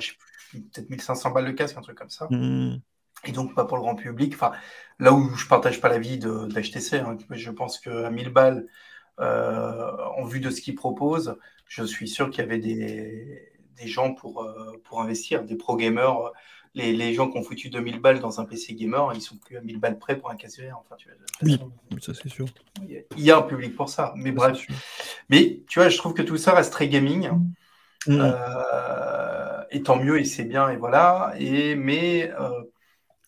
[0.52, 2.28] peut-être 1500 balles de casque, un truc comme ça.
[3.26, 4.34] Et donc, pas pour le grand public.
[4.34, 4.52] Enfin,
[4.98, 8.66] là où je partage pas l'avis de, de HTC, hein, je pense qu'à 1000 balles,
[9.18, 11.36] en vue de ce qu'ils proposent,
[11.68, 15.76] je suis sûr qu'il y avait des, des gens pour, euh, pour investir, des pro
[15.76, 16.32] gamers.
[16.74, 19.56] Les, les, gens qui ont foutu 2000 balles dans un PC gamer, ils sont plus
[19.56, 21.08] à 1000 balles près pour un casque Enfin, tu
[21.42, 21.56] oui,
[22.00, 22.46] ça c'est sûr.
[22.82, 24.66] Il y a un public pour ça, mais bref.
[25.28, 27.30] Mais tu vois, je trouve que tout ça reste très gaming.
[28.08, 28.18] Mm.
[28.20, 31.34] Euh, et tant mieux, et c'est bien, et voilà.
[31.38, 32.64] Et, mais euh,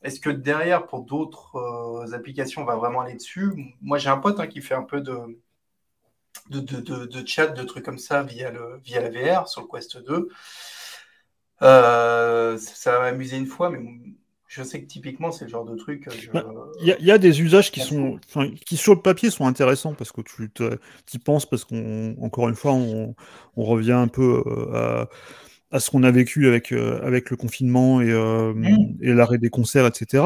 [0.03, 3.77] est-ce que derrière, pour d'autres applications, on va vraiment aller dessus?
[3.81, 5.39] Moi, j'ai un pote hein, qui fait un peu de,
[6.51, 9.69] de, de, de, chat, de trucs comme ça via, le, via la VR sur le
[9.69, 10.29] Quest 2.
[11.63, 13.81] Euh, ça va m'amuser une fois, mais
[14.47, 16.09] je sais que typiquement, c'est le genre de truc.
[16.23, 16.45] Il bah,
[16.81, 18.19] y, a des usages qui sont,
[18.65, 20.51] qui sur le papier sont intéressants parce que tu
[21.13, 23.15] y penses, parce qu'encore une fois, on,
[23.57, 25.05] on, revient un peu euh,
[25.73, 28.99] à ce qu'on a vécu avec, euh, avec le confinement et, euh, mmh.
[29.01, 30.25] et l'arrêt des concerts, etc.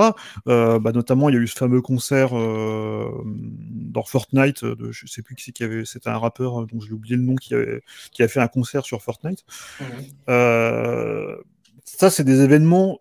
[0.49, 5.22] Euh, bah, notamment, il y a eu ce fameux concert dans Fortnite, de, je sais
[5.22, 7.82] plus qui c'est qui avait, c'était un rappeur dont j'ai oublié le nom, qui, avait,
[8.12, 9.45] qui a fait un concert sur Fortnite.
[9.80, 9.84] Mmh.
[11.84, 13.01] ça, c'est des événements,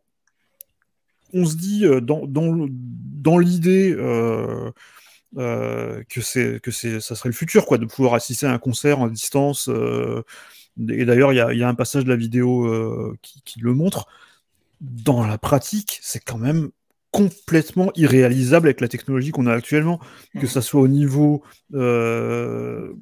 [1.34, 3.96] on se dit, dans, dans, dans l'idée...
[5.36, 9.00] que c'est que c'est ça serait le futur quoi de pouvoir assister à un concert
[9.00, 9.70] en distance
[10.88, 14.07] et d'ailleurs, il y, a, un passage de la vidéo euh, qui, le montre.
[14.80, 16.69] Dans la pratique, c'est quand même
[17.11, 19.99] complètement irréalisable avec la technologie qu'on a actuellement,
[20.39, 22.93] que ça soit au niveau euh,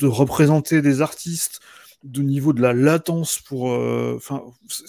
[0.00, 1.60] de représenter des artistes,
[2.04, 3.72] de niveau de la latence pour.
[3.72, 4.42] Euh, enfin,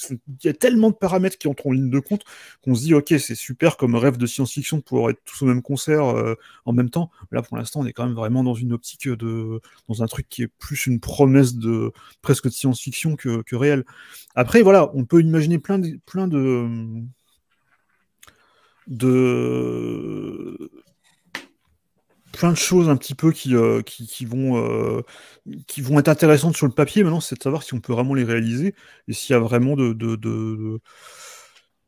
[0.09, 2.24] il y a tellement de paramètres qui entrent en ligne de compte
[2.64, 5.45] qu'on se dit, ok, c'est super comme rêve de science-fiction de pouvoir être tous au
[5.45, 6.36] même concert euh,
[6.66, 7.11] en même temps.
[7.32, 9.61] Là, pour l'instant, on est quand même vraiment dans une optique de.
[9.88, 11.91] dans un truc qui est plus une promesse de
[12.22, 13.84] presque de science-fiction que, que réel.
[14.36, 15.99] Après, voilà, on peut imaginer plein de.
[16.05, 17.03] Plein de
[18.88, 20.70] de
[22.34, 25.01] plein de choses un petit peu qui, euh, qui, vont, euh,
[25.67, 27.03] qui vont être intéressantes sur le papier.
[27.03, 28.75] Maintenant, c'est de savoir si on peut vraiment les réaliser
[29.07, 30.79] et s'il y a vraiment de, de,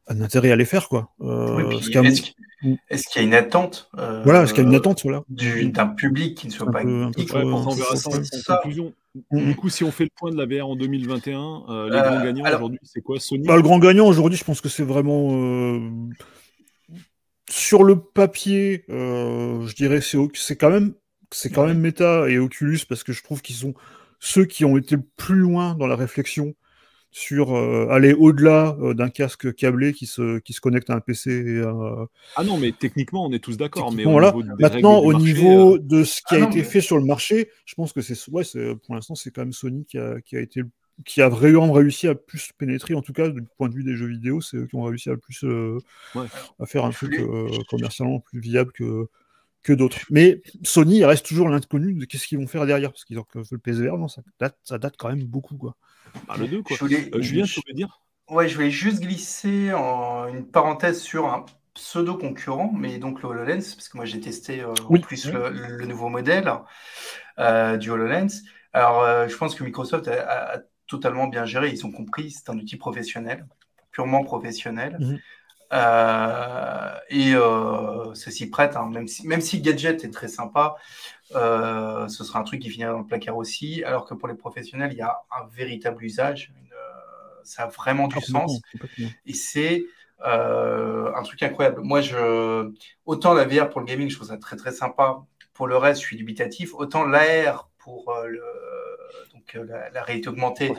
[0.08, 0.88] un intérêt à les faire.
[0.88, 1.10] quoi.
[1.22, 3.90] Euh, est-ce, qu'il y a une attente
[4.24, 5.24] Voilà, est-ce qu'il y a une attente voilà.
[5.30, 8.94] d'un public qui ne soit pas on verra ça en conclusion.
[9.32, 9.46] Mm.
[9.48, 12.46] Du coup, si on fait le point de la VR en 2021, les grands gagnants
[12.46, 13.48] aujourd'hui, c'est quoi Sony?
[13.48, 15.82] Bah, Le grand gagnant aujourd'hui, je pense que c'est vraiment
[17.56, 20.94] sur le papier, euh, je dirais c'est c'est quand même
[21.32, 23.74] c'est quand même Meta et Oculus parce que je trouve qu'ils sont
[24.20, 26.54] ceux qui ont été le plus loin dans la réflexion
[27.12, 31.00] sur euh, aller au-delà euh, d'un casque câblé qui se, qui se connecte à un
[31.00, 31.64] PC.
[32.36, 33.94] Ah non, mais techniquement, on est tous d'accord.
[33.94, 34.34] Mais voilà.
[34.60, 37.94] Maintenant, au niveau de ce qui a ah été fait sur le marché, je pense
[37.94, 38.44] que c'est ouais,
[38.86, 40.70] pour l'instant, c'est quand même Sony qui a, qui a été le
[41.04, 43.96] qui a vraiment réussi à plus pénétrer, en tout cas du point de vue des
[43.96, 45.78] jeux vidéo, c'est eux qui ont réussi à plus euh,
[46.60, 49.08] à faire un truc euh, commercialement plus viable que,
[49.62, 49.98] que d'autres.
[50.10, 53.58] Mais Sony reste toujours l'inconnu de qu'est-ce qu'ils vont faire derrière, parce qu'ils ont le
[53.58, 55.58] PSVR, non, ça date, ça date quand même beaucoup.
[55.58, 55.76] Quoi.
[56.30, 56.78] Ah, le 2, quoi.
[56.78, 58.00] Je voulais, euh, Julien, tu voulais dire?
[58.30, 63.28] Ouais, je voulais juste glisser en une parenthèse sur un pseudo concurrent, mais donc le
[63.28, 66.50] HoloLens, parce que moi j'ai testé en plus le, nouveau modèle
[67.38, 68.44] du HoloLens.
[68.72, 71.70] Alors, je pense que Microsoft a totalement bien géré.
[71.70, 73.46] Ils ont compris, c'est un outil professionnel,
[73.92, 74.98] purement professionnel.
[75.00, 75.20] Mhm.
[75.74, 80.76] Euh, et euh, ceci prête, hein, même, si, même si Gadget est très sympa,
[81.36, 84.36] euh, ce sera un truc qui finira dans le placard aussi, alors que pour les
[84.36, 86.54] professionnels, il y a un véritable usage,
[87.44, 88.60] ça a vraiment du sens.
[89.26, 89.86] Et c'est
[90.24, 91.82] un truc incroyable.
[91.82, 92.72] Moi, je,
[93.06, 95.24] autant la VR pour le gaming, je trouve ça très très sympa.
[95.54, 96.74] Pour le reste, je suis dubitatif.
[96.74, 98.42] Autant l'AR pour le,
[99.64, 100.72] la, réalité augmentée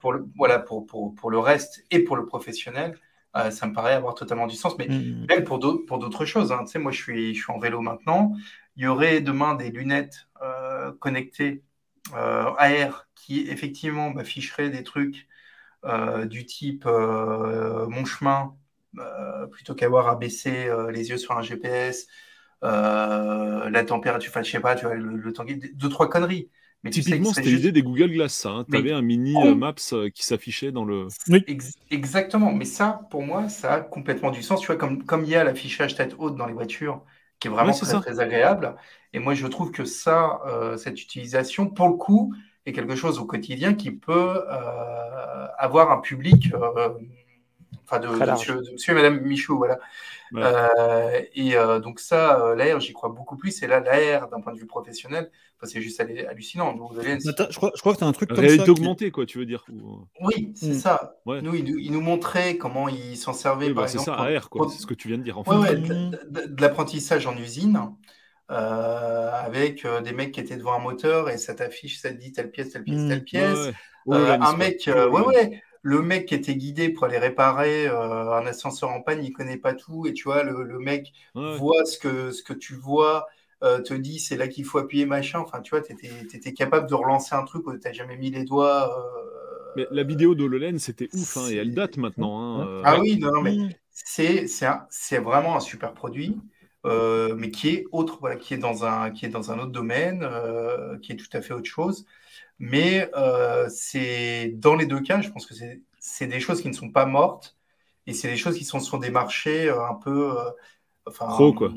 [0.00, 2.96] pour le, voilà, pour, pour, pour, le reste et pour le professionnel,
[3.36, 4.76] euh, ça me paraît avoir totalement du sens.
[4.78, 5.26] Mais mm, mm.
[5.28, 6.64] même pour d'autres choses, hein.
[6.64, 8.32] tu sais, moi je suis, je suis en vélo maintenant,
[8.76, 11.62] il y aurait demain des lunettes euh, connectées
[12.14, 15.26] euh, AR qui effectivement m'afficheraient des trucs
[16.26, 18.56] du type mon chemin,
[19.52, 22.08] plutôt qu'avoir à baisser les yeux sur un GPS,
[22.62, 26.50] la température, enfin je sais pas, tu vois, le, le temps, deux, trois conneries.
[26.84, 28.50] Mais Typiquement, c'était l'idée des Google Glass, ça.
[28.50, 28.64] Hein.
[28.70, 31.08] Tu avais un mini euh, Maps euh, qui s'affichait dans le.
[31.28, 31.44] Oui.
[31.90, 32.52] exactement.
[32.52, 34.60] Mais ça, pour moi, ça a complètement du sens.
[34.60, 37.02] Tu vois, comme, comme il y a l'affichage tête haute dans les voitures,
[37.40, 38.76] qui est vraiment très, très, agréable.
[39.12, 42.32] Et moi, je trouve que ça, euh, cette utilisation, pour le coup,
[42.64, 44.44] est quelque chose au quotidien qui peut
[45.58, 46.52] avoir un public
[47.90, 49.78] enfin de, monsieur, monsieur, et madame Michaud, voilà.
[50.34, 53.62] Euh, et euh, donc ça, euh, l'AR, j'y crois beaucoup plus.
[53.62, 55.30] Et là, l'AR, d'un point de vue professionnel,
[55.62, 56.76] c'est juste hallucinant.
[56.94, 58.70] je, crois, je, crois, que tu as un truc comme Réalité ça.
[58.70, 59.64] augmentée, quoi, tu veux dire
[60.20, 60.74] Oui, c'est hmm.
[60.74, 61.16] ça.
[61.26, 63.88] Nous, il, nous montrait comment ils s'en servaient, bah.
[63.88, 64.68] C'est ça, AR, quoi.
[64.70, 65.38] C'est ce que tu viens de dire.
[65.38, 65.76] En fait.
[65.80, 67.80] de, l'apprentissage en usine.
[68.48, 72.50] avec des mecs qui étaient devant un moteur et ça t'affiche, ça te dit telle
[72.50, 73.24] pièce, telle pièce, telle hmm.
[73.24, 73.74] pièce.
[74.06, 78.90] un mec, ouais, ouais, le mec qui était guidé pour aller réparer euh, un ascenseur
[78.90, 80.06] en panne, il connaît pas tout.
[80.06, 83.26] Et tu vois, le, mec voit ce que, ce que tu vois,
[83.64, 85.40] euh, te dit c'est là qu'il faut appuyer, machin.
[85.40, 88.30] Enfin, tu vois, tu étais, capable de relancer un truc où tu n'as jamais mis
[88.30, 88.98] les doigts.
[88.98, 89.22] Euh,
[89.76, 92.60] mais la vidéo d'Hololen, c'était ouf, hein, et elle date maintenant.
[92.60, 93.56] Hein, ah oui, non, non, mais
[93.90, 96.36] c'est, c'est, vraiment un super produit.
[96.84, 100.28] Mais qui est autre, voilà, qui est dans un, qui est dans un autre domaine,
[101.02, 102.06] qui est tout à fait autre chose.
[102.58, 105.54] Mais euh, c'est dans les deux cas, je pense que
[105.98, 107.56] c'est des choses qui ne sont pas mortes
[108.06, 110.36] et c'est des choses qui sont sur des marchés euh, un peu.
[110.36, 110.50] Euh,
[111.06, 111.72] enfin, pro, quoi.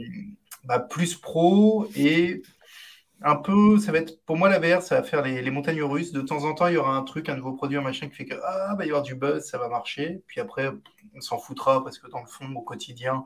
[0.63, 2.41] Bah, plus pro et
[3.23, 6.11] un peu, ça va être, pour moi, la VR, ça va faire les, montagnes russes.
[6.11, 8.15] De temps en temps, il y aura un truc, un nouveau produit, un machin qui
[8.15, 10.23] fait que, ah, bah, il y aura du buzz, ça va marcher.
[10.25, 10.71] Puis après,
[11.15, 13.23] on s'en foutra parce que dans le fond, au quotidien,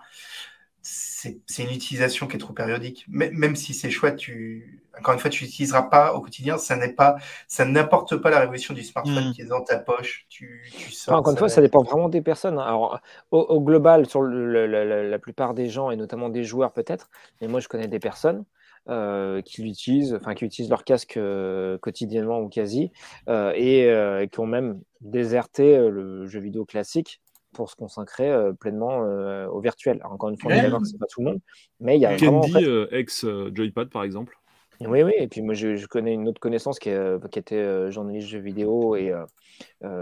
[0.87, 3.05] c'est une utilisation qui est trop périodique.
[3.07, 6.59] même si c'est chouette, tu, encore une fois, tu n'utiliseras pas au quotidien.
[6.59, 7.15] Ça n'est pas,
[7.47, 9.31] ça n'apporte pas la révolution du smartphone hmm.
[9.33, 10.27] qui est dans ta poche.
[10.29, 12.59] Tu, sors, encore une fois, ça dépend vraiment des personnes.
[12.59, 12.99] Alors,
[13.31, 17.09] au, global, sur la plupart des gens et notamment des joueurs peut-être,
[17.41, 18.45] mais moi je connais des personnes
[18.87, 22.91] euh, qui l'utilisent, enfin qui utilisent leur casque euh, quotidiennement ou quasi,
[23.27, 27.21] euh, et qui ont même déserté le jeu vidéo classique
[27.55, 28.99] pour se consacrer pleinement
[29.47, 30.01] au virtuel.
[30.03, 30.51] encore une fois,
[30.83, 31.39] c'est pas tout le monde,
[31.79, 34.37] mais il y a Candy, vraiment, ex Joypad par exemple.
[34.81, 36.89] Oui, oui, et puis moi je, connais une autre connaissance qui,
[37.31, 39.13] qui était journaliste jeux vidéo et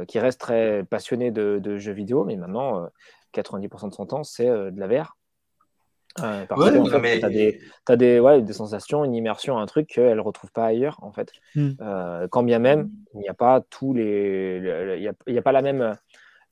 [0.08, 2.90] qui reste très passionné de, de, jeux vidéo, mais maintenant
[3.34, 5.16] 90% de son temps c'est de la VR
[6.16, 10.16] parce que tu as, des, as des, ouais, des, sensations, une immersion, un truc qu'elle
[10.16, 11.32] ne retrouve pas ailleurs, en fait.
[11.56, 11.72] Hmm.
[11.82, 14.62] Euh, quand bien même, il n'y a pas tous les.
[14.98, 15.96] Il n'y a, pas la même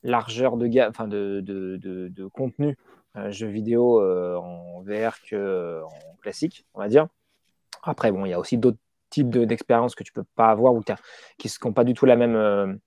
[0.02, 2.76] largeur de, enfin de, de, de, contenu
[3.16, 5.88] euh, jeu vidéo euh, en VR qu'en
[6.20, 7.06] classique, on va dire.
[7.82, 8.78] Après, bon, il y a aussi d'autres
[9.10, 10.82] types d'expériences que tu peux pas avoir ou
[11.38, 12.78] qui n'ont pas du tout la même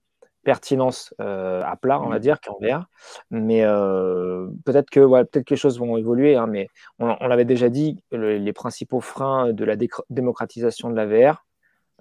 [0.46, 2.20] pertinence euh, à plat, on va mmh.
[2.20, 2.86] dire, qu'en VR.
[3.32, 6.70] Mais euh, peut-être que, peut-être que les choses vont évoluer, hein, mais
[7.00, 9.76] on, l'avait déjà dit, les principaux freins de la
[10.10, 11.46] démocratisation de la VR,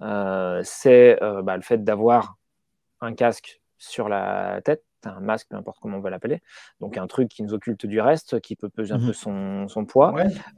[0.01, 2.35] euh, c'est bah, le fait d'avoir
[3.01, 6.41] un casque sur la tête, un masque, peu importe comment on va l'appeler,
[6.79, 9.67] donc un truc qui nous occulte du reste, qui peut peser un mmh peu son,
[9.67, 10.15] son poids.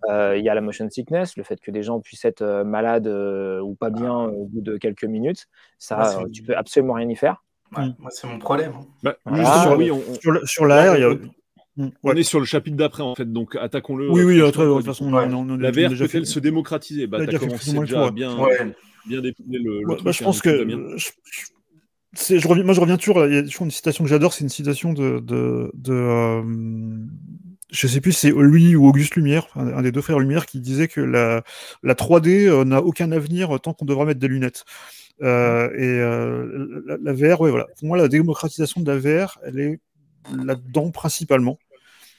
[0.10, 3.76] Il y a la motion sickness, le fait que des gens puissent être malades ou
[3.76, 4.28] pas bien ah.
[4.28, 5.48] au bout de quelques minutes,
[5.78, 7.44] ça, tu peux absolument rien y faire.
[7.72, 7.90] Mm.
[8.00, 8.74] Moi, c'est mon problème.
[8.76, 9.14] Hein.
[9.26, 10.02] Bah, sur, oui, on,
[10.46, 11.10] sur, l'AR, il y a.
[11.78, 11.92] Mm.
[12.04, 14.10] On est sur le chapitre d'après en fait, donc attaquons-le.
[14.10, 17.08] Oui, oui, de toute façon, la VR peut-elle se démocratiser?
[17.08, 18.36] Bah, Tu as commencé déjà à bien,
[19.06, 20.98] bien définir le, le truc, je pense que.
[20.98, 21.10] Je,
[22.14, 23.26] moi, je reviens toujours.
[23.26, 25.20] Il y a toujours une citation que j'adore, c'est une citation de.
[25.20, 26.44] de, de euh,
[27.70, 30.62] je sais plus si c'est lui ou Auguste Lumière, un, des deux frères Lumière, qui
[30.62, 31.44] disait que la,
[31.84, 34.64] la 3D euh, n'a aucun avenir tant qu'on devra mettre des lunettes.
[35.22, 37.66] Euh, et euh, la, VR, ouais, voilà.
[37.78, 39.80] Pour moi, la démocratisation de la VR, elle est
[40.36, 41.58] là-dedans principalement.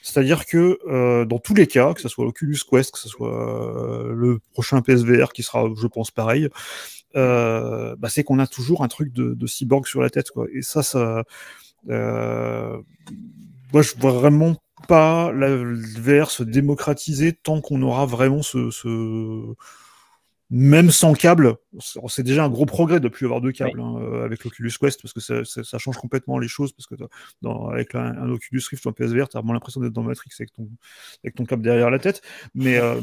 [0.03, 4.13] C'est-à-dire que euh, dans tous les cas, que ce soit l'Oculus Quest, que ce soit
[4.15, 6.49] le prochain PSVR qui sera, je pense, pareil,
[7.15, 10.31] bah, c'est qu'on a toujours un truc de, cyborg sur la tête.
[10.31, 10.47] Quoi.
[10.53, 11.25] Et ça, ça.
[11.87, 12.83] moi,
[13.75, 14.57] je vois vraiment
[14.87, 19.55] pas la VR se démocratiser tant qu'on aura vraiment ce, ce
[20.51, 21.57] même sans câble,
[22.09, 25.03] c'est déjà un gros progrès de plus avoir deux câbles hein, euh, avec l'Oculus Quest
[25.03, 26.95] parce que ça, ça, change complètement les choses parce que
[27.43, 30.31] dans, avec un, Oculus Rift ou un PSVR, tu as vraiment l'impression d'être dans Matrix
[30.39, 30.71] avec ton,
[31.23, 32.23] avec ton câble derrière la tête.
[32.55, 32.99] Mais euh,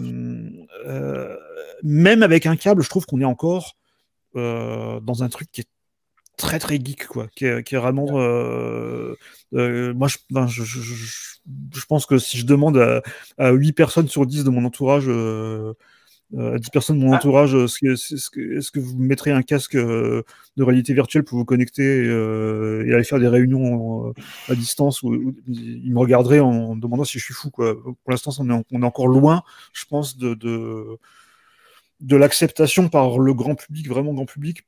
[0.88, 1.38] euh,
[1.84, 3.76] même avec un câble, je trouve qu'on est encore
[4.36, 5.70] dans un truc qui est
[6.38, 8.12] très très geek quoi, qui est, qui est vraiment.
[9.52, 10.18] moi, je,
[10.48, 13.02] je, je, pense que si je demande à,
[13.38, 15.10] à 8 personnes sur 10 de mon entourage
[16.34, 17.18] euh, à 10 personnes de mon ah.
[17.18, 20.24] entourage, est-ce que, est que, vous mettrez un casque euh,
[20.58, 24.14] de réalité virtuelle pour vous connecter euh, et aller faire des réunions
[24.50, 27.76] à distance ou, ils me regarderaient en demandant si je suis fou quoi.
[27.82, 29.44] Pour l'instant, on est, on est encore loin,
[29.74, 30.98] je pense, de, de,
[32.00, 34.64] de l'acceptation par le grand public, vraiment grand public,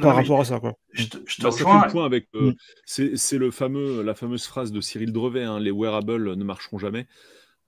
[0.00, 0.60] par rapport à ça.
[0.60, 0.74] Quoi.
[0.92, 2.26] Je te, je te bah, point avec.
[2.34, 2.52] Mm.
[2.84, 7.06] C'est le fameux, la fameuse phrase de Cyril Drevet hein, les wearables ne marcheront jamais.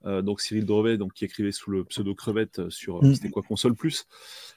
[0.05, 3.15] Euh, donc Cyril Drevet, donc, qui écrivait sous le pseudo crevette euh, sur euh, mm.
[3.15, 4.05] c'était quoi console plus?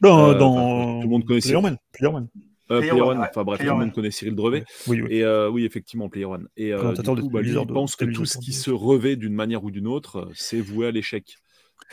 [0.03, 1.79] Non, dans tout le monde connaît Playerman.
[1.93, 2.29] Playerman.
[2.69, 4.65] Player One, enfin bref, tout le monde connaît Cyril Drevet.
[4.87, 5.13] Oui, oui.
[5.13, 6.49] Et oui, effectivement, Player One.
[6.57, 9.65] Et du coup, bah, lui, il pense que tout ce qui se revêt d'une manière
[9.65, 11.37] ou d'une autre, c'est voué à l'échec.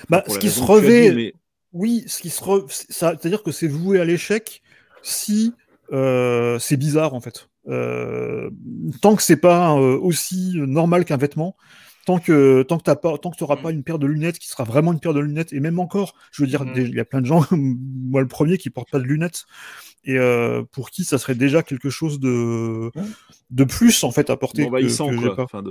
[0.07, 1.33] Bah, ce qui se revêt,
[1.73, 4.61] oui, ce qui se c'est-à-dire que c'est voué à l'échec
[5.03, 5.53] si
[5.91, 7.49] c'est bizarre en fait.
[9.01, 11.55] tant que c'est pas aussi normal qu'un vêtement,
[12.07, 14.39] tant que tant que t'as pas tant que tu n'auras pas une paire de lunettes
[14.39, 16.71] qui sera vraiment une paire de lunettes et même encore je veux dire mm.
[16.77, 19.43] il y a plein de gens moi le premier qui portent pas de lunettes
[20.03, 22.91] et euh, pour qui ça serait déjà quelque chose de
[23.49, 25.61] de plus en fait à porter bon, bah, que, pas.
[25.61, 25.69] De...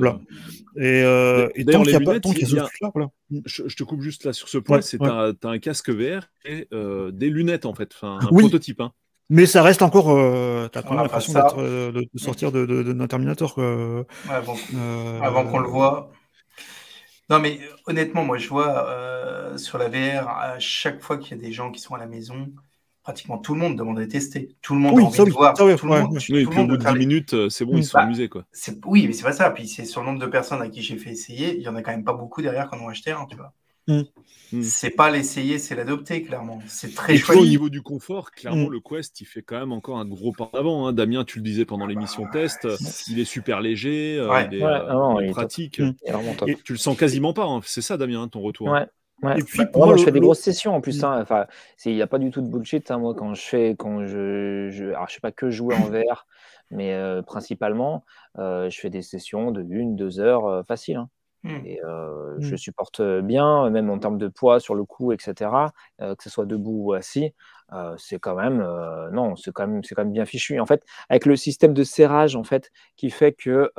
[0.76, 3.10] et, euh, et tant qu'il n'y a pas tant qu'il y a, voilà.
[3.44, 5.32] je, je, te coupe juste là sur ce point c'est ouais.
[5.40, 8.92] t'as un casque VR et euh, des lunettes en fait enfin un prototype hein.
[9.28, 10.10] Mais ça reste encore.
[10.10, 13.58] Euh, T'as quand même l'impression euh, de, de, sortir d'un de, de, Terminator.
[13.58, 16.12] Ouais, avant, euh, avant qu'on le voit.
[17.28, 21.40] Non, mais honnêtement, moi, je vois euh, sur la VR, à chaque fois qu'il y
[21.40, 22.52] a des gens qui sont à la maison,
[23.06, 24.56] pratiquement tout le monde demande à tester.
[24.62, 25.54] Tout le monde oui, a envie de voir.
[25.54, 27.84] tout le monde, oui, et puis au bout de 10 minutes, euh, c'est bon, ils
[27.84, 28.28] se sont bah, amusés.
[28.28, 28.44] Quoi.
[28.84, 29.48] Oui, mais c'est pas ça.
[29.50, 31.76] Puis c'est sur le nombre de personnes à qui j'ai fait essayer, il y en
[31.76, 33.52] a quand même pas beaucoup derrière qui en ont acheté un, tu vois.
[33.86, 34.02] Mm.
[34.50, 34.62] Mm.
[34.62, 36.58] C'est pas l'essayer, c'est l'adopter, clairement.
[36.66, 37.38] C'est très chouette.
[37.38, 38.72] Au niveau du confort, clairement, mm.
[38.72, 40.88] le Quest, il fait quand même encore un gros pas d'avant.
[40.88, 40.92] Hein.
[40.92, 42.66] Damien, tu le disais pendant l'émission test,
[43.06, 45.80] il est super léger, euh, il est, pratique.
[46.48, 47.44] Et tu le sens quasiment pas.
[47.44, 47.60] Hein.
[47.62, 48.70] C'est ça, Damien, ton retour.
[48.70, 48.86] Ouais.
[49.22, 51.02] Et puis, moi, je fais des grosses sessions en plus.
[51.02, 51.20] Hein.
[51.20, 51.46] Enfin,
[51.84, 52.90] il n'y a pas du tout de bullshit.
[52.90, 56.26] Moi, quand je fais, quand je, je, alors je sais pas que jouer en VR,
[56.70, 58.04] mais euh, principalement,
[58.38, 60.96] euh, je fais des sessions de une, deux heures euh, facile.
[60.96, 61.08] Hein.
[61.42, 61.66] Mmh.
[61.66, 62.40] Et mmh.
[62.40, 65.48] je supporte bien, même en termes de poids sur le cou, etc.
[66.00, 67.34] que ce soit debout ou assis,
[67.98, 68.66] c'est quand même
[69.12, 70.58] non, c'est quand même c'est quand même bien fichu.
[70.58, 73.70] En fait, avec le système de serrage en fait, qui fait que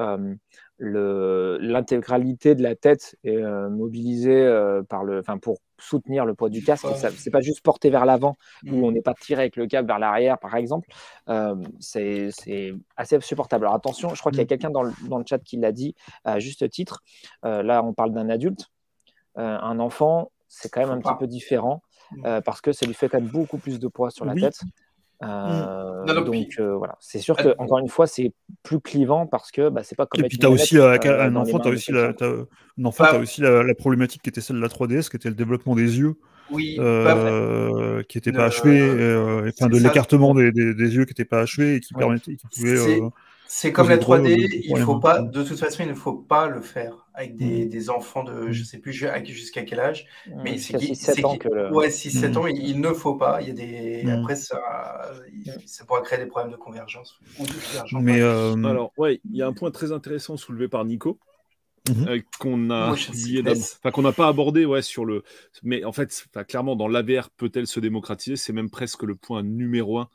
[0.79, 6.63] l'intégralité de la tête est euh, mobilisée euh, par le, pour soutenir le poids du
[6.63, 6.85] casque.
[7.17, 8.35] C'est pas juste porté vers l'avant
[8.65, 8.83] où mm.
[8.83, 10.87] on n'est pas tiré avec le câble vers l'arrière, par exemple.
[11.29, 12.29] Euh, c'est
[12.95, 13.65] assez supportable.
[13.65, 14.47] Alors attention, je crois qu'il y a mm.
[14.47, 17.01] quelqu'un dans, dans, le chat qui l'a dit à juste titre.
[17.43, 18.67] là, on parle d'un adulte.
[19.35, 21.81] un enfant, c'est quand même un petit peu différent
[22.11, 22.41] mm.
[22.45, 24.59] parce que ça lui fait quand même beaucoup plus de poids sur la tête.
[25.23, 29.69] Euh, donc euh, voilà, c'est sûr que encore une fois, c'est plus clivant parce que
[29.69, 30.23] bah, c'est pas comme.
[30.23, 33.17] Et puis tu as aussi euh, un enfant, tu as aussi, la, as, enfant, as
[33.17, 36.15] aussi la, problématique qui était celle de la 3DS, qui était le développement des yeux.
[36.51, 36.75] Oui,
[38.07, 38.81] qui n'était pas achevé,
[39.47, 43.01] enfin de l'écartement des, des, yeux qui n'était pas achevé et qui permettait, qui pouvait
[43.47, 46.61] c'est comme la 3D, il faut pas, de toute façon, il ne faut pas le
[46.61, 47.69] faire avec des, mm.
[47.69, 48.65] des enfants de, je mm.
[48.65, 50.07] sais plus jusqu'à quel âge,
[50.43, 51.73] mais c'est 6-7 ans que le...
[51.73, 52.37] Ouais, 6-7 mm.
[52.37, 53.41] ans, il, ne faut pas.
[53.41, 54.11] Il y a des...
[54.11, 54.59] Après, ça,
[55.65, 57.19] ça pourra créer des problèmes de convergence.
[57.93, 58.53] mais euh...
[58.63, 61.17] Alors, ouais, il y a un point très intéressant soulevé par Nico.
[61.87, 62.09] Mm-hmm.
[62.09, 65.23] Euh, qu'on a enfin qu'on n'a pas abordé ouais sur le
[65.63, 68.35] mais en fait clairement dans l'AVR peut-elle se démocratiser?
[68.35, 70.09] C'est même presque le point numéro un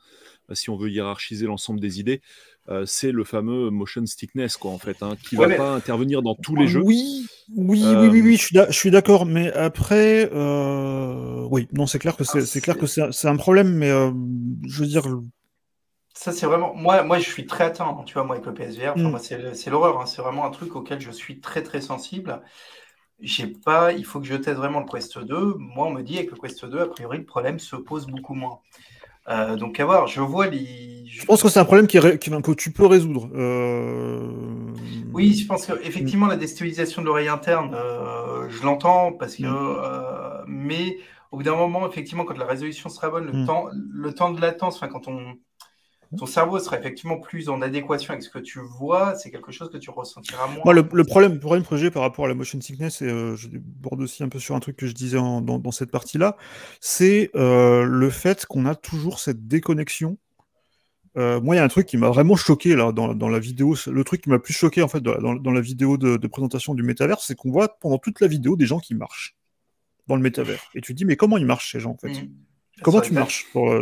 [0.53, 2.21] si on veut hiérarchiser l'ensemble des idées
[2.69, 6.35] euh, c'est le fameux motion stickness, quoi, en fait, hein, qui va pas intervenir dans
[6.35, 6.81] tous les jeux.
[6.81, 11.45] Oui, oui, oui, oui, oui, je suis d'accord, mais après, euh...
[11.51, 14.11] oui, non, c'est clair que c'est ah, clair que c'est un problème, mais euh,
[14.65, 15.03] je veux dire.
[16.13, 16.73] Ça, c'est vraiment.
[16.73, 18.97] Moi, moi, je suis très atteint, tu vois, moi, avec le PSVR.
[18.97, 19.17] Mm.
[19.53, 19.99] c'est l'horreur.
[19.99, 22.41] Hein, c'est vraiment un truc auquel je suis très, très sensible.
[23.19, 23.91] J'ai pas.
[23.91, 25.55] Il faut que je teste vraiment le Quest 2.
[25.57, 28.35] Moi, on me dit avec le Quest 2, a priori, le problème se pose beaucoup
[28.35, 28.59] moins.
[29.29, 31.05] Euh, donc à voir, je vois les.
[31.05, 33.29] Je pense que c'est un problème qui, que tu peux résoudre.
[33.35, 34.27] Euh,
[35.13, 40.45] oui, je pense qu'effectivement la déstabilisation de l'oreille interne, euh, je l'entends parce que, mm.
[40.47, 40.97] mais
[41.31, 43.45] au bout d'un moment, effectivement, quand la résolution sera bonne, le mm.
[43.45, 45.35] temps, le temps de latence, enfin quand on
[46.17, 49.69] ton cerveau sera effectivement plus en adéquation avec ce que tu vois, c'est quelque chose
[49.69, 50.61] que tu ressentiras moins.
[50.65, 53.47] Moi, le, problème, le problème projet par rapport à la motion sickness, et euh, je
[53.47, 56.37] déborde aussi un peu sur un truc que je disais dans, cette partie-là,
[56.79, 60.17] c'est euh, le fait qu'on a toujours cette déconnexion.
[61.15, 63.75] Euh, moi, il y a un truc qui m'a vraiment choqué là dans, la vidéo.
[63.87, 67.19] Le truc qui m'a plus choqué en fait dans, la vidéo de, présentation du métavers,
[67.21, 69.35] c'est qu'on voit pendant toute la vidéo des gens qui marchent
[70.07, 70.59] dans le métavers.
[70.75, 72.09] Et tu te dis, mais comment ils marchent ces gens en fait?
[72.09, 72.29] Mmh.
[72.81, 73.81] Comment tu marches euh,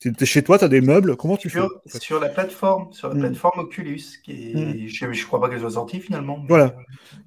[0.00, 1.60] Tu es chez toi, tu as des meubles, comment tu fais
[1.98, 3.20] Sur la plateforme, sur la hmm.
[3.20, 4.86] plateforme Oculus, qui hmm.
[4.86, 6.44] je ne crois pas qu'elle soit sortie finalement.
[6.46, 6.74] Voilà.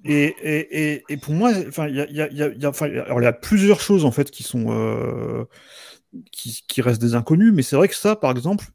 [0.06, 3.80] Euh, et, et, pour moi, il y a, y, a, y, a, y a plusieurs
[3.80, 5.45] choses en fait qui sont euh,
[6.32, 8.66] qui, qui, restent des inconnus, mais c'est vrai que ça, par exemple,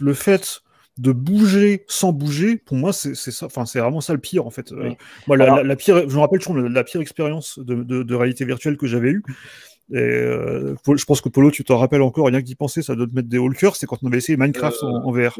[0.00, 0.62] le fait
[0.98, 4.50] de bouger sans bouger, pour moi, c'est ça, enfin, c'est vraiment ça le pire en
[4.50, 4.72] fait.
[5.26, 8.76] moi, la, pire, je me rappelle toujours la pire expérience de, de, de réalité virtuelle
[8.76, 9.22] que j'avais eue
[9.92, 12.94] et euh, je pense que Polo, tu t'en rappelles encore, rien que d'y penser, ça
[12.94, 15.38] doit te mettre des haulkers, c'est quand on avait essayé Minecraft en, VR.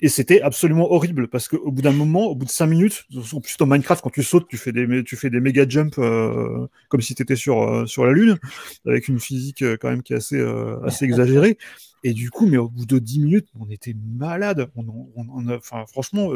[0.00, 3.40] Et c'était absolument horrible parce qu'au bout d'un moment, au bout de 5 minutes, en
[3.40, 6.66] plus dans Minecraft, quand tu sautes, tu fais des, tu fais des méga jumps euh,
[6.88, 8.36] comme si tu étais sur, euh, sur la Lune,
[8.84, 10.44] avec une physique quand même qui est assez,
[10.84, 11.56] assez exagérée.
[12.02, 14.68] Et du coup, mais au bout de 10 minutes, on était malade.
[14.74, 14.84] On,
[15.16, 16.30] on, enfin, franchement,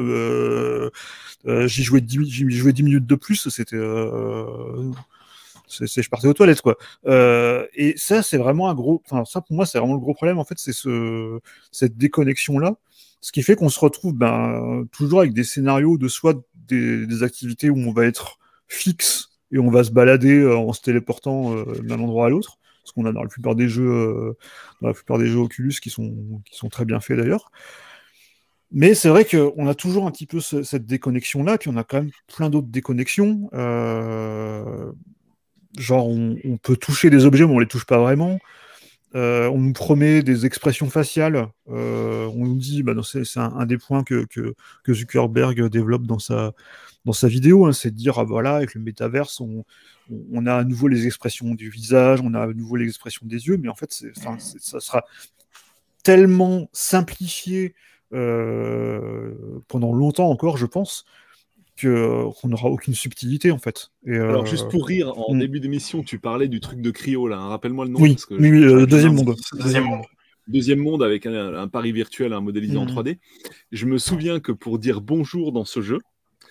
[1.45, 3.77] 10, joué 10 minutes de plus, c'était
[5.69, 6.77] je partais aux toilettes quoi.
[7.07, 10.15] Euh, et ça c'est vraiment un gros, enfin ça pour moi c'est vraiment le gros
[10.15, 11.39] problème en fait, c'est ce
[11.73, 12.74] cette déconnexion là,
[13.20, 17.70] ce qui fait qu'on se retrouve ben toujours avec des scénarios de soit des, activités
[17.70, 18.39] où on va être
[18.69, 22.59] fixe et on va se balader euh, en se téléportant euh, d'un endroit à l'autre,
[22.85, 24.36] ce qu'on a dans la plupart des jeux,
[24.82, 27.51] la plupart des jeux Oculus qui sont qui sont très bien faits d'ailleurs.
[28.70, 31.85] Mais c'est vrai qu'on a toujours un petit peu ce, cette déconnexion-là, puis on a
[31.85, 33.49] quand même plein d'autres déconnexions.
[35.77, 38.39] Genre on, peut toucher des objets mais on les touche pas vraiment.
[39.15, 41.49] Euh, on nous promet des expressions faciales.
[41.70, 46.53] Euh, on nous dit, bah, c'est un, des points que, que, Zuckerberg développe dans sa,
[47.07, 49.65] dans sa vidéo, hein, c'est de dire, ah, voilà, avec le métaverse, on,
[50.32, 53.47] on, a à nouveau les expressions du visage, on a à nouveau les expressions des
[53.47, 53.93] yeux, mais en fait,
[54.59, 55.05] ça sera
[56.03, 57.74] tellement simplifié
[58.15, 59.35] euh,
[59.69, 61.05] pendant longtemps encore, je pense,
[61.81, 63.91] qu'on n'aura aucune subtilité en fait.
[64.07, 65.39] Alors juste pour rire, en hmm.
[65.39, 67.39] début d'émission, tu parlais du truc de cryo là.
[67.39, 67.49] Hein.
[67.49, 68.01] Rappelle-moi le nom.
[68.01, 69.37] Oui, oui, deuxième monde.
[69.55, 70.05] Deuxième monde
[70.49, 73.11] deuxième monde avec un, pari virtuel, un modélisé en 3D.
[73.11, 73.17] Mhm.
[73.71, 76.01] Je me souviens que pour dire bonjour dans ce jeu,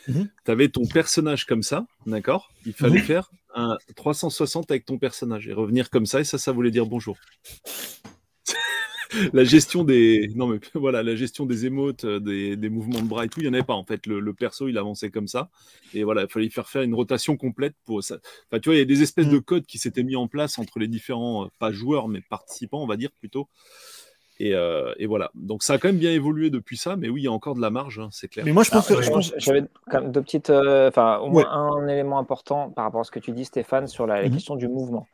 [0.08, 0.30] mhm.
[0.45, 2.52] tu avais ton personnage comme ça, d'accord?
[2.66, 6.52] Il fallait faire un 360 avec ton personnage et revenir comme ça, et ça, ça
[6.52, 7.18] voulait dire bonjour.
[9.34, 13.25] la gestion des non mais voilà la gestion des émotes euh, des, mouvements de bras
[13.25, 15.49] et tout il n'y en avait pas en fait le, perso il avançait comme ça
[15.93, 18.17] et voilà il fallait faire faire une rotation complète pour ça
[18.49, 20.59] enfin tu vois il y a des espèces de codes qui s'étaient mis en place
[20.59, 23.47] entre les différents euh, pas joueurs mais participants on va dire plutôt
[24.39, 25.31] et, euh, et, voilà.
[25.34, 27.55] Donc ça a quand même bien évolué depuis ça, mais oui, il y a encore
[27.55, 28.45] de la marge, hein, c'est clair.
[28.45, 28.93] Mais moi, je pense que
[29.38, 33.09] j'avais quand même deux petites, enfin au moins un élément important par rapport à ce
[33.09, 34.31] que tu dis, Stéphane, sur la, mhm.
[34.31, 35.07] question du mouvement.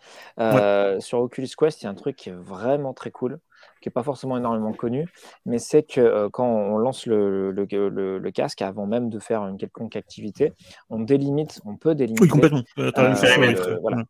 [1.00, 3.40] Sur Oculus Quest, il y a un truc qui est vraiment très cool
[3.82, 5.08] qui n'est pas forcément énormément connu,
[5.46, 9.58] mais c'est que euh, quand on lance le, le, casque, avant même de faire une
[9.58, 10.54] quelconque activité,
[10.90, 12.24] on délimite, on peut délimiter.
[12.24, 12.64] Oui, complètement.
[12.80, 14.04] Euh, euh, voilà,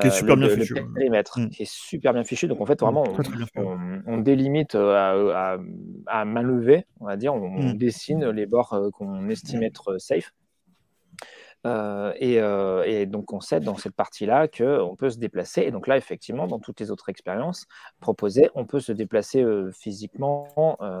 [0.00, 0.74] qui est super bien fichu.
[0.94, 1.50] périmètre, mm.
[1.50, 2.48] qui est super bien fichu.
[2.48, 3.04] Donc en fait, vraiment,
[4.06, 5.56] on, délimite à,
[6.06, 7.78] à, main levée, on va dire, on, mm.
[7.78, 10.32] dessine les bords qu'on estime être safe.
[11.66, 15.62] Euh, euh, et, donc, on sait dans cette partie-là qu'on peut se déplacer.
[15.62, 17.66] Et donc là, effectivement, dans toutes les autres expériences
[18.00, 20.48] proposées, on peut se déplacer euh, physiquement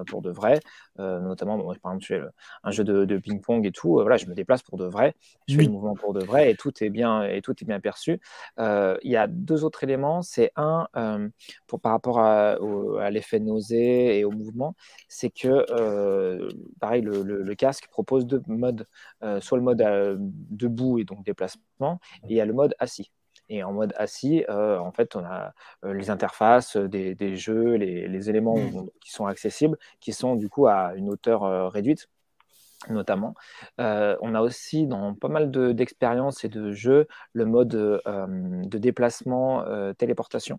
[0.06, 0.60] pour de vrai.
[0.98, 2.20] notamment, par exemple, je fais
[2.64, 3.92] un jeu de, ping-pong et tout.
[3.92, 5.14] voilà, je me déplace pour de vrai.
[5.48, 7.80] Je fais le mouvement pour de vrai et tout est bien, et tout est bien
[7.80, 8.20] perçu.
[8.58, 10.22] Il y a deux autres éléments.
[10.22, 10.88] C'est un,
[11.66, 12.58] pour, par rapport à,
[13.10, 14.74] l'effet nausée et au mouvement,
[15.08, 15.64] c'est que,
[16.80, 18.86] pareil, le, le, casque propose deux modes.
[19.40, 19.80] soit le mode
[20.50, 23.10] debout et donc déplacement, et il y a le mode assis.
[23.48, 25.52] Et en mode assis, euh, en fait, on a
[25.84, 28.88] euh, les interfaces des, jeux, les, éléments mm.
[29.00, 32.08] qui sont accessibles, qui sont du coup à une hauteur euh, réduite,
[32.88, 33.34] notamment.
[33.78, 39.64] on a aussi dans pas mal d'expériences et de jeux le mode de déplacement
[39.98, 40.58] téléportation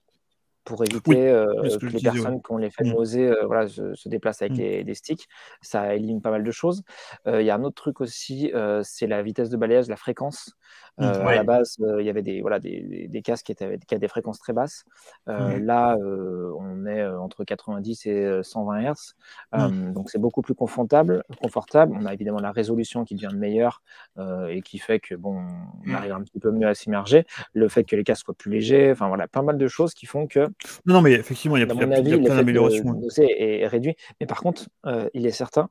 [0.64, 1.46] pour éviter euh,
[1.80, 2.94] que, les personnes qui ont les fait mmh.
[2.94, 4.84] nausées euh, voilà, se, déplacent avec mmh.
[4.84, 5.28] des sticks.
[5.62, 6.84] Ça élimine pas mal de choses.
[7.28, 8.52] Euh, il y a un autre truc aussi,
[8.84, 10.52] c'est la vitesse de balayage, la fréquence.
[10.98, 11.04] Mmh.
[11.04, 14.02] À la base, il y avait des, voilà, des, des, casques qui, étaient, qui avaient
[14.02, 14.84] des fréquences très basses.
[15.28, 19.94] Là, on est entre 90 et 120 Hz.
[19.94, 21.98] donc, c'est beaucoup plus confortable, confortable.
[22.00, 23.82] On a évidemment la résolution qui devient meilleure
[24.20, 25.42] et qui fait que bon,
[25.88, 27.26] on arrive un petit peu mieux à s'immerger.
[27.54, 28.92] Le fait que les casques soient plus légers.
[28.92, 30.50] Enfin, voilà, pas mal de choses qui font que
[30.86, 33.00] non, mais effectivement, il y a, plein d'améliorations.
[33.18, 33.96] est, réduit.
[34.20, 35.70] Mais par contre, euh, il est certain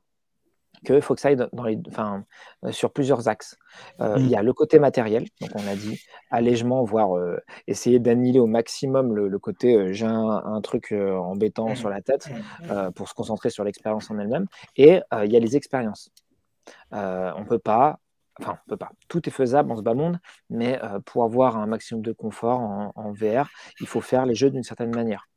[0.85, 2.23] qu'il faut que ça aille dans les, enfin,
[2.65, 3.57] euh, sur plusieurs axes.
[3.99, 4.45] Euh, il y a mm.
[4.45, 7.11] le côté matériel, donc on a dit allègement, voire
[7.67, 11.75] essayer d'annihiler au maximum le, côté j'ai un, truc embêtant mm.
[11.75, 12.29] sur la tête
[12.61, 12.91] mm.
[12.95, 14.47] pour se concentrer sur l'expérience en elle-même.
[14.75, 16.09] Et il y a les expériences.
[16.91, 17.99] on ne peut pas
[18.39, 18.91] Enfin, on peut pas.
[19.07, 22.59] Tout est faisable en ce bas monde, mais euh, pour avoir un maximum de confort
[22.59, 23.49] en, VR,
[23.79, 25.27] il faut faire les jeux d'une certaine manière.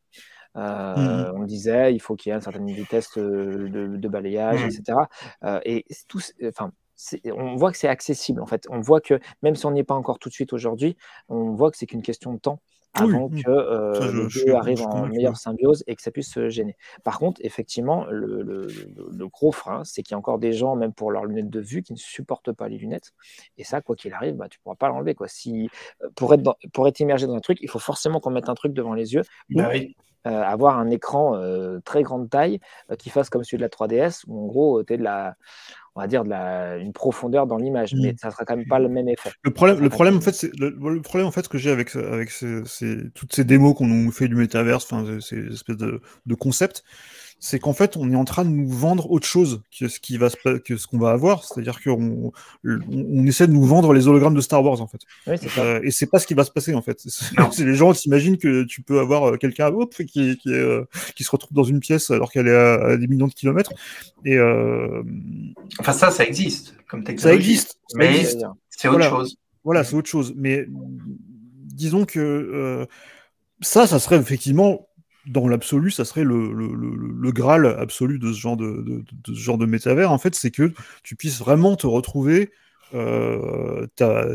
[0.57, 1.37] Euh, mmh.
[1.37, 4.69] On disait, il faut qu'il y ait une certaine vitesse de, de balayage, mmh.
[4.69, 4.99] etc.
[5.65, 6.71] et tout, enfin,
[7.33, 8.67] on voit que c'est accessible en fait.
[8.71, 10.97] On voit que même si on n'y est pas encore tout de suite aujourd'hui,
[11.29, 12.61] on voit que c'est qu'une question de temps
[12.95, 16.77] avant que euh, le jeu arrive en meilleure symbiose et que ça puisse se gêner.
[17.03, 18.69] Par contre, effectivement, le,
[19.29, 21.83] gros frein, c'est qu'il y a encore des gens, même pour leurs lunettes de vue,
[21.83, 23.13] qui ne supportent pas les lunettes.
[23.59, 25.17] Et ça, quoi qu'il arrive, bah, tu ne pourras pas l'enlever.
[25.27, 25.69] Si,
[26.03, 28.55] euh, pour, être pour être immergé dans un truc, il faut forcément qu'on mette un
[28.55, 29.23] truc devant les yeux.
[29.51, 29.81] Bah euh,
[30.25, 31.39] avoir un écran
[31.85, 32.61] très grande taille
[32.99, 35.37] qui fasse comme celui de la 3DS, où en gros, tu es de la
[35.97, 38.19] on va dire, de la, une profondeur dans l'image, mais mmh.
[38.19, 39.31] ça sera quand même pas le même effet.
[39.43, 42.31] Le problème, le problème, en fait, c'est, le, problème, en fait, que j'ai avec, avec
[43.15, 46.83] toutes ces démos qu'on nous fait du métaverse, enfin, ces espèces de, de concepts,
[47.45, 50.17] c'est qu'en fait, on est en train de nous vendre autre chose que ce qui
[50.17, 51.45] va se, que ce qu'on va avoir.
[51.45, 52.33] C'est-à-dire qu'on
[52.65, 55.01] on essaie de nous vendre les hologrammes de Star Wars, en fait.
[55.27, 57.03] Oui, euh, et c'est pas ce qui va se passer, en fait.
[57.05, 61.31] C'est les gens s'imaginent que tu peux avoir euh, quelqu'un qui, qui, euh, qui, se
[61.31, 63.75] retrouve dans une pièce alors qu'elle est à, des millions de kilomètres.
[64.25, 65.03] Et euh...
[65.81, 67.29] Enfin, ça, ça existe comme technologie.
[67.29, 67.79] Ça existe.
[67.95, 68.25] Mais
[68.71, 69.37] c'est autre chose.
[69.65, 70.33] Voilà, c'est autre chose.
[70.35, 72.87] Mais disons que
[73.61, 74.89] ça, ça serait effectivement
[75.27, 79.41] dans l'absolu, ça serait le, le, le, graal absolu de ce genre de, de, ce
[79.41, 80.73] genre de métavers, en fait, c'est que
[81.03, 82.51] tu puisses vraiment te retrouver.
[82.95, 83.87] Euh,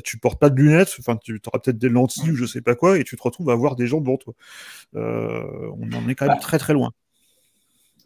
[0.04, 2.76] tu portes pas de lunettes, enfin tu auras peut-être des lentilles ou je sais pas
[2.76, 4.34] quoi, et tu te retrouves à voir des gens devant toi.
[4.96, 6.42] Euh, on en est quand même bah.
[6.42, 6.92] très très loin.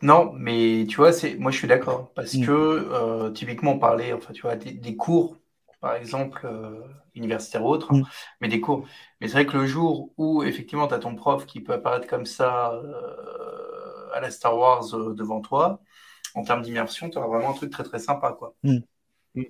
[0.03, 2.45] Non, mais tu vois, c'est moi je suis d'accord parce mm.
[2.45, 5.39] que euh, typiquement on parlait, enfin tu vois, des cours
[5.83, 6.79] par exemple, euh,
[7.13, 8.03] universitaire ou autre, hein, mm.
[8.39, 8.87] mais des cours.
[9.19, 12.07] Mais c'est vrai que le jour où, effectivement, tu as ton prof qui peut apparaître
[12.07, 15.81] comme ça euh, à la Star Wars euh, devant toi,
[16.35, 18.31] en termes d'immersion, tu auras vraiment un truc très très sympa.
[18.31, 18.55] Quoi.
[18.63, 18.77] Mm.
[19.35, 19.43] Mm.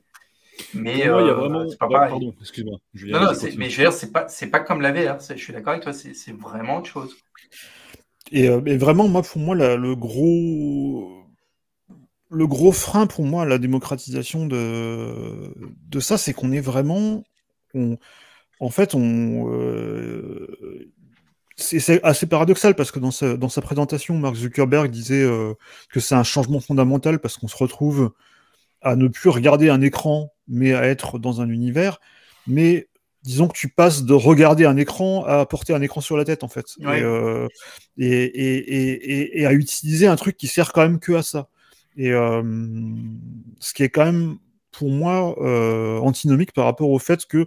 [0.73, 1.65] Mais il y a euh, vraiment.
[1.79, 2.79] Pas pardon, excuse-moi.
[2.95, 5.19] Non, non, mais je veux dire, c'est pas, c'est pas comme la VR.
[5.19, 7.15] Je suis d'accord avec toi, c'est vraiment autre chose.
[8.31, 11.22] Et, euh, vraiment, moi, pour moi, le gros.
[12.33, 15.53] Le gros frein pour moi à la démocratisation de,
[15.89, 17.23] de ça, c'est qu'on est vraiment.
[18.59, 19.49] En fait, on.
[19.51, 20.91] Euh,
[21.55, 25.27] c'est assez paradoxal parce que dans sa, dans sa présentation, Mark Zuckerberg disait
[25.89, 28.11] que c'est un changement fondamental parce qu'on se retrouve
[28.81, 31.99] à ne plus regarder un écran, mais à être dans un univers.
[32.47, 32.87] Mais
[33.23, 36.43] disons que tu passes de regarder un écran à porter un écran sur la tête,
[36.43, 36.65] en fait.
[36.81, 37.47] Euh,
[37.97, 41.47] et, et, et, à utiliser un truc qui sert quand même que à ça.
[41.97, 42.41] Et euh,
[43.59, 44.37] ce qui est quand même,
[44.71, 47.45] pour moi, euh, antinomique par rapport au fait que,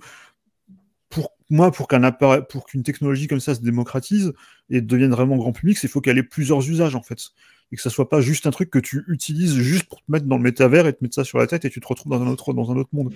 [1.09, 4.33] pour moi, pour qu'un appareil, pour qu'une technologie comme ça se démocratise
[4.71, 7.31] et devienne vraiment grand public, il faut qu'elle ait plusieurs usages, en fait
[7.73, 10.27] et que ça soit pas juste un truc que tu utilises juste pour te mettre
[10.27, 12.23] dans le métavers et te mettre ça sur la tête et tu te retrouves dans
[12.23, 13.13] un autre, dans un autre monde.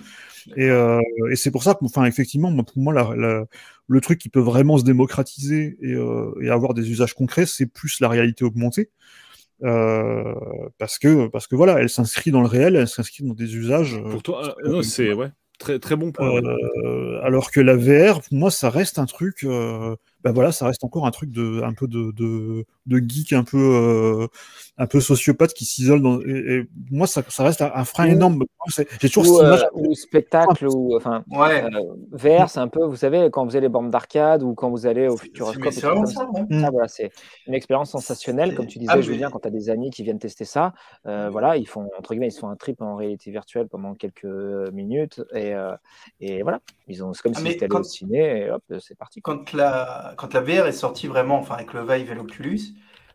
[0.57, 0.99] Et, euh,
[1.35, 5.77] c'est pour ça que, enfin, effectivement, pour moi, le truc qui peut vraiment se démocratiser
[5.81, 8.89] et avoir des usages concrets, c'est plus la réalité augmentée.
[9.63, 10.33] Euh,
[10.77, 13.95] parce que parce que voilà, elle s'inscrit dans le réel, elle s'inscrit dans des usages.
[13.95, 15.29] Euh, pour toi, euh, c'est ouais,
[15.59, 16.41] très très bon point.
[17.21, 19.45] alors que la VR, pour moi, ça reste un truc
[20.23, 23.43] bah voilà, ça reste encore un truc de, un peu de, de, de geek, un
[23.43, 24.27] peu, euh,
[24.77, 26.01] un peu sociopathe qui s'isole.
[26.01, 26.19] Dans...
[26.21, 28.43] Et, moi, ça, ça, reste un frein énorme.
[28.67, 29.65] J'ai toujours ou, image...
[29.73, 31.63] ou spectacle, ou enfin, ouais.
[31.63, 34.69] euh, VR, c'est un peu, vous savez, quand vous allez les bornes d'arcade ou quand
[34.69, 35.71] vous allez au Futuroscope.
[35.71, 36.69] C'est ça, mm.
[36.71, 37.11] voilà, c'est
[37.47, 40.19] une expérience sensationnelle, comme tu disais, ah, Julien, quand tu as des amis qui viennent
[40.19, 40.73] tester ça.
[41.05, 44.25] Euh, voilà, ils font entre guillemets, ils font un trip en réalité virtuelle pendant quelques
[44.73, 45.75] minutes et, euh,
[46.19, 49.21] et voilà, ils ont, c'est comme ah, si c'était au ciné et hop, c'est parti.
[49.21, 52.59] Quand la quand la VR est sortie vraiment, enfin avec le Vive et l'Oculus,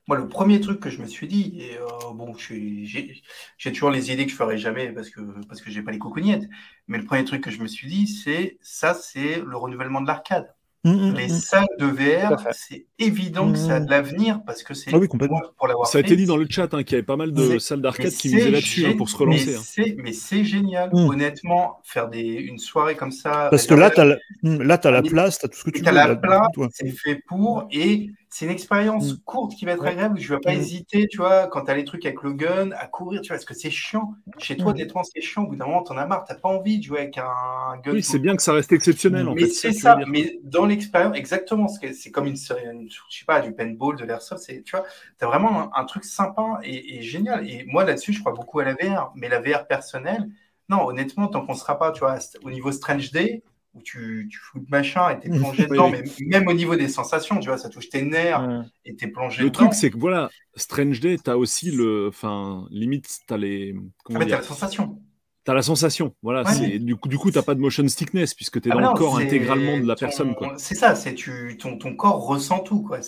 [0.08, 4.12] moi, le premier truc que je me suis dit, et euh, bon, j'ai toujours les
[4.12, 6.48] idées que je ferai jamais parce que parce que j'ai pas les cocognettes,
[6.88, 10.06] mais le premier truc que je me suis dit, c'est ça, c'est le renouvellement de
[10.06, 10.55] l'arcade.
[10.86, 11.30] Mmh, mmh, les mmh.
[11.30, 15.08] salles de VR, c'est évident que ça a de l'avenir parce que c'est ah oui,
[15.08, 15.42] complètement.
[15.58, 17.32] pour l'avoir Ça a été dit dans le chat hein, qu'il y avait pas mal
[17.32, 19.56] de salles d'arcade qui misaient là-dessus hein, pour se relancer.
[19.98, 20.12] Mais hein.
[20.12, 23.48] c'est génial, honnêtement, faire des, une soirée comme ça.
[23.50, 25.78] Parce que là, tu as, la, as la place, tu as tout ce que tu
[25.78, 25.84] veux.
[25.84, 29.18] Tu as la place, c'est fait pour, et c'est une expérience mm.
[29.24, 30.18] courte qui va être agréable.
[30.18, 30.58] Je ne vais pas mm.
[30.58, 33.36] hésiter, tu vois, quand tu as les trucs avec le gun, à courir, tu vois,
[33.36, 34.14] parce que c'est chiant.
[34.38, 34.74] Chez toi, mm.
[34.74, 35.44] honnêtement, c'est chiant.
[35.44, 36.24] Au bout d'un moment, tu en as marre.
[36.24, 37.92] Tu n'as pas envie de jouer avec un gun.
[37.92, 39.28] Oui, c'est bien que ça reste exceptionnel.
[39.28, 41.68] En mais c'est ça, mais dans l'expérience, exactement.
[41.68, 44.44] C'est comme une, série, je sais pas, du paintball, de l'airsoft.
[44.46, 44.84] Tu vois,
[45.18, 47.48] tu as vraiment un, truc sympa et, génial.
[47.48, 49.12] Et moi, là-dessus, je crois beaucoup à la VR.
[49.14, 50.28] Mais la VR personnelle,
[50.68, 53.42] non, honnêtement, tant qu'on ne sera pas, tu vois, au niveau Strange Day,
[53.76, 56.88] où tu, tu fous de machin et t'es plongé dedans, mais même au niveau des
[56.88, 59.60] sensations, tu vois, ça touche tes nerfs et t'es plongé le dedans.
[59.60, 62.08] Le truc, c'est que voilà, Strange Day, t'as aussi le.
[62.08, 63.74] Enfin, limite, t'as les.
[64.04, 65.00] Comment ah, mais t'as la sensation.
[65.46, 66.42] T'as la sensation, voilà.
[66.80, 68.98] Du coup, du coup, t'as pas de motion sickness puisque t'es es ah dans le
[68.98, 70.54] corps intégralement de la personne, quoi.
[70.56, 72.98] C'est ça, c'est tu ton, ton, corps ressent tout, quoi.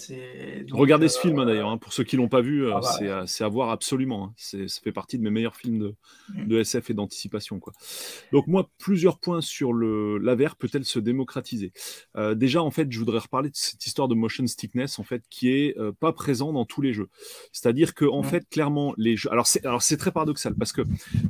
[0.71, 2.81] Regardez ce euh, film hein, d'ailleurs, hein, pour ceux qui l'ont pas vu, euh, ah
[2.81, 4.27] bah, c'est à voir absolument.
[4.27, 4.35] Hein.
[4.37, 5.95] Ça fait partie de mes meilleurs films de,
[6.33, 6.47] mm.
[6.47, 7.73] de SF et d'anticipation, quoi.
[8.31, 11.73] Donc moi, plusieurs points sur le la VR peut-elle se démocratiser?
[12.17, 15.25] Euh, déjà, en fait, je voudrais reparler de cette histoire de motion sickness, en fait,
[15.29, 17.09] qui est pas présent dans tous les jeux.
[17.51, 18.27] C'est-à-dire que en mm.
[18.27, 19.33] fait, clairement, les jeux.
[19.33, 20.83] Alors c'est alors c'est très paradoxal parce que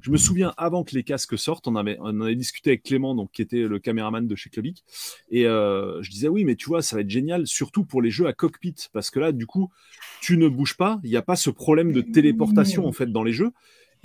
[0.03, 1.69] je me souviens avant que les casques sortent.
[1.69, 4.85] On avait, on avait discuté avec Clément, donc, qui était le caméraman de chez Clubic.
[5.31, 8.11] Et euh, je disais, oui, mais tu vois, ça va être génial, surtout pour les
[8.11, 8.75] jeux à cockpit.
[8.93, 9.71] Parce que là, du coup,
[10.21, 11.01] tu ne bouges pas.
[11.05, 13.53] Il n'y a pas ce problème de téléportation, en fait, dans les jeux.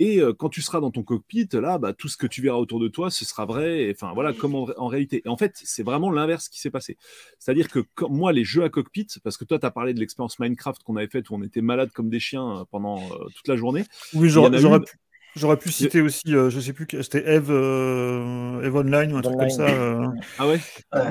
[0.00, 2.58] Et euh, quand tu seras dans ton cockpit, là, bah, tout ce que tu verras
[2.58, 3.90] autour de toi, ce sera vrai.
[3.94, 5.22] Enfin, voilà, comme en, réalité.
[5.24, 6.96] Et en fait, c'est vraiment l'inverse qui s'est passé.
[7.38, 10.38] C'est-à-dire que moi, les jeux à cockpit, parce que toi, tu as parlé de l'expérience
[10.38, 13.00] Minecraft qu'on avait faite où on était malade comme des chiens euh, pendant
[13.34, 13.84] toute la journée.
[14.14, 14.92] Oui, j'aurais pu.
[15.36, 19.22] J'aurais pu citer aussi, euh, je sais plus, c'était Eve, euh, Eve Online ou un
[19.22, 19.68] truc comme ça.
[19.68, 20.06] Euh,
[20.38, 20.60] ah ouais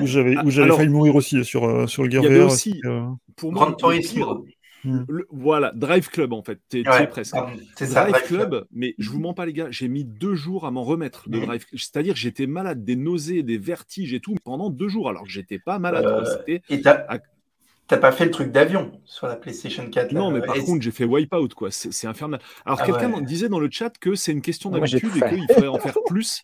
[0.00, 2.46] Où j'avais où j'avais failli mourir aussi sur, sur le Gear VR.
[2.46, 2.80] aussi,
[3.36, 3.76] pour moi,
[4.84, 5.04] hmm.
[5.08, 7.36] le, voilà, Drive Club en fait, t'es ouais, presque.
[7.76, 10.70] C'est Drive, Club, mais je vous mens pas les gars, j'ai mis deux jours à
[10.70, 11.44] m'en remettre de hmm.
[11.44, 15.30] Drive C'est-à-dire j'étais malade, des nausées, des vertiges et tout pendant deux jours, alors que
[15.30, 16.26] j'étais pas malade.
[16.46, 17.18] C'était T'as
[17.88, 21.04] pas fait le truc d'avion sur la PlayStation 4 Non, mais par contre, j'ai fait
[21.04, 21.70] Wipeout, quoi.
[21.70, 22.40] C'est infernal.
[22.64, 25.68] Alors, ah quelqu'un disait dans le chat que c'est une question d'habitude et qu'il faudrait
[25.68, 26.42] en faire plus.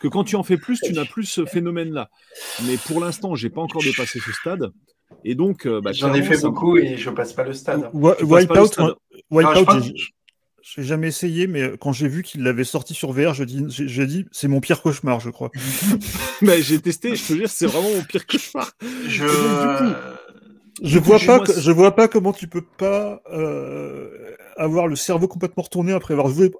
[0.00, 2.10] Que quand tu en fais plus, tu n'as plus ce phénomène-là.
[2.66, 4.70] Mais pour l'instant, j'ai pas encore dépassé ce stade.
[5.24, 7.90] Et donc, euh, bah, j'en ai fait beaucoup et je passe pas le stade.
[7.92, 8.96] Wipeout,
[9.30, 9.82] Wipeout
[10.76, 14.06] j'ai jamais essayé, mais quand j'ai vu qu'il l'avait sorti sur VR, j'ai dit, j'ai
[14.06, 15.50] dit, c'est mon pire cauchemar, je crois.
[16.42, 18.70] mais j'ai testé, je te jure, c'est vraiment mon pire cauchemar.
[19.08, 19.24] Je...
[20.82, 25.62] Je vois pas, je vois pas comment tu peux pas euh, avoir le cerveau complètement
[25.62, 26.50] retourné après avoir joué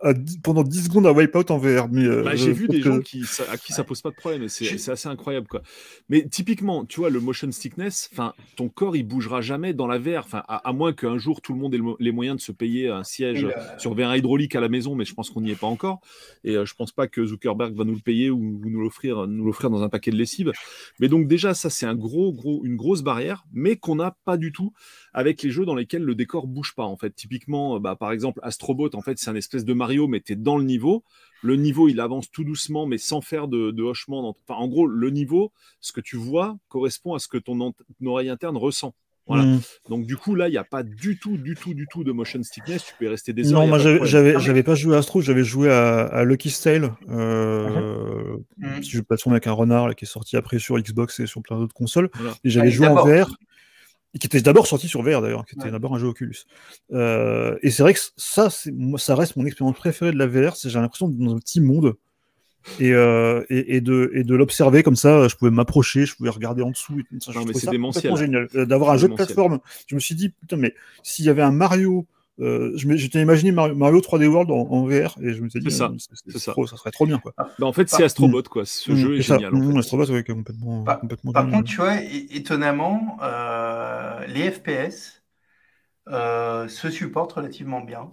[0.43, 1.89] pendant 10 secondes à Wipeout en VR.
[1.93, 4.49] Euh, bah, j'ai vu des gens qui, à qui ça pose pas de problème et
[4.49, 5.63] c'est assez incroyable quoi.
[6.09, 9.99] Mais typiquement, tu vois, le motion sickness, enfin, ton corps il bougera jamais dans la
[9.99, 12.89] VR, enfin, à, moins qu'un jour tout le monde ait les moyens de se payer
[12.89, 13.47] un siège
[13.79, 16.01] sur VR hydraulique à la maison, mais je pense qu'on n'y est pas encore.
[16.45, 19.45] Et euh, je pense pas que Zuckerberg va nous le payer ou, nous l'offrir, nous
[19.45, 20.53] l'offrir dans un paquet de lessive.
[21.01, 24.37] Mais donc déjà ça c'est un gros, gros, une grosse barrière, mais qu'on a pas
[24.37, 24.73] du tout
[25.13, 26.85] avec les jeux dans lesquels le décor bouge pas.
[26.85, 30.09] En fait, typiquement, euh, bah, par exemple, Astrobot, en fait, c'est un espèce de Mario,
[30.09, 31.05] mais tu es dans le niveau.
[31.43, 34.37] Le niveau, il avance tout doucement, mais sans faire de, hochement.
[34.49, 37.73] en gros, le niveau, ce que tu vois, correspond à ce que ton,
[38.05, 38.95] oreille interne ressent.
[39.27, 39.45] Voilà.
[39.45, 39.61] Mm.
[39.91, 42.13] Donc du coup là, il n'y a pas du tout, du tout, du tout de
[42.13, 42.83] motion sickness.
[42.83, 43.61] Tu peux rester des heures.
[43.61, 46.93] Non, moi j'avais, j'avais, pas joué à Astro, j'avais joué à, Lucky Style.
[47.11, 48.83] Euh, mm.
[48.83, 51.59] Si je passe avec un renard qui est sorti après sur Xbox et sur plein
[51.59, 52.09] d'autres consoles.
[52.43, 53.37] Et j'avais joué en VR
[54.19, 56.47] qui était d'abord sorti sur VR d'ailleurs, qui était d'abord un jeu Oculus.
[56.93, 60.71] Euh, et c'est vrai que ça, ça reste mon expérience préférée de la VR, c'est
[60.71, 61.95] j'ai l'impression d'être dans un petit monde
[62.81, 66.63] et, euh, et, de, et de l'observer comme ça, je pouvais m'approcher, je pouvais regarder
[66.63, 67.01] en dessous.
[67.01, 68.17] Et ça, non, mais c'est démentiel.
[68.17, 68.49] génial.
[68.55, 71.43] Euh, d'avoir un jeu de plateforme, je me suis dit, putain, mais s'il y avait
[71.43, 72.07] un Mario
[72.41, 75.97] euh, J'étais imaginé Mario, 3D World en, VR et je me suis dit, ça, euh,
[75.99, 76.55] ça.
[76.55, 76.77] ça.
[76.77, 77.19] serait trop bien.
[77.19, 77.35] Quoi.
[77.37, 78.65] Bah, en fait, c'est Astrobot, quoi.
[78.65, 79.55] Ce mmh, jeu est, génial.
[79.55, 80.85] En mmh, Astrobot, ouais, complètement.
[80.85, 85.23] Par, complètement par contre, tu vois, étonnamment, euh, les FPS
[86.09, 88.13] euh, se supportent relativement bien.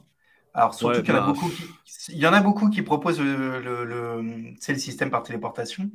[0.54, 1.64] Alors, surtout qu'il y, en a bah, beaucoup qui,
[2.10, 5.90] il y en a beaucoup qui proposent le, le, le, le système par téléportation.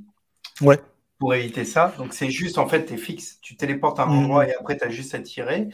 [0.60, 0.78] Ouais
[1.20, 1.94] pour éviter ça.
[1.98, 4.18] Donc c'est juste en fait, tu es fixe, tu téléportes à un mmh.
[4.18, 5.68] endroit et après tu as juste à tirer.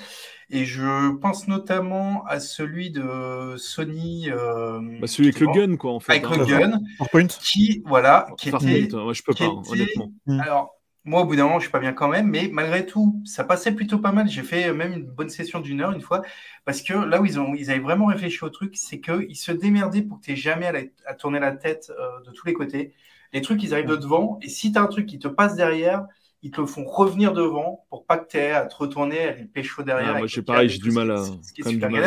[0.50, 4.28] Et je pense notamment à celui de Sony.
[4.30, 6.12] Euh, bah celui avec le gun, quoi, en fait.
[6.12, 6.36] Avec hein.
[6.36, 6.80] le gun.
[6.98, 7.26] Farpoint.
[7.26, 8.88] Qui, voilà, qui était.
[8.90, 10.12] Je peux pas, honnêtement.
[10.26, 10.40] Mmh.
[10.40, 13.20] Alors, moi, au bout d'un moment, je suis pas bien quand même, mais malgré tout,
[13.24, 14.28] ça passait plutôt pas mal.
[14.28, 16.22] J'ai fait même une bonne session d'une heure une fois,
[16.64, 19.52] parce que là où ils, ont, ils avaient vraiment réfléchi au truc, c'est qu'ils se
[19.52, 22.94] démerdaient pour que tu jamais à, à, tourner la tête euh, de tous les côtés
[23.36, 24.38] les trucs, ils arrivent de devant.
[24.40, 26.06] Et si tu as un truc qui te passe derrière,
[26.42, 29.44] ils te font revenir devant pour pas que tu aies à te retourner, à les
[29.44, 30.14] pécho derrière.
[30.14, 31.22] Ah, moi, je sais pareil, j'ai du mal à,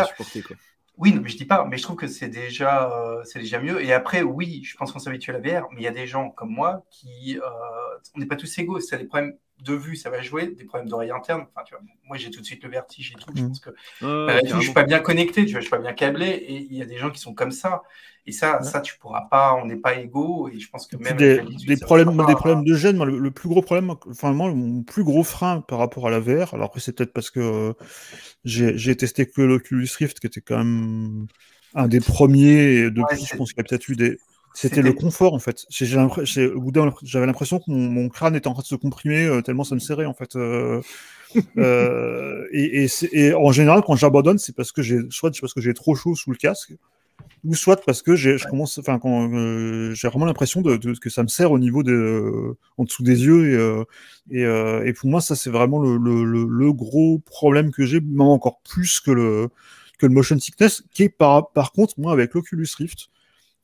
[0.05, 0.43] supporter.
[0.97, 3.81] Oui, mais je dis pas, mais je trouve que c'est déjà, euh, c'est déjà mieux.
[3.81, 6.07] Et après, oui, je pense qu'on s'habitue à la VR, mais il y a des
[6.07, 7.41] gens comme moi qui, euh,
[8.15, 8.79] on n'est pas tous égaux.
[8.79, 11.45] C'est des problèmes de vue, ça va jouer, des problèmes d'oreille interne.
[11.53, 13.31] Enfin, tu vois, moi, j'ai tout de suite le vertige et tout.
[13.35, 13.47] Je mmh.
[13.47, 13.69] pense que
[14.01, 16.27] bah, je suis pas bien connecté, tu vois, je suis pas bien câblé.
[16.27, 17.83] Et il y a des gens qui sont comme ça.
[18.25, 19.55] Et ça, ça, tu pourras pas.
[19.55, 20.49] On n'est pas égaux.
[20.49, 23.03] Et je pense que même des, des problèmes, des problèmes de gêne.
[23.03, 26.53] Le, plus gros problème, enfin, moi, mon plus gros frein par rapport à la VR.
[26.53, 27.73] Alors après, c'est peut-être parce que euh,
[28.43, 31.27] j'ai testé que l'Oculus Rift, qui était quand même
[31.75, 32.75] un des premiers.
[32.75, 34.19] Et depuis, je pense qu'il y a peut-être eu des
[34.61, 35.65] c'était le confort en fait.
[35.69, 39.79] J'avais l'impression que mon, crâne était en train de se comprimer euh, tellement ça me
[39.79, 40.35] serrait en fait.
[40.35, 40.81] Euh,
[41.57, 45.73] euh, et, et, en général, quand j'abandonne, c'est parce que j'ai soit parce que j'ai
[45.73, 46.73] trop chaud sous le casque,
[47.45, 49.29] ou soit parce que j'ai, je commence, enfin, quand
[49.93, 53.85] j'ai vraiment l'impression de, que ça me serre au niveau de, en dessous des yeux
[54.29, 58.21] et, et, pour moi, ça c'est vraiment le, le, le, gros problème que j'ai, même
[58.21, 59.49] encore plus que le
[59.99, 63.18] que le motion sickness, qui est par, par contre moi avec l'Oculus Rift euh,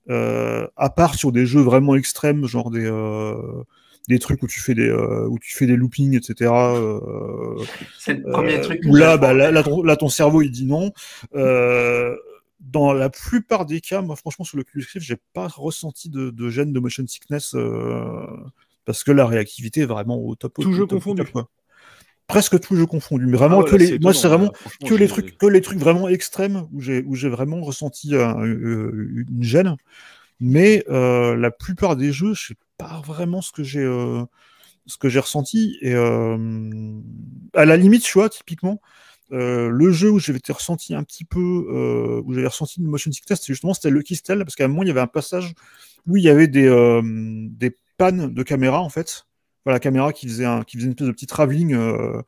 [0.10, 3.64] à part sur des jeux vraiment extrêmes, genre des, euh,
[4.07, 6.52] des trucs où tu fais des, euh, où tu fais des loopings, etc.
[7.99, 8.82] c'est le premier truc.
[8.86, 10.91] Où là, bah, là, là, ton cerveau, il dit non.
[12.60, 16.49] dans la plupart des cas, moi, franchement, sur le Rift, j'ai pas ressenti de, de
[16.49, 17.56] gêne de motion sickness
[18.86, 20.53] parce que la réactivité est vraiment au top.
[20.61, 21.23] Tout jeu confondu.
[22.27, 23.26] Presque tout jeu confondu.
[23.26, 24.52] Mais vraiment, ah que les, moi, c'est vraiment
[24.85, 28.34] que les trucs, que les trucs vraiment extrêmes où j'ai, où j'ai vraiment ressenti euh,
[28.39, 29.76] euh, une gêne.
[30.39, 33.85] Mais euh, la plupart des jeux, je sais pas vraiment ce que j'ai,
[34.85, 35.77] ce que j'ai ressenti.
[35.81, 38.81] Et à la limite, tu vois, typiquement,
[39.30, 43.53] le jeu où j'avais ressenti un petit peu, où j'avais ressenti une motion sickness, c'était
[43.53, 45.53] justement c'était Lucky Stell, parce qu'à un moment il y avait un passage
[46.07, 46.69] où il y avait des,
[47.03, 49.26] des pannes de caméra en fait
[49.71, 52.21] la caméra qui faisait, un, qui faisait une espèce de petit travelling euh,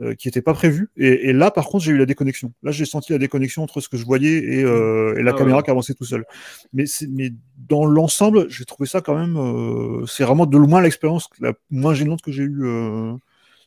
[0.00, 0.90] euh, qui n'était pas prévu.
[0.96, 2.52] Et, là, par contre, j'ai eu la déconnexion.
[2.62, 5.62] Là, j'ai senti la déconnexion entre ce que je voyais et, euh, la ah caméra
[5.62, 6.24] qui avançait tout seul.
[6.72, 7.30] Mais, mais
[7.68, 10.06] dans l'ensemble, j'ai trouvé ça quand même.
[10.06, 12.64] c'est vraiment de loin l'expérience la moins gênante que j'ai eue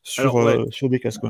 [0.03, 1.23] sur, euh, sur des casques.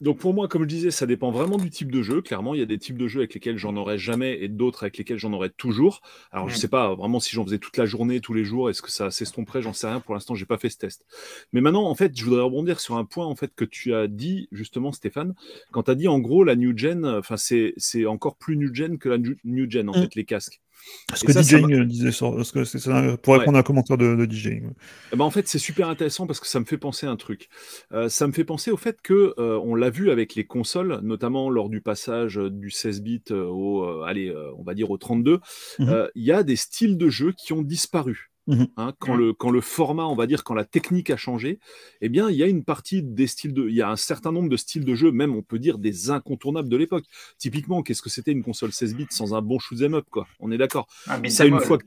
[0.00, 2.22] Donc pour moi, comme je disais, ça dépend vraiment du type de jeu.
[2.22, 4.84] Clairement, il y a des types de jeux avec lesquels j'en aurais jamais et d'autres
[4.84, 6.00] avec lesquels j'en aurais toujours.
[6.30, 8.82] Alors je sais pas vraiment si j'en faisais toute la journée, tous les jours, est-ce
[8.82, 10.00] que ça s'estomperait, j'en sais rien.
[10.00, 11.04] Pour l'instant, j'ai pas fait ce test.
[11.52, 14.06] Mais maintenant, en fait, je voudrais rebondir sur un point en fait que tu as
[14.06, 15.34] dit justement, Stéphane,
[15.72, 18.98] quand tu as dit en gros la new gen, enfin c'est encore plus new gen
[18.98, 20.02] que la new gen en mm.
[20.02, 20.60] fait les casques.
[21.14, 24.70] Ce que DJing disait, ce que ça, pour répondre à un commentaire de, de DJing.
[25.12, 27.16] Eh ben, en fait, c'est super intéressant parce que ça me fait penser à un
[27.16, 27.48] truc.
[27.92, 31.00] Euh, ça me fait penser au fait que euh, on l'a vu avec les consoles,
[31.02, 35.40] notamment lors du passage du 16 bits au, allez, on va dire au 32.
[35.78, 38.29] Mmh il y a des styles de jeu qui ont disparu.
[38.50, 41.60] Mmh hein, quand, le, quand le format, on va dire, quand la technique a changé,
[42.00, 44.32] eh bien, il y a une partie des styles de, il y a un certain
[44.32, 47.04] nombre de styles de jeu, même on peut dire des incontournables de l'époque.
[47.38, 50.26] Typiquement, qu'est-ce que c'était une console 16 bits sans un bon shoot'em up, quoi?
[50.40, 50.88] On est d'accord.
[51.28, 51.78] Ça, une fois,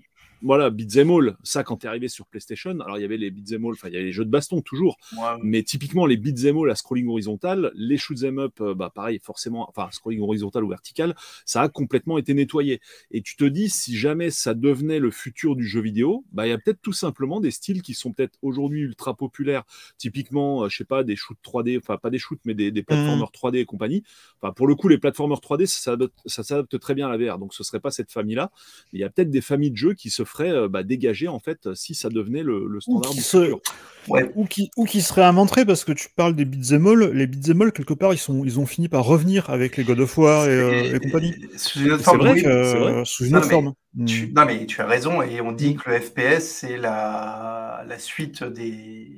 [0.44, 3.66] voilà, beat'em all, ça quand t'es arrivé sur PlayStation, alors il y avait les beat'em
[3.66, 4.98] all, enfin il y avait les jeux de baston toujours,
[5.42, 9.70] mais typiquement les beat'em all à scrolling horizontal, les shoot'em up, euh, bah pareil forcément,
[9.70, 11.16] enfin scrolling horizontal ou vertical,
[11.46, 12.82] ça a complètement été nettoyé.
[13.12, 16.50] Et tu te dis si jamais ça devenait le futur du jeu vidéo, bah il
[16.50, 19.64] y a peut-être tout simplement des styles qui sont peut-être aujourd'hui ultra populaires,
[19.98, 22.82] typiquement, euh, je sais pas, des shoots 3D, enfin pas des shoots mais des, des
[22.82, 22.86] mmh.
[22.86, 24.04] platformers 3D et compagnie.
[24.42, 25.96] Enfin pour le coup les platformers 3D ça,
[26.26, 28.52] ça s'adapte très bien à la VR, donc ce serait pas cette famille-là.
[28.92, 31.40] Il y a peut-être des familles de jeux qui se ferait euh, bah, dégager en
[31.40, 35.86] fait si ça devenait le, standard ou qui, ou, qui, ou qui serait inventé parce
[35.86, 38.66] que tu parles des beat'em all, les beat'em all quelque part ils, sont, ils ont
[38.66, 41.34] fini par revenir avec les God of War et, euh, compagnie.
[41.58, 42.20] Sous une autre forme.
[42.20, 43.74] Vrai, sous une autre forme.
[44.08, 45.78] Tu, non mais tu as raison et on dit hmm.
[45.78, 49.10] que le FPS c'est la, la suite des.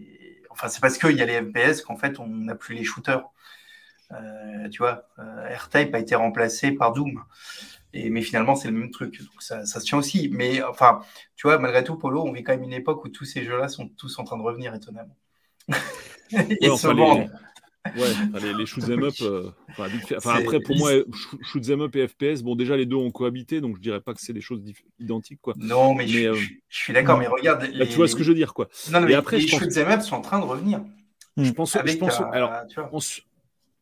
[0.49, 3.23] Enfin c'est parce qu'il y a les FPS qu'en fait on n'a plus les shooters.
[4.11, 7.23] Euh, tu vois, R-Type a été remplacé par Doom
[8.09, 9.19] mais finalement, c'est le même truc.
[9.19, 10.29] Donc ça, ça, se tient aussi.
[10.31, 10.99] Mais enfin,
[11.35, 13.67] tu vois, malgré tout, Polo, on vit quand même une époque où tous ces jeux-là
[13.67, 15.17] sont tous en train de revenir étonnamment.
[16.31, 17.27] Et les...
[17.95, 19.13] Ouais, les, les shoot'em up.
[19.21, 19.51] Euh,
[20.17, 20.91] enfin, après, pour moi,
[21.41, 24.21] shoot'em up et FPS, bon, déjà les deux ont cohabité, donc je dirais pas que
[24.21, 24.63] c'est des choses
[24.99, 25.53] identiques, quoi.
[25.57, 26.35] Non, mais, je, euh,
[26.67, 27.19] suis d'accord.
[27.19, 28.67] Mais regarde, bah, tu vois ce que je veux dire, quoi.
[28.91, 30.81] Non, mais après, les shoot'em up sont en train de revenir.
[31.37, 32.51] Je pense, je pense, euh, alors,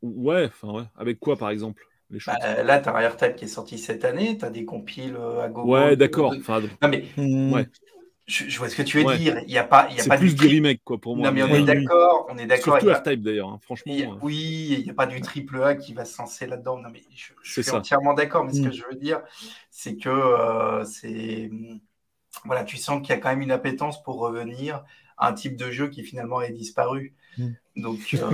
[0.02, 0.84] ouais, enfin ouais.
[0.98, 1.84] Avec quoi, par exemple?
[2.26, 5.44] Bah, là, tu as un qui est sorti cette année, tu as des compiles euh,
[5.44, 5.72] à gogo.
[5.72, 6.34] Ouais, d'accord.
[6.34, 7.54] Non, mais hmm.
[7.54, 7.68] ouais.
[8.28, 9.40] je, vois ce que tu veux dire.
[9.48, 11.28] Il y a pas, il y a pas plus du remake, quoi, pour moi.
[11.28, 12.28] Non, mais on est d'accord.
[12.30, 12.80] On est d'accord.
[12.80, 13.94] Surtout R-Type, d'ailleurs, hein, franchement.
[13.94, 14.18] Euh.
[14.22, 16.78] Oui, il n'y a pas du triple A qui va se lancer là-dedans.
[16.78, 18.46] Non, mais je, suis entièrement d'accord.
[18.46, 18.74] Mais ce que hmm.
[18.74, 19.22] je veux dire,
[19.70, 21.50] c'est que euh, c'est.
[22.46, 24.84] Voilà, tu sens qu'il y a quand même une appétence pour revenir
[25.18, 27.14] à un type de jeu qui finalement est disparu.
[27.38, 27.52] Hmm.
[27.76, 28.16] Donc.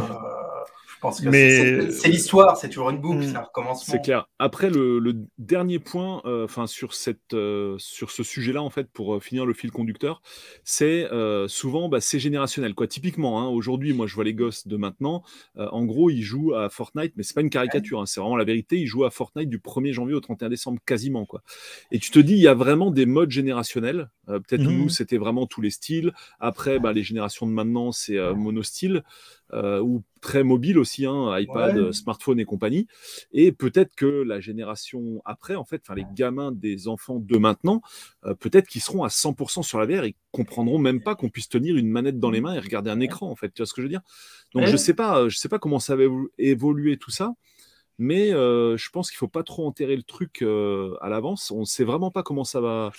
[1.00, 1.92] pense que mais...
[1.92, 3.34] c'est l'histoire, c'est toujours une boucle, mm.
[3.34, 3.86] ça recommence.
[3.86, 4.28] C'est clair.
[4.40, 9.16] Après, le, dernier point, euh, enfin sur cette, euh, sur ce sujet-là, en fait, pour
[9.16, 10.22] euh, finir le fil conducteur,
[10.64, 11.08] c'est
[11.48, 12.74] souvent, bah, c'est générationnel.
[12.74, 12.88] Quoi.
[12.88, 15.24] Typiquement, hein, aujourd'hui, moi, je vois les gosses de maintenant.
[15.56, 18.02] en gros, ils jouent à Fortnite, mais c'est pas une caricature.
[18.02, 18.78] Hein, c'est vraiment la vérité.
[18.78, 21.26] Ils jouent à Fortnite du 1er janvier au 31 décembre, quasiment.
[21.26, 21.42] Quoi.
[21.92, 24.10] Et tu te dis, il y a vraiment des modes générationnels.
[24.30, 24.72] Peut-être mmh.
[24.72, 26.14] nous, c'était vraiment tous les styles.
[26.40, 29.04] Après, bah, les générations de maintenant, c'est monostyle.
[29.54, 32.86] Euh, ou très mobile aussi, hein, iPad, smartphone et compagnie.
[33.32, 37.82] Et peut-être que la génération après, en fait, les gamins des enfants de maintenant,
[38.26, 41.50] euh, peut-être qu'ils seront à 100% sur la VR et comprendront même pas qu'on puisse
[41.50, 43.52] tenir une manette dans les mains et regarder un écran, en fait.
[43.54, 44.02] Tu vois ce que je veux dire?
[44.54, 46.04] Donc je sais pas, je sais pas comment ça va
[46.38, 47.34] évoluer tout ça.
[48.00, 51.52] Mais euh, je pense qu'il faut pas trop enterrer le truc à l'avance.
[51.52, 52.92] On ne sait vraiment pas comment ça va,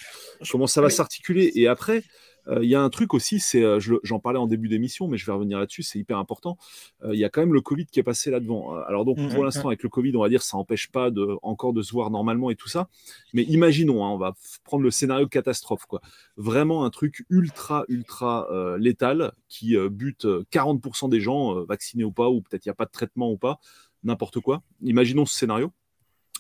[0.51, 1.51] comment ça va s'articuler.
[1.55, 2.05] Et après,
[2.49, 5.17] euh, il y a un truc aussi, c'est, euh, j'en parlais en début d'émission, mais
[5.17, 6.57] je vais revenir là-dessus, c'est hyper important.
[7.05, 8.75] Euh, il y a quand même le Covid qui est passé là-devant.
[8.75, 9.73] Alors donc mmh, pour mmh, l'instant, mmh.
[9.73, 12.51] avec le Covid, on va dire, ça n'empêche pas de, encore de se voir normalement
[12.51, 12.89] et tout ça.
[13.33, 16.01] Mais imaginons, hein, on va prendre le scénario catastrophe, quoi.
[16.37, 18.49] Vraiment un truc ultra, ultra
[18.79, 22.87] létal qui bute 40% des gens, vaccinés ou pas, ou peut-être il n'y a pas
[22.87, 23.59] de traitement ou pas,
[24.05, 24.63] n'importe quoi.
[24.83, 25.73] Imaginons ce scénario.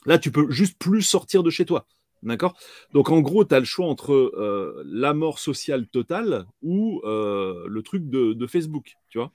[0.06, 1.86] Là, tu peux juste plus sortir de chez toi.
[2.22, 2.54] D'accord?
[2.92, 7.64] Donc en gros, tu as le choix entre euh, la mort sociale totale ou euh,
[7.66, 9.32] le truc de, Facebook, tu vois?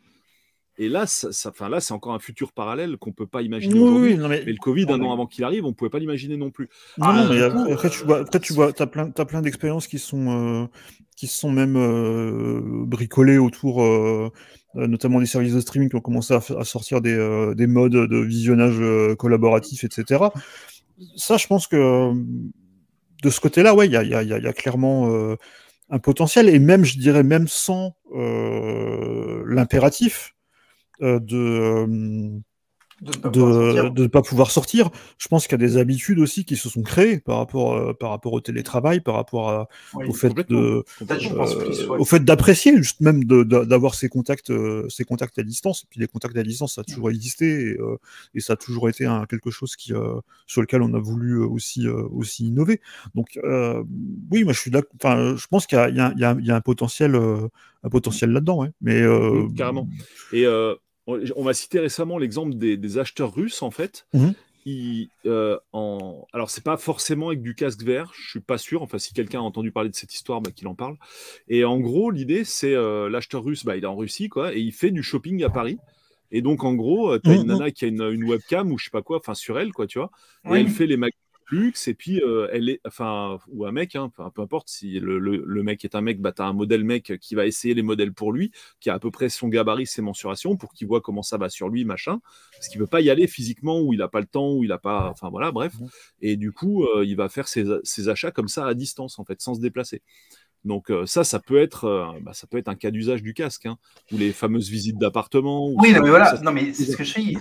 [0.77, 4.17] Et là, ça, ça là, c'est encore un futur parallèle qu'on peut pas imaginer aujourd'hui.
[4.17, 4.43] mais...
[4.43, 6.67] le Covid, un an avant qu'il arrive, on pouvait pas l'imaginer non plus.
[6.97, 7.41] Non, non mais
[7.71, 10.67] après, tu vois, après, tu vois, as plein, as plein d'expériences qui sont, euh,
[11.15, 13.81] qui sont même bricolées autour,
[14.75, 18.75] notamment des services de streaming qui ont commencé à, sortir des, des modes de visionnage
[19.17, 20.25] collaboratif, etc.
[21.15, 22.13] Ça, je pense que
[23.25, 25.35] de ce côté-là, ouais, il y a, clairement euh,
[25.89, 30.35] un potentiel, et même, je dirais, même sans euh, l'impératif
[31.01, 32.41] euh, de
[33.05, 34.89] de ne pas, pouvoir sortir.
[35.17, 37.93] Je pense qu'il y a des habitudes aussi qui se sont créées par rapport, euh,
[37.93, 43.23] par rapport au télétravail, par rapport au fait de, euh, au fait d'apprécier juste même
[43.23, 45.83] d'avoir ces contacts, euh, ces contacts à distance.
[45.83, 47.77] Et puis les contacts à distance, ça a toujours existé
[48.33, 49.91] et, ça a toujours été un, quelque chose qui,
[50.47, 52.81] sur lequel on a voulu aussi, aussi innover.
[53.13, 53.39] Donc
[54.31, 57.89] oui, moi je suis Enfin, je pense qu'il y, y, y, a un potentiel, un
[57.89, 58.71] potentiel là-dedans, ouais.
[58.81, 59.03] Mais
[59.55, 59.87] carrément.
[60.33, 60.45] Et
[61.07, 64.33] on m'a cité récemment l'exemple des, acheteurs russes, en fait, mhm.
[64.65, 66.25] il, euh, en...
[66.33, 68.81] alors c'est pas forcément avec du casque vert, je suis pas sûr.
[68.81, 70.97] Enfin, si quelqu'un a entendu parler de cette histoire, bah, qu'il en parle.
[71.47, 74.59] Et en gros, l'idée, c'est euh, l'acheteur russe, bah, il est en Russie, quoi, et
[74.59, 75.77] il fait du shopping à Paris.
[76.31, 77.47] Et donc, en gros, tu as une mmh, mmh.
[77.47, 79.99] nana qui a une, webcam ou je sais pas quoi, enfin sur elle, quoi, tu
[79.99, 80.11] vois.
[80.45, 81.17] Et elle fait les magasins
[81.51, 85.19] luxe et puis euh, elle est enfin ou un mec hein, peu importe si le,
[85.19, 87.81] le, mec est un mec bah tu as un modèle mec qui va essayer les
[87.81, 91.01] modèles pour lui qui a à peu près son gabarit ses mensurations pour qu'il voit
[91.01, 92.19] comment ça va sur lui machin
[92.53, 94.71] parce qu'il veut pas y aller physiquement ou il a pas le temps ou il
[94.71, 95.73] a pas enfin voilà bref
[96.21, 99.25] et du coup euh, il va faire ses, ses, achats comme ça à distance en
[99.25, 100.01] fait sans se déplacer
[100.63, 103.67] donc euh, ça, ça peut être, bah, ça peut être un cas d'usage du casque,
[103.67, 103.77] hein,
[104.11, 105.69] ou les fameuses visites d'appartement.
[105.75, 107.37] Oui, mais voilà, non mais c'est ce que je dis.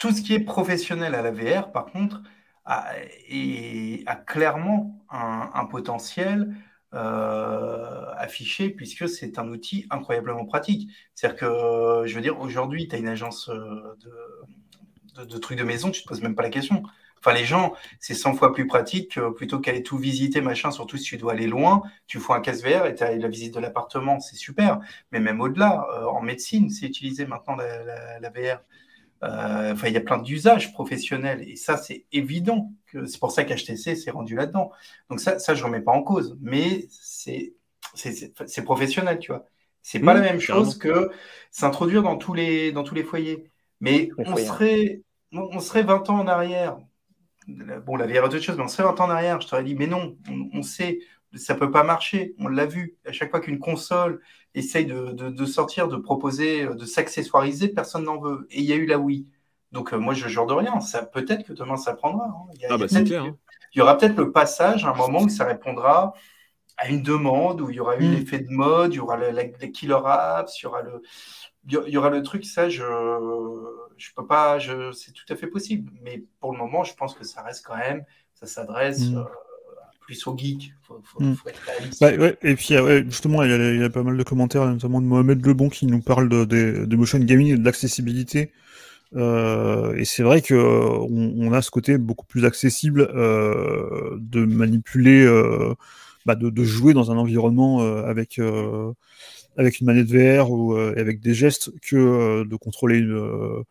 [0.00, 2.22] Tout ce qui est professionnel à la VR, par contre,
[2.68, 2.92] a,
[3.28, 6.54] et a clairement un, potentiel
[6.94, 10.90] euh, affiché puisque c'est un outil incroyablement pratique.
[11.14, 13.96] C'est-à-dire que, je veux dire, aujourd'hui, tu as une agence euh,
[15.24, 16.82] de, trucs de maison, tu te poses même pas la question.
[17.20, 21.04] Enfin, les gens, c'est 100 fois plus pratique plutôt qu'aller tout visiter, machin, surtout si
[21.04, 23.60] tu dois aller loin, tu fous un casse VR et tu as la visite de
[23.60, 24.78] l'appartement, c'est super.
[25.10, 28.60] Mais même au-delà, euh, en médecine, c'est utilisé maintenant la VR.
[29.24, 32.72] Euh, enfin, il y a plein d'usages professionnels et ça, c'est évident.
[32.86, 34.70] que C'est pour ça qu'HTC s'est rendu là-dedans.
[35.10, 37.54] Donc ça, ça je remets pas en cause, mais c'est
[37.94, 39.44] c'est professionnel, tu vois.
[39.82, 41.10] C'est pas la même chose que
[41.50, 43.50] s'introduire dans tous les dans tous les foyers.
[43.80, 46.78] Mais on serait on serait 20 ans en arrière.
[47.48, 49.40] Bon, la est autre chose, mais on serait 20 ans en arrière.
[49.40, 50.98] Je t'aurais dit, mais non, on, on sait,
[51.34, 52.34] ça peut pas marcher.
[52.38, 52.96] On l'a vu.
[53.06, 54.20] À chaque fois qu'une console
[54.54, 58.46] essaye de, sortir, de proposer, de s'accessoiriser, personne n'en veut.
[58.50, 59.26] Et il y a eu la Wii.
[59.72, 60.80] Donc euh, moi, je jure de rien.
[60.80, 62.26] Ça peut-être que demain ça prendra.
[62.26, 62.52] Hein.
[62.54, 63.36] Il, y ah bah, hein.
[63.74, 66.14] il y aura peut-être le passage, un moment où ça répondra
[66.78, 68.12] à une demande, où il y aura eu mm.
[68.12, 71.02] l'effet de mode, il y aura les killer apps, il y aura le,
[71.66, 72.44] il y aura le truc.
[72.44, 72.84] Ça, je,
[73.96, 74.58] je peux pas.
[74.58, 75.92] Je, c'est tout à fait possible.
[76.02, 78.04] Mais pour le moment, je pense que ça reste quand même.
[78.34, 79.10] Ça s'adresse.
[79.10, 79.18] Mm.
[79.18, 79.24] Euh,
[80.82, 81.34] Faut, faut, hmm.
[81.34, 81.60] faut être
[82.00, 82.74] bah, ouais, et puis
[83.06, 85.68] justement, il y, a, il y, a, pas mal de commentaires, notamment de Mohamed Lebon
[85.68, 88.52] qui nous parle de, de, de motion gaming et de l'accessibilité.
[89.16, 94.16] Euh, et c'est vrai que euh, on, on, a ce côté beaucoup plus accessible euh,
[94.18, 95.74] de manipuler, euh,
[96.26, 98.40] bah de, de, jouer dans un environnement avec
[99.56, 103.64] avec une manette VR ou avec des gestes que de contrôler une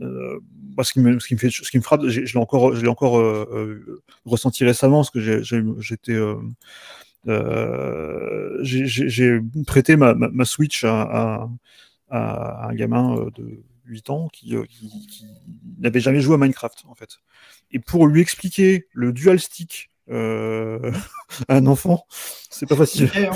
[0.00, 0.40] euh,
[0.82, 2.82] ce, qui me, ce, qui me, fait, ce qui me frappe, je l'ai encore, je
[2.82, 6.18] l'ai encore euh, euh, ressenti récemment, parce que j'étais
[8.62, 11.48] j'ai prêté ma, ma, ma Switch à, à,
[12.08, 15.26] à, un gamin de 8 ans qui, qui, qui
[15.78, 17.18] n'avait jamais joué à Minecraft, en fait.
[17.70, 20.92] Et pour lui expliquer le dual stick euh,
[21.48, 22.06] un enfant,
[22.50, 23.10] c'est pas facile.
[23.16, 23.30] Hein,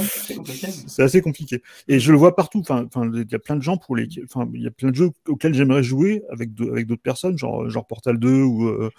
[0.87, 1.63] c'est assez compliqué.
[1.89, 2.61] Et je le vois partout.
[2.61, 4.95] Enfin, il y a plein de gens pour les, enfin, il y a plein de
[4.95, 8.91] jeux auxquels j'aimerais jouer avec avec d'autres personnes, genre genre Portal 2 ou euh,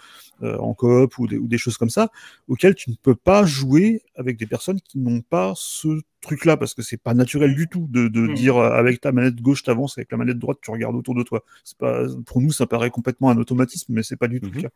[0.44, 2.10] euh, en coop ou des, ou des choses comme ça,
[2.48, 6.74] auxquels tu ne peux pas jouer avec des personnes qui n'ont pas ce truc-là parce
[6.74, 8.34] que c'est pas naturel du tout de, de hmm.
[8.34, 11.44] dire avec ta manette gauche t'avances, avec la manette droite tu regardes autour de toi.
[11.64, 14.58] C'est pas pour nous ça paraît complètement un automatisme, mais c'est pas du tout le
[14.58, 14.62] mhm.
[14.64, 14.70] cas.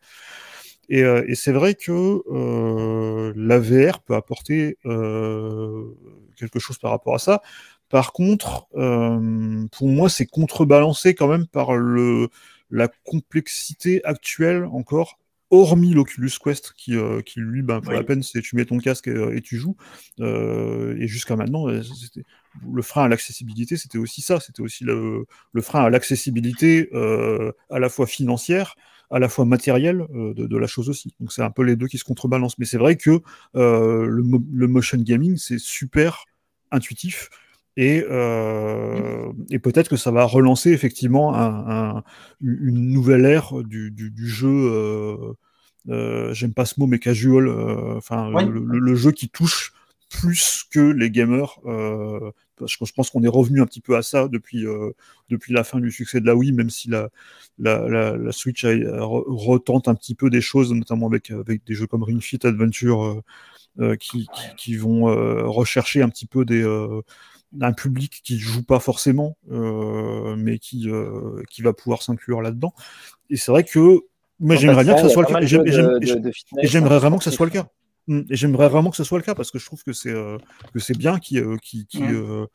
[0.88, 5.84] Et, euh, et c'est vrai que euh, la VR peut apporter euh,
[6.36, 7.42] quelque chose par rapport à ça.
[7.88, 12.28] Par contre, euh, pour moi, c'est contrebalancé quand même par le,
[12.70, 15.18] la complexité actuelle encore
[15.52, 18.78] hormis l'Oculus Quest qui, euh, qui lui, ben, pour la peine, c'est tu mets ton
[18.78, 19.76] casque et, et tu joues.
[20.20, 24.40] Euh, et jusqu'à maintenant, le frein à l'accessibilité, c'était aussi ça.
[24.40, 28.76] C'était aussi le, le, frein à l'accessibilité euh, à la fois financière,
[29.12, 31.14] à la fois matériel euh, de, de, la chose aussi.
[31.20, 32.58] Donc c'est un peu les deux qui se contrebalancent.
[32.58, 33.20] Mais c'est vrai que
[33.54, 36.24] euh, le, le, motion gaming, c'est super
[36.70, 37.28] intuitif.
[37.76, 42.04] Et, euh, et peut-être que ça va relancer effectivement un, un,
[42.42, 44.48] une nouvelle ère du, du, du jeu.
[44.48, 45.32] Euh,
[45.88, 47.48] euh, J'aime pas ce mot, mais casual.
[47.96, 49.72] Enfin, le, le, jeu qui touche
[50.10, 51.60] plus que les gamers.
[52.56, 54.90] Parce que je pense qu'on est revenu un petit peu à ça depuis, euh,
[55.30, 57.08] depuis la fin du succès de la Wii, même si la,
[57.58, 58.70] la, la, la Switch a,
[59.00, 63.04] retente un petit peu des choses, notamment avec, avec des jeux comme Ring Fit Adventure
[63.04, 63.22] euh,
[63.80, 65.04] euh qui, qui, qui, vont
[65.50, 66.62] rechercher un petit peu des,
[67.60, 70.88] un public qui joue pas forcément, mais qui,
[71.50, 72.74] qui va pouvoir s'inclure là-dedans.
[73.30, 74.02] Et c'est vrai que
[74.42, 75.40] mais j'aimerais bien que ça soit le cas.
[76.62, 77.68] J'aimerais vraiment que ça soit le cas.
[78.08, 80.10] Mmh, et j'aimerais vraiment que ce soit le cas parce que je trouve que c'est
[80.10, 80.38] euh,
[80.74, 82.14] que c'est bien qui euh, qui, qui mmh.
[82.14, 82.46] euh,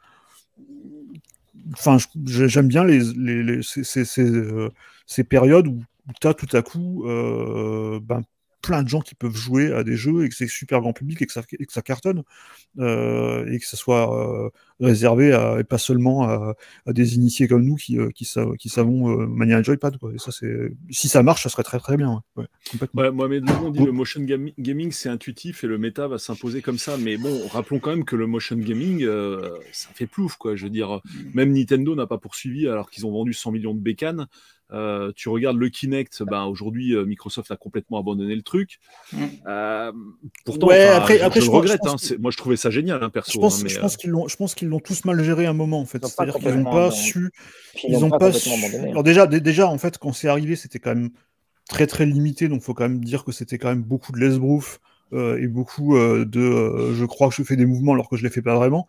[1.74, 4.30] enfin j'aime bien les, les, les ces, ces, ces,
[5.06, 5.82] ces, périodes où,
[6.20, 8.22] tu as tout à coup ben,
[8.62, 11.22] plein de gens qui peuvent jouer à des jeux et que c'est super grand public
[11.22, 12.24] et que ça, et que ça cartonne
[12.80, 16.56] euh, et que ce soit réservé à, et pas seulement à,
[16.88, 18.28] des initiés comme nous qui, qui,
[18.60, 19.98] qui savons manier un joypad.
[19.98, 20.14] Quoi.
[20.14, 22.22] Et ça, c'est, si ça marche, ça serait très très bien.
[22.36, 22.46] Ouais,
[22.94, 26.98] ouais, Mohamed dit le motion gaming c'est intuitif et le méta va s'imposer comme ça.
[26.98, 29.08] Mais bon, rappelons quand même que le motion gaming,
[29.72, 30.36] ça fait plouf.
[30.36, 30.56] Quoi.
[30.56, 31.02] Je veux dire,
[31.34, 34.28] même Nintendo n'a pas poursuivi alors qu'ils ont vendu 100 millions de bécanes.
[34.74, 38.80] Euh, tu regardes le Kinect, ben, aujourd'hui euh, Microsoft a complètement abandonné le truc.
[39.14, 39.26] Mm.
[39.48, 39.92] Euh,
[40.44, 41.86] pourtant, après, après, je, regrette.
[41.86, 43.32] Hein, moi, je trouvais ça génial, hein, perso.
[43.34, 45.54] Je pense, hein, pense qu'ils l'ont, je pense qu'ils l'ont tous mal géré à un
[45.54, 46.06] moment, en fait.
[46.06, 47.32] C'est-à-dire qu'ils n'ont pas su.
[47.88, 48.34] Ils n'ont pas.
[48.34, 48.50] Su...
[48.90, 51.12] Alors déjà, déjà, en fait, quand c'est arrivé, c'était quand même
[51.70, 54.80] très très limité, donc faut quand même dire que c'était quand même beaucoup de lesbrouf.
[55.14, 58.18] Euh, et beaucoup euh, de euh, je crois que je fais des mouvements alors que
[58.18, 58.88] je les fais pas vraiment.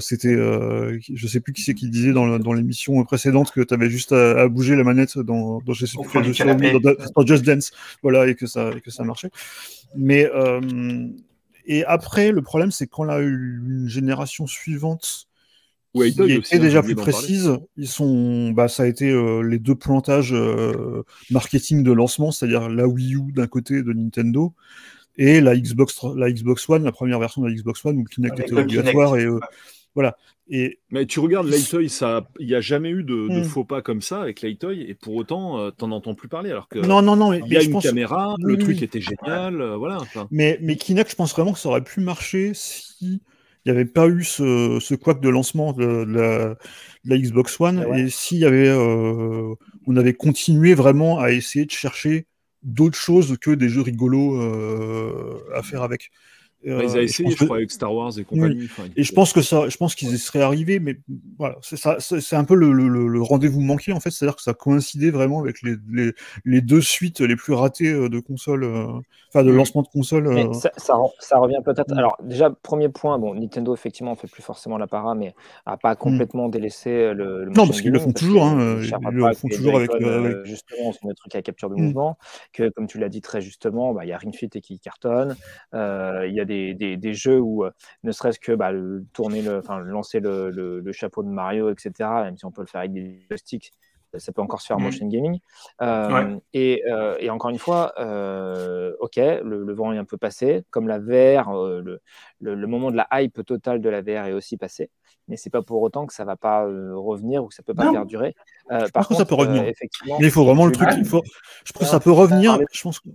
[0.00, 3.88] C'était, je sais plus qui c'est qui disait dans, dans l'émission précédente que tu avais
[3.88, 7.72] juste à, bouger la manette dans, dans, je sais dans, Just Dance,
[8.02, 9.30] voilà, et que ça, et que ça marchait.
[9.96, 10.28] Mais
[11.66, 15.28] et après, le problème, c'est quand on a eu une génération suivante
[15.94, 19.14] qui était hein, déjà plus précise, ils sont, bah, ça a été
[19.44, 20.34] les deux plantages
[21.30, 24.52] marketing de lancement, c'est-à-dire la Wii U d'un côté de Nintendo
[25.16, 28.08] et la Xbox, la Xbox One, la première version de la Xbox One où le
[28.08, 29.38] Kinect était obligatoire et euh,
[29.94, 30.16] voilà.
[30.50, 33.44] Et mais tu regardes Lightoy, ça, il n'y a jamais eu de, hmm.
[33.44, 36.50] faux pas comme ça avec Lightoy, et pour autant, euh, tu n'en entends plus parler.
[36.50, 39.76] Alors que non, non, non, il y a une caméra, le truc était génial, euh,
[39.76, 39.98] voilà.
[40.30, 43.22] Mais, mais Kinect, je pense vraiment que ça aurait pu marcher si
[43.66, 46.04] il n'y avait pas eu ce, ce couac de lancement de,
[47.06, 52.26] la, Xbox One, et s'il y avait, on avait continué vraiment à essayer de chercher
[52.64, 56.10] d'autres choses que des jeux rigolos euh, à faire avec.
[56.66, 58.68] Bah, ils ont essayé, je, crois, avec Star Wars et compagnie.
[58.96, 60.96] et je pense que ça, je pense qu'ils y seraient arrivés, mais
[61.38, 64.54] voilà, c'est ça, c'est un peu le, le, rendez-vous manqué en fait, c'est-à-dire que ça
[64.54, 66.12] coïncidait vraiment avec les, les,
[66.44, 68.86] les, deux suites les plus ratées euh, de consoles, euh,
[69.28, 69.56] enfin de mm.
[69.56, 70.26] lancement de consoles.
[70.26, 70.52] Euh.
[70.54, 71.92] Ça, ça, revient peut-être.
[71.94, 71.98] Mm.
[71.98, 75.34] Alors déjà, premier point, bon, Nintendo effectivement fait plus forcément l'apparat, mais
[75.66, 75.96] a pas mm.
[75.96, 77.44] complètement délaissé le.
[77.46, 79.90] non, parce qu'ils le font toujours, hein, ils le font toujours avec,
[80.44, 82.16] justement le truc à capture de mouvement,
[82.54, 84.78] que comme tu l'as dit très justement, bah, il y a Ring Fit et qui
[84.78, 85.36] cartonne,
[85.72, 87.70] il y a des des, jeux où, euh,
[88.02, 88.72] ne serait-ce que bah,
[89.12, 91.92] tourner le, enfin, lancer le, chapeau de Mario, etc.,
[92.24, 93.72] même si on peut le faire avec des joysticks,
[94.16, 94.84] ça peut encore se faire en mm.
[94.84, 95.40] motion gaming.
[95.82, 97.92] Euh, euh, et, encore une fois,
[99.00, 102.00] ok, le, vent est un peu passé, comme la VR, le,
[102.66, 104.90] moment de la hype totale de la VR est aussi passé,
[105.26, 107.90] mais c'est pas pour autant que ça va pas revenir ou que ça peut pas
[107.90, 108.34] perdurer.
[108.68, 109.64] par contre, ça peut revenir.
[109.64, 110.88] Effectivement, mais il faut vraiment le truc.
[110.96, 111.22] Il faut...
[111.64, 112.58] Je pense que ça peut revenir.
[112.72, 113.08] Je pense que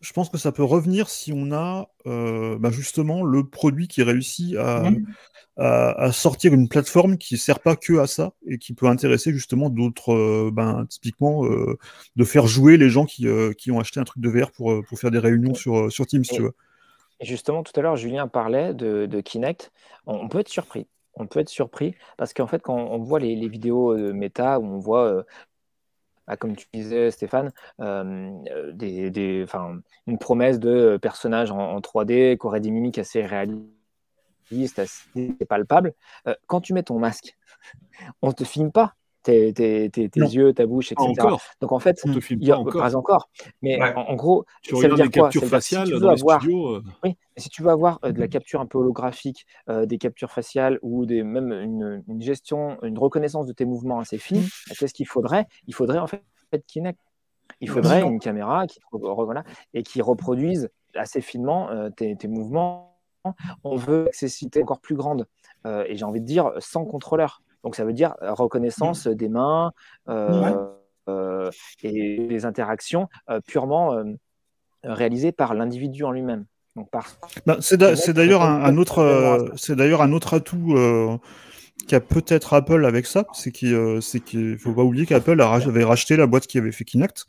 [0.00, 4.02] je pense que ça peut revenir si on a euh, bah, justement le produit qui
[4.02, 5.04] réussit mmh.
[5.56, 9.32] à, sortir une plateforme qui ne sert pas que à ça et qui peut intéresser
[9.32, 11.78] justement d'autres, euh, ben, typiquement euh,
[12.16, 15.10] de faire jouer les gens qui, ont acheté un truc de VR pour, pour faire
[15.10, 16.22] des réunions sur, sur Teams.
[16.22, 16.52] tu vois.
[17.22, 19.72] Justement, tout à l'heure, Julien parlait de, Kinect.
[20.06, 20.86] On, peut être surpris
[21.18, 24.60] on peut être surpris parce qu'en fait, quand on voit les, les vidéos de méta
[24.60, 25.24] où on voit
[26.26, 29.46] bah, comme tu disais, Stéphane, euh, des, des,
[30.06, 35.94] une promesse de personnage en, 3D qui aurait des mimiques assez réalistes, assez palpables.
[36.26, 37.36] Euh, quand tu mets ton masque,
[38.22, 38.94] on ne te filme pas
[39.26, 41.10] tes, tes, tes, yeux, ta bouche, etc.
[41.10, 41.40] Encore.
[41.60, 42.80] Donc en fait, on te filme pas encore.
[42.80, 43.28] Pas encore.
[43.60, 45.30] Mais en, gros, tu ça veut dire quoi?
[45.30, 46.82] faciales si tu veux avoir, euh.
[47.04, 51.06] oui, si tu veux avoir de la capture un peu holographique, des captures faciales ou
[51.06, 54.68] des, même une, une, gestion, une reconnaissance de tes mouvements assez fine, mmh.
[54.68, 55.46] bah, qu'est-ce qu'il faudrait?
[55.66, 56.22] Il faudrait en fait
[56.66, 56.98] Kinect.
[57.60, 58.80] Il faudrait une caméra qui,
[59.74, 62.98] et qui reproduise assez finement tes, tes, mouvements.
[63.64, 65.26] On veut accessibilité encore plus grande.
[65.64, 67.42] et j'ai envie de dire sans contrôleur.
[67.66, 69.72] Donc ça veut dire euh, reconnaissance des mains
[70.08, 70.54] euh,
[71.08, 71.50] euh,
[71.82, 73.08] et des interactions
[73.48, 74.04] purement
[74.84, 76.44] réalisées par l'individu en lui-même.
[77.58, 77.76] C'est
[78.12, 81.18] d'ailleurs un, autre, c'est d'ailleurs un autre atout
[81.88, 86.16] qu'a peut-être Apple avec ça, c'est qu'il c'est qu'il faut pas oublier qu'Apple avait racheté
[86.16, 87.26] la boîte qui avait fait Kinect.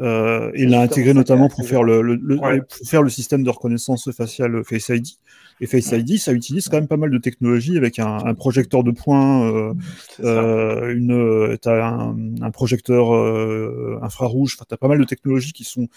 [0.00, 4.64] Euh, il l'a intégré notamment pour faire le, pour faire le système de reconnaissance faciale
[4.64, 5.06] Face ID.
[5.60, 8.90] Et Face ID, ça utilise quand même pas mal de technologies avec un, projecteur de
[8.90, 9.72] points, euh,
[10.20, 13.12] euh, une, as un, un projecteur
[14.02, 14.56] infrarouge.
[14.56, 15.88] Enfin, as pas mal de technologies qui sont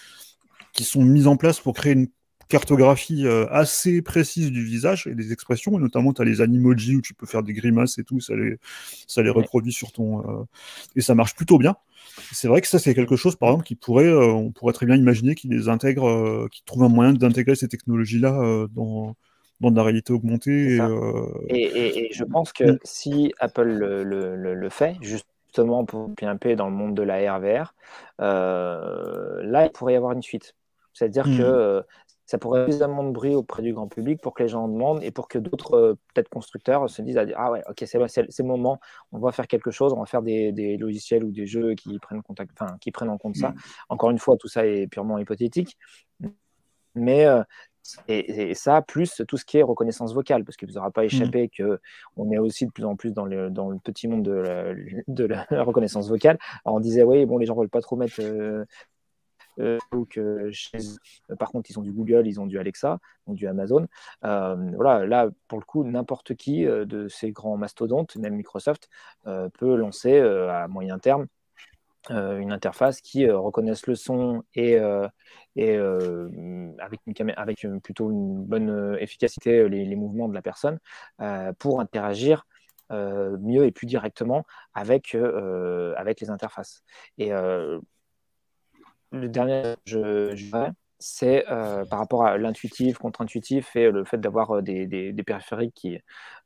[0.72, 2.08] qui sont mises en place pour créer une
[2.48, 7.02] cartographie assez précise du visage et des expressions, et notamment tu as les animojis où
[7.02, 8.58] tu peux faire des grimaces et tout, ça les,
[9.06, 10.46] ça les reproduit sur ton...
[10.94, 11.74] et ça marche plutôt bien.
[12.32, 14.86] C'est vrai que ça, c'est quelque chose, par exemple, qui pourrait, euh, on pourrait très
[14.86, 19.14] bien imaginer qu'ils les intègrent, euh, qu'ils trouvent un moyen d'intégrer ces technologies-là euh, dans,
[19.60, 20.78] dans de la réalité augmentée.
[21.48, 22.78] Et, je pense que mm.
[22.84, 27.74] si Apple le, fait, justement pour PMP dans le monde de la RVR,
[28.18, 30.54] là, il pourrait y avoir une suite.
[30.92, 31.38] C'est-à-dire mm.
[31.38, 31.82] que
[32.28, 35.02] ça pourrait suffisamment de bruit auprès du grand public pour que les gens en demandent
[35.02, 38.78] et pour que d'autres euh, peut-être constructeurs se disent ah ouais ok c'est le moment
[39.12, 42.22] on va faire quelque chose on va faire des, logiciels ou des jeux qui prennent
[42.22, 43.56] contact enfin qui prennent en compte ça mm.
[43.88, 45.78] encore une fois tout ça est purement hypothétique
[46.94, 47.42] mais euh,
[48.06, 51.06] et, ça, plus tout ce qui est reconnaissance vocale, parce qu'il ne vous aura pas
[51.06, 51.68] échappé qu'on mm.
[51.68, 51.80] que
[52.16, 54.74] on est aussi de plus en plus dans le, dans le petit monde de la,
[55.06, 56.38] de la reconnaissance vocale.
[56.66, 58.66] Alors on disait, oui, bon, les gens ne veulent pas trop mettre euh,
[59.58, 60.78] euh, chez
[61.38, 63.86] Par contre, ils ont du Google, ils ont du Alexa, ont du Amazon.
[64.24, 68.88] Euh, voilà, là, pour le coup, n'importe qui euh, de ces grands mastodontes, même Microsoft,
[69.58, 71.26] peut lancer à moyen terme
[72.10, 74.78] une interface qui reconnaisse le son et,
[75.56, 80.78] et avec, une avec plutôt une bonne efficacité les, mouvements de la personne
[81.58, 82.46] pour interagir
[82.90, 85.14] mieux et plus directement avec,
[85.96, 86.82] avec les interfaces.
[87.18, 87.32] Et
[89.12, 90.50] le dernier, je, je
[90.98, 95.74] c'est euh, par rapport à l'intuitif, contre-intuitif et le fait d'avoir euh, des, des, périphériques
[95.74, 95.98] qui,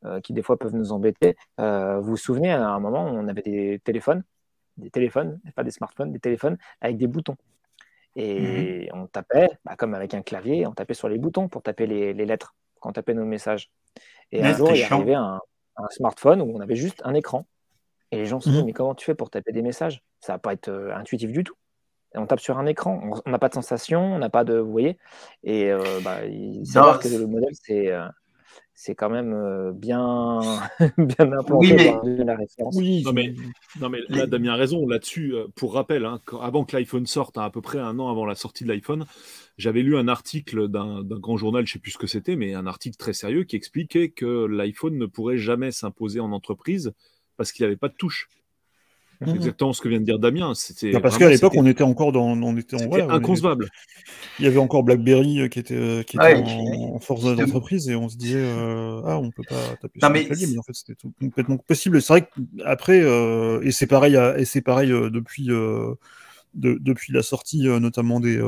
[0.04, 1.36] euh, qui, des fois, peuvent nous embêter.
[1.58, 4.22] vous vous souvenez, à un moment, on avait des téléphones,
[4.76, 7.36] des téléphones, pas des smartphones, des téléphones avec des boutons.
[8.14, 9.00] Et mhm.
[9.00, 12.12] on tapait, bah, comme avec un clavier, on tapait sur les boutons pour taper les,
[12.12, 13.70] les lettres, quand on tapait nos messages.
[14.32, 14.84] Et un jour, il
[15.14, 15.40] un,
[15.76, 17.46] un, smartphone où on avait juste un écran.
[18.10, 18.66] Et les gens se disaient, mhm.
[18.66, 20.02] mais comment tu fais pour taper des messages?
[20.20, 21.54] Ça va pas être intuitif du tout
[22.14, 24.58] on tape sur un écran, on n'a pas de sensation, on n'a pas de.
[24.58, 24.98] Vous voyez
[25.44, 27.92] Et euh, bah, il que le modèle, c'est.
[27.92, 28.06] Euh,
[28.74, 30.40] c'est quand même euh, bien,
[30.98, 32.24] bien implanté oui, mais...
[32.24, 32.74] la référence.
[32.74, 33.34] Oui, non mais,
[33.80, 35.34] non mais là, Damien a raison là-dessus.
[35.54, 38.34] Pour rappel, hein, avant que l'iPhone sorte, hein, à peu près un an avant la
[38.34, 39.04] sortie de l'iPhone,
[39.56, 42.54] j'avais lu un article d'un grand journal, je ne sais plus ce que c'était, mais
[42.54, 46.92] un article très sérieux qui expliquait que l'iPhone ne pourrait jamais s'imposer en entreprise
[47.36, 48.28] parce qu'il n'avait pas de touche.
[49.24, 49.36] C'est mhm.
[49.36, 50.54] exactement ce que vient de dire Damien.
[50.54, 53.68] C'était parce qu'à l'époque, on était encore dans, on était, inconcevable.
[54.38, 57.96] Il y avait encore BlackBerry euh, qui était, euh, qui était en, force d'entreprise et
[57.96, 60.24] on se disait euh, ah on peut pas taper sur mais...
[60.24, 62.00] clavier, mais en fait c'était complètement possible.
[62.02, 62.28] C'est vrai
[62.58, 62.98] qu'après
[63.62, 65.48] et c'est pareil et c'est pareil depuis
[66.54, 68.40] depuis la sortie notamment des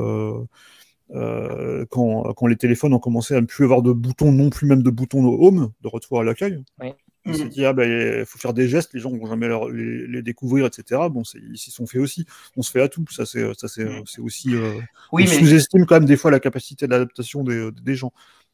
[1.90, 4.82] quand, quand, les téléphones ont commencé à ne plus avoir de boutons, non plus même
[4.82, 6.62] de boutons home, de retour à l'accueil.
[6.80, 6.92] Oui.
[7.26, 10.66] Il s'est dit, ah ben, faut faire des gestes, les gens vont jamais les, découvrir,
[10.66, 11.00] etc.
[11.10, 12.26] Bon, ils s'y sont fait aussi.
[12.56, 13.04] On se fait à tout.
[13.10, 14.54] Ça, c'est, ça, c'est, c'est aussi.
[14.54, 14.74] Euh,
[15.12, 15.38] oui, on mais...
[15.38, 18.12] sous-estime quand même des fois la capacité d'adaptation des, des gens.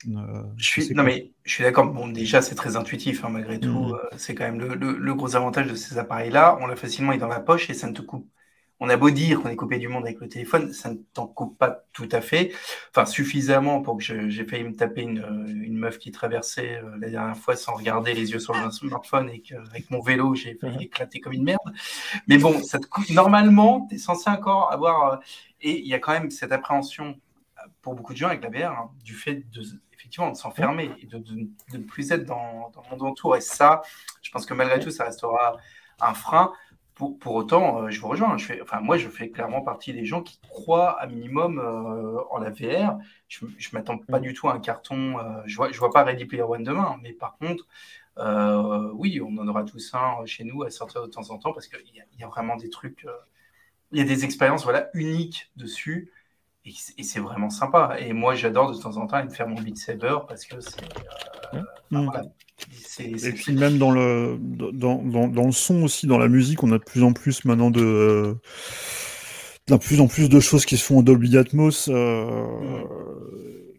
[0.09, 1.93] Euh, je suis, non, mais je suis d'accord.
[1.93, 3.89] Bon, déjà, c'est très intuitif, hein, malgré tout.
[3.89, 3.95] Mm.
[3.95, 6.57] Euh, c'est quand même le, le, le, gros avantage de ces appareils-là.
[6.61, 8.29] On l'a facilement dans la poche et ça ne te coupe
[8.81, 11.27] on a beau dire qu'on est coupé du monde avec le téléphone, ça ne t'en
[11.27, 12.52] coupe pas tout à fait.
[12.90, 17.11] Enfin, suffisamment pour que j'ai failli me taper une, une, meuf qui traversait euh, la
[17.11, 20.77] dernière fois sans regarder les yeux sur le smartphone et qu'avec mon vélo, j'ai failli
[20.77, 20.82] mhm.
[20.82, 21.61] éclater comme une merde.
[22.27, 23.09] Mais bon, ça te coupe.
[23.11, 25.12] Normalement, tu es censé encore avoir.
[25.12, 25.16] Euh,
[25.61, 27.09] et il y a quand même cette appréhension
[27.59, 29.62] euh, pour beaucoup de gens avec la VR hein, du fait de
[29.93, 31.23] effectivement de s'enfermer et de,
[31.74, 33.36] ne plus être dans, dans le monde autour.
[33.36, 33.82] Et ça,
[34.23, 35.59] je pense que malgré tout, ça restera
[36.01, 36.52] un frein.
[37.19, 38.37] Pour, autant, euh, je vous rejoins.
[38.37, 42.21] Je fais, enfin, moi, je fais clairement partie des gens qui croient à minimum euh,
[42.31, 42.99] en la VR.
[43.29, 44.23] Je ne m'attends pas mm.
[44.23, 45.19] du tout à un carton.
[45.19, 46.99] Euh, je ne vois, je vois pas Ready Player One demain.
[47.03, 47.67] Mais par contre,
[48.95, 51.69] oui, on en aura tous un chez nous à sortir de temps en temps parce
[51.69, 53.07] qu'il y, y, a vraiment des trucs.
[53.93, 56.13] Il y a des expériences voilà, uniques dessus.
[56.67, 57.97] Et, c'est vraiment sympa.
[57.99, 60.61] Et moi, j'adore de temps en temps aller me faire mon Beat Saber parce que
[60.61, 60.83] c'est.
[61.91, 62.05] Mm.
[62.05, 62.25] voilà,
[62.99, 66.73] et puis même dans le, dans, dans, dans, le son aussi, dans la musique, on
[66.73, 68.35] a de plus en plus maintenant de, euh,
[69.70, 72.45] de plus en plus de choses qui se font en Dolby Atmos, euh,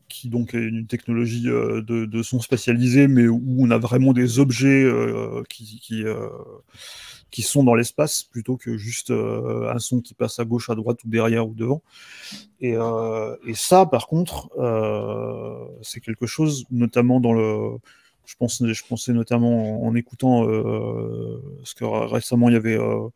[0.07, 4.13] qui donc est une technologie euh, de, de, son spécialisé, mais où on a vraiment
[4.13, 6.03] des objets euh, qui, qui,
[7.29, 11.03] qui, sont dans l'espace plutôt que juste un son qui passe à gauche, à droite
[11.03, 11.81] ou derrière ou devant.
[12.61, 12.75] Et,
[13.45, 14.49] et ça, par contre,
[15.81, 17.77] c'est quelque chose, notamment dans le
[18.31, 23.09] je, pense, je pensais notamment en, écoutant euh, ce que récemment il y avait euh,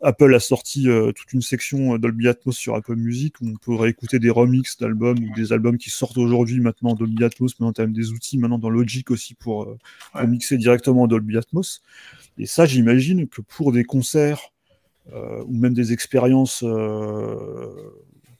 [0.00, 3.90] Apple a sorti euh, toute une section Dolby Atmos sur Apple Music où on pourrait
[3.90, 7.66] écouter des remixes d'albums ou des albums qui sortent aujourd'hui maintenant en Dolby Atmos, mais
[7.66, 9.76] a même des outils maintenant dans Logic aussi pour,
[10.12, 11.82] pour mixer directement en Dolby Atmos.
[12.38, 14.52] Et ça, j'imagine que pour des concerts
[15.12, 16.64] ou même des expériences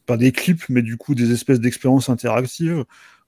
[0.06, 2.84] pas des clips, mais du coup des espèces d'expériences interactives.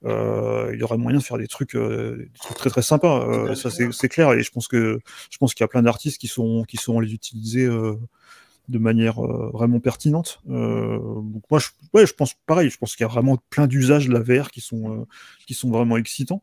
[0.06, 3.26] Euh, il y aurait moyen de faire des trucs, euh, des trucs très très sympas.
[3.28, 5.00] Euh, ça c'est clair et je pense que
[5.30, 9.20] je pense qu'il y a plein d'artistes qui sont qui sont les utiliser de manière
[9.20, 10.40] vraiment pertinente.
[10.46, 12.70] donc moi je, ouais, je pense pareil.
[12.70, 15.06] Je pense qu'il y a vraiment plein d'usages de la VR qui sont
[15.46, 16.42] qui sont vraiment excitants.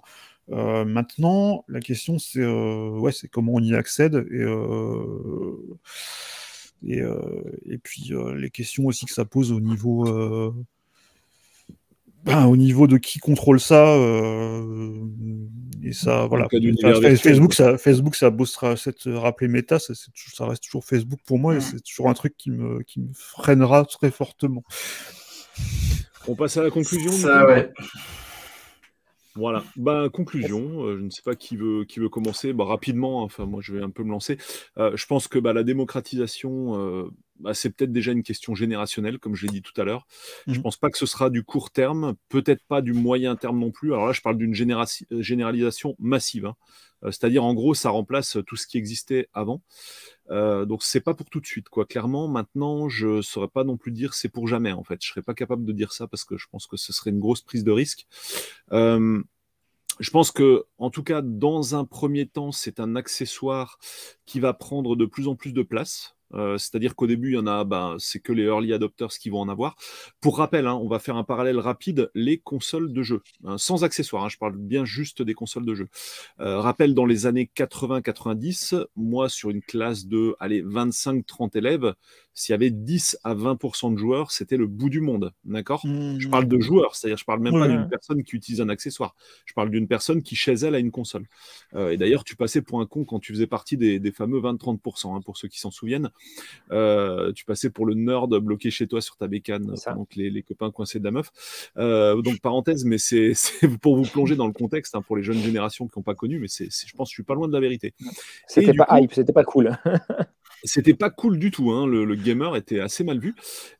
[0.49, 4.45] maintenant, la question c'est ouais, c'est comment on y accède et
[6.85, 7.02] et,
[7.69, 10.06] et puis les questions aussi que ça pose au niveau
[12.24, 14.62] ben, au niveau de qui contrôle ça, euh,
[15.84, 16.48] et ça, voilà.
[17.18, 21.54] Facebook, ça, Facebook, ça boostera cette rappeler méta, ça, ça, reste toujours Facebook pour moi,
[21.54, 21.62] et mm.
[21.62, 24.64] c'est toujours un truc qui me, qui me freinera très fortement.
[26.28, 27.12] On passe à la conclusion.
[27.12, 27.72] Ça, ouais.
[29.36, 29.64] Voilà.
[29.76, 32.54] Bah, conclusion, euh, je ne sais pas qui veut, qui veut commencer.
[32.54, 34.38] Bah, rapidement, enfin, moi, je vais un peu me lancer.
[34.78, 39.18] Euh, je pense que bah, la démocratisation, euh, bah, c'est peut-être déjà une question générationnelle,
[39.18, 40.06] comme je l'ai dit tout à l'heure.
[40.46, 43.36] Je ne mmh pense pas que ce sera du court terme, peut-être pas du moyen
[43.36, 43.94] terme non plus.
[43.94, 46.46] Alors là, je parle d'une généralisation massive.
[46.46, 46.56] Hein.
[47.06, 49.62] C'est-à-dire, en gros, ça remplace tout ce qui existait avant.
[50.30, 51.86] Euh, donc c'est pas pour tout de suite, quoi.
[51.86, 54.72] Clairement, maintenant, je saurais pas non plus dire c'est pour jamais.
[54.72, 56.94] En fait, je serais pas capable de dire ça parce que je pense que ce
[56.94, 58.08] serait une grosse prise de risque.
[58.72, 59.22] Euh,
[60.00, 63.78] je pense que, en tout cas, dans un premier temps, c'est un accessoire
[64.26, 66.16] qui va prendre de plus en plus de place.
[66.34, 69.30] Euh, c'est-à-dire qu'au début, il y en a, ben, c'est que les early adopters qui
[69.30, 69.76] vont en avoir.
[70.22, 73.84] Pour rappel, hein, on va faire un parallèle rapide, les consoles de jeu, hein, sans
[73.84, 75.88] accessoires, hein, je parle bien juste des consoles de jeu.
[76.40, 81.94] Euh, rappel, dans les années 80-90, moi, sur une classe de 25-30 élèves,
[82.34, 85.34] s'il y avait 10 à 20% de joueurs, c'était le bout du monde.
[85.46, 85.82] D'accord?
[85.84, 89.16] Je parle de joueurs, c'est-à-dire je parle même pas d'une personne qui utilise un accessoire.
[89.46, 91.26] Je parle d'une personne qui, chez elle, a une console.
[91.76, 95.16] Euh, et d'ailleurs, tu passais pour un con quand tu faisais partie des, fameux 20-30%,
[95.16, 96.10] hein, pour ceux qui s'en souviennent.
[96.72, 100.44] Euh, tu passais pour le nerd bloqué chez toi sur ta bécane pendant que les,
[100.44, 101.32] copains coincés de la meuf.
[101.78, 103.34] Euh, donc, parenthèse, mais c'est
[103.82, 106.40] pour vous plonger dans le contexte, hein, pour les jeunes générations qui n'ont pas connu,
[106.40, 107.94] mais c'est, je pense que je suis pas loin de la vérité.
[108.48, 109.78] C'était pas hype, c'était pas cool.
[110.64, 111.85] C'était pas cool du tout, hein.
[111.85, 113.35] le, gamer était assez mal vu.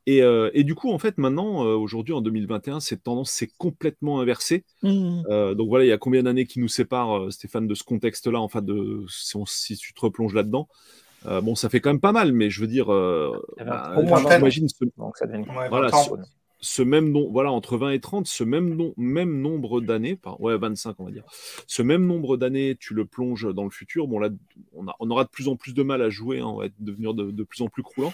[0.06, 4.20] Et, euh, du coup, en fait, maintenant, euh, aujourd'hui, en 2021, cette tendance s'est complètement
[4.20, 4.66] inversée.
[4.82, 5.24] Mmh.
[5.30, 8.40] Euh, donc voilà, il y a combien d'années qui nous séparent, Stéphane, de ce contexte-là,
[8.40, 10.68] enfin, de, si, si, tu te replonges là-dedans
[11.42, 13.96] Bon, ça fait quand même pas mal, mais je veux dire, bah,
[14.36, 14.84] j'imagine ce...
[14.98, 15.46] Donc ça devient...
[15.70, 15.90] voilà,
[16.64, 20.58] ce même nom, voilà, entre 20 et 30, ce même, nom, même nombre d'années, ouais,
[20.58, 21.26] 25, on va dire,
[21.68, 24.08] ce même nombre d'années, tu le plonges dans le futur.
[24.08, 24.30] Bon, là,
[24.72, 27.44] on, aura de plus en plus de mal à jouer, hein, on va devenir de,
[27.44, 28.14] plus en plus croulant,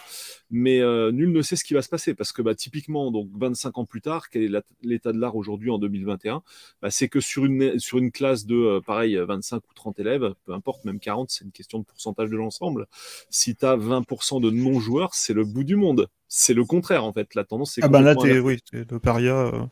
[0.50, 3.30] mais euh, nul ne sait ce qui va se passer parce que, bah, typiquement, donc
[3.36, 6.42] 25 ans plus tard, quel est l'état de l'art aujourd'hui en 2021
[6.82, 10.34] bah, C'est que sur une, sur une classe de, euh, pareil, 25 ou 30 élèves,
[10.46, 12.88] peu importe, même 40, c'est une question de pourcentage de l'ensemble.
[13.30, 17.12] Si tu as 20% de non-joueurs, c'est le bout du monde c'est le contraire en
[17.12, 17.34] fait.
[17.34, 17.84] La tendance c'est.
[17.84, 19.36] Ah bah là t'es oui, es le paria.
[19.36, 19.64] Euh.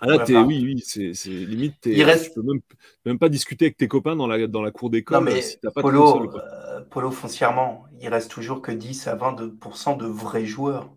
[0.00, 2.24] Ah là t'es oui oui c'est limite il reste...
[2.24, 2.60] tu peux même,
[3.06, 5.18] même pas discuter avec tes copains dans la dans la cour d'école.
[5.18, 9.96] Non mais si pas Polo euh, Polo foncièrement il reste toujours que 10 à 22%
[9.96, 10.90] de vrais joueurs.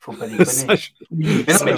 [0.00, 0.66] Faut pas déconner.
[1.12, 1.76] mais non, mais,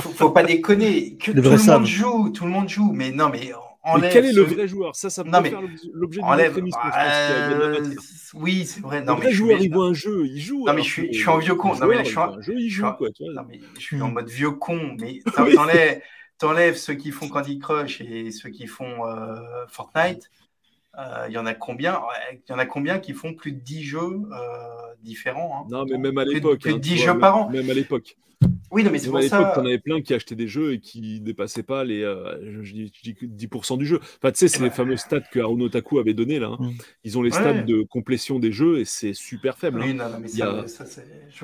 [0.00, 3.28] faut, faut, pas déconner que tout le monde joue tout le monde joue mais non
[3.28, 3.52] mais
[3.96, 5.60] mais quel est le vrai joueur Ça, ça peut faire
[5.92, 6.80] l'objet d'une émission.
[6.96, 7.94] Euh...
[8.34, 9.02] Oui, c'est vrai.
[9.02, 10.64] Non, le vrai joueur, il voit un jeu, il joue.
[10.66, 11.74] Non, mais je suis, je suis en vieux con.
[11.74, 12.40] Non, mais là, je suis en...
[12.40, 14.96] jeu, il joue, quoi, Non, mais je suis en mode vieux con.
[15.00, 15.20] Mais
[15.54, 16.02] t'enlèves,
[16.38, 19.36] t'enlèves ceux qui font Candy Crush et ceux qui font euh,
[19.68, 20.30] Fortnite.
[20.98, 22.00] Euh, il y en a combien?
[22.32, 24.20] Il y en a combien qui font plus de 10 jeux
[25.02, 25.68] différents hein?
[25.70, 26.60] Non, mais même à l'époque.
[26.60, 27.50] Plus, de 10 hein, jeux par an.
[27.50, 28.16] Même à l'époque.
[28.70, 29.36] Oui, non, mais c'est pour ça.
[29.36, 32.62] À l'époque, t'en avais plein qui achetaient des jeux et qui dépassaient pas les euh,
[32.62, 34.00] je dis, 10% du jeu.
[34.18, 36.48] Enfin, tu sais, c'est eh les ben, fameux stats que Haruno Taku avait donné là.
[36.48, 36.58] Hein.
[36.60, 36.72] Mm.
[37.04, 39.80] Ils ont les stats de complétion des jeux et c'est super faible.
[39.80, 40.84] Oui, non, non, mais il y a, ça,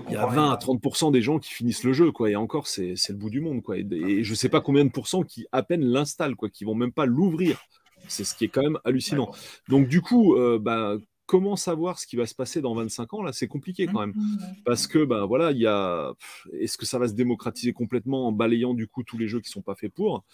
[0.08, 2.30] il y a 20 à 30% des gens qui finissent le jeu, quoi.
[2.30, 3.78] Et encore, c'est le bout du monde, quoi.
[3.78, 6.74] Et, et, je sais pas combien de pourcents qui à peine l'installent, quoi, qui vont
[6.74, 7.60] même pas l'ouvrir.
[8.06, 9.30] C'est ce qui est quand même hallucinant.
[9.68, 13.22] Donc, du coup, euh, bah, comment savoir ce qui va se passer dans 25 ans
[13.22, 14.14] Là, c'est compliqué quand même.
[14.14, 16.12] Mmh, Parce que, ben voilà, il y a.
[16.52, 19.50] Est-ce que ça va se démocratiser complètement en balayant du coup tous les jeux qui
[19.50, 20.24] sont pas faits pour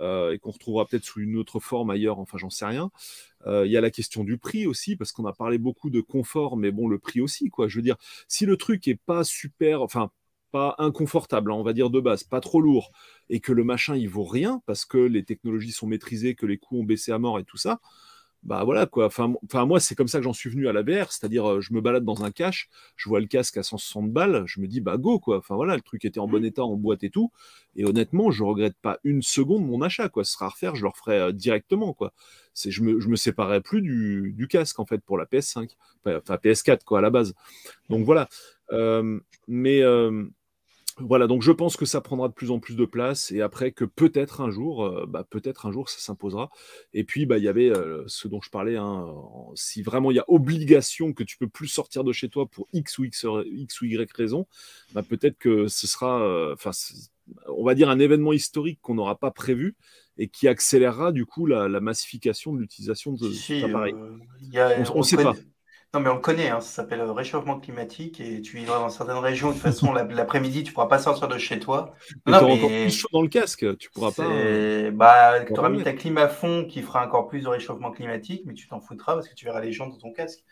[0.00, 2.90] euh, et qu'on retrouvera peut-être sous une autre forme ailleurs Enfin, j'en sais rien.
[3.46, 6.00] Euh, il y a la question du prix aussi, parce qu'on a parlé beaucoup de
[6.00, 7.68] confort, mais bon, le prix aussi, quoi.
[7.68, 7.96] Je veux dire,
[8.28, 10.10] si le truc est pas super, enfin,
[10.52, 12.92] pas inconfortable, hein, on va dire de base, pas trop lourd,
[13.30, 16.58] et que le machin il vaut rien parce que les technologies sont maîtrisées, que les
[16.58, 17.80] coûts ont baissé à mort et tout ça,
[18.42, 19.06] bah voilà quoi.
[19.06, 21.60] Enfin, enfin moi c'est comme ça que j'en suis venu à la VR, c'est-à-dire euh,
[21.60, 24.66] je me balade dans un cache, je vois le casque à 160 balles, je me
[24.66, 25.38] dis bah go quoi.
[25.38, 27.30] Enfin voilà, le truc était en bon état, en boîte et tout,
[27.76, 30.24] et honnêtement je regrette pas une seconde mon achat quoi.
[30.24, 32.12] Ce sera à refaire, je le referai euh, directement quoi.
[32.52, 35.70] C'est je me je me séparerai plus du, du, casque en fait pour la PS5,
[36.06, 37.34] enfin PS4 quoi à la base.
[37.90, 38.28] Donc voilà.
[38.72, 39.82] Euh, mais
[40.98, 43.72] voilà, donc je pense que ça prendra de plus en plus de place et après
[43.72, 46.50] que peut-être un jour, euh, bah, peut-être un jour ça s'imposera.
[46.92, 49.06] Et puis bah il y avait euh, ce dont je parlais, hein,
[49.54, 52.68] si vraiment il y a obligation que tu peux plus sortir de chez toi pour
[52.72, 54.46] x ou x, x ou y raison,
[54.92, 56.54] bah, peut-être que ce sera, euh,
[57.48, 59.76] on va dire un événement historique qu'on n'aura pas prévu
[60.18, 63.94] et qui accélérera du coup la, massification de l'utilisation de cet appareil.
[63.94, 65.34] on ne sait pas.
[65.94, 69.18] Non, mais on le connaît, hein, ça s'appelle réchauffement climatique et tu vivras dans certaines
[69.18, 69.48] régions.
[69.48, 71.94] De toute façon, l'après-midi, tu ne pourras pas sortir de chez toi.
[72.08, 74.26] Tu auras encore plus chaud dans le casque, tu pourras pas.
[74.92, 78.42] Bah, tu auras mis ta clim à fond qui fera encore plus de réchauffement climatique,
[78.46, 80.42] mais tu t'en foutras parce que tu verras les gens dans ton casque.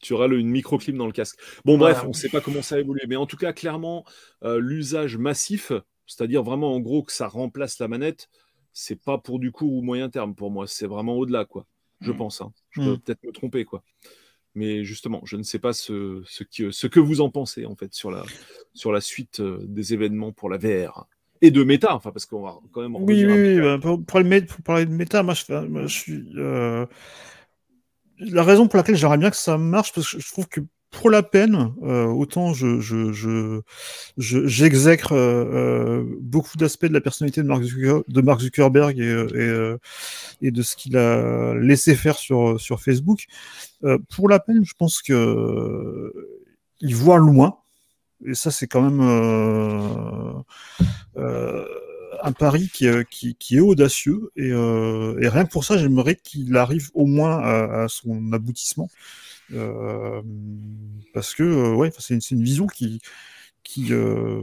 [0.00, 1.38] Tu auras une microclim dans le casque.
[1.64, 4.04] Bon, bref, on ne sait pas comment ça évolue, mais en tout cas, clairement,
[4.42, 5.70] euh, l'usage massif,
[6.06, 8.28] c'est-à-dire vraiment en gros que ça remplace la manette,
[8.72, 11.66] c'est pas pour du court ou moyen terme pour moi, c'est vraiment au-delà, quoi.
[12.00, 12.16] Je mm.
[12.16, 12.40] pense.
[12.40, 12.52] Hein.
[12.70, 12.98] Je peux mm.
[13.00, 13.82] peut-être me tromper, quoi.
[14.54, 17.94] Mais justement, je ne sais pas ce, ce, ce, que vous en pensez en fait
[17.94, 18.24] sur la,
[18.74, 21.06] sur la suite euh, des événements pour la VR
[21.40, 22.96] et de méta, enfin parce qu'on va quand même.
[22.96, 24.40] Oui, oui, bah, pour, parler
[24.86, 26.24] de méta, moi je, suis.
[26.36, 26.86] Euh,
[28.18, 31.10] la raison pour laquelle j'aimerais bien que ça marche, parce que je trouve que pour
[31.10, 33.60] la peine, euh, autant je, je, je,
[34.16, 40.76] j'exècre euh, beaucoup d'aspects de la personnalité de Mark, Zuckerberg et, et, et, de ce
[40.76, 43.26] qu'il a laissé faire sur, sur Facebook.
[44.08, 46.12] pour la peine, je pense que
[46.80, 47.58] il voit loin.
[48.26, 49.00] Et ça, c'est quand même
[52.22, 54.30] un pari qui, qui, qui, est audacieux.
[54.36, 58.88] Et, et rien que pour ça, j'aimerais qu'il arrive au moins à, à son aboutissement.
[59.52, 60.22] Euh,
[61.14, 63.00] parce que euh, ouais, c'est une, une, vision qui,
[63.68, 64.42] qui euh,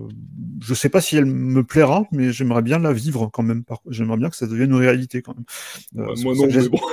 [0.61, 3.63] je sais pas si elle me plaira, mais j'aimerais bien la vivre quand même.
[3.89, 5.45] J'aimerais bien que ça devienne une réalité quand même.
[6.07, 6.79] Euh, moi non, mais bon.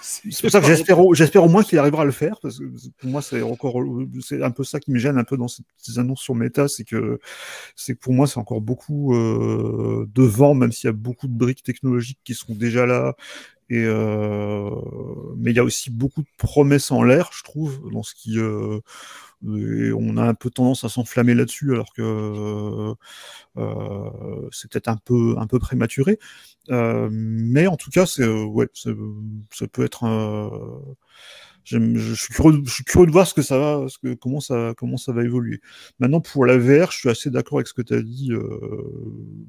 [0.00, 2.64] C'est pour ça que j'espère au, au moins qu'il arrivera à le faire, parce que
[2.98, 3.82] pour moi c'est encore
[4.20, 6.84] c'est un peu ça qui me gêne un peu dans ces annonces sur Meta, c'est
[6.84, 7.18] que
[7.74, 11.32] c'est pour moi c'est encore beaucoup euh, de vent, même s'il y a beaucoup de
[11.32, 13.16] briques technologiques qui sont déjà là.
[13.72, 14.70] Euh,
[15.36, 18.38] mais il y a aussi beaucoup de promesses en l'air, je trouve, dans ce qui
[18.38, 18.80] euh,
[19.42, 22.94] on a un peu tendance à s'enflammer là-dessus, alors que
[23.56, 26.18] euh, c'est peut-être un peu, un peu prématuré.
[26.68, 30.04] Mais en tout cas, c'est, ouais, ça peut être.
[31.64, 34.40] je, suis curieux, je suis curieux de voir ce que ça va, ce que, comment,
[34.40, 35.60] ça, comment ça va évoluer.
[35.98, 38.30] Maintenant, pour la VR, je suis assez d'accord avec ce que tu as dit.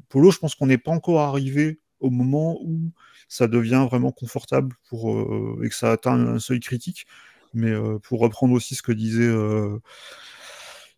[0.09, 2.91] Polo, je pense qu'on n'est pas encore arrivé au moment où
[3.27, 5.11] ça devient vraiment confortable pour,
[5.63, 7.05] et que ça atteint un seuil critique.
[7.55, 9.79] Mais euh, pour reprendre aussi ce que disait euh,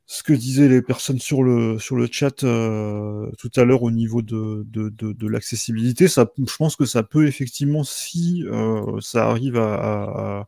[0.07, 3.91] ce que disaient les personnes sur le sur le chat euh, tout à l'heure au
[3.91, 8.43] niveau de, de, de, l'accessibilité, ça, je pense que ça peut effectivement, si
[9.01, 10.47] ça arrive à,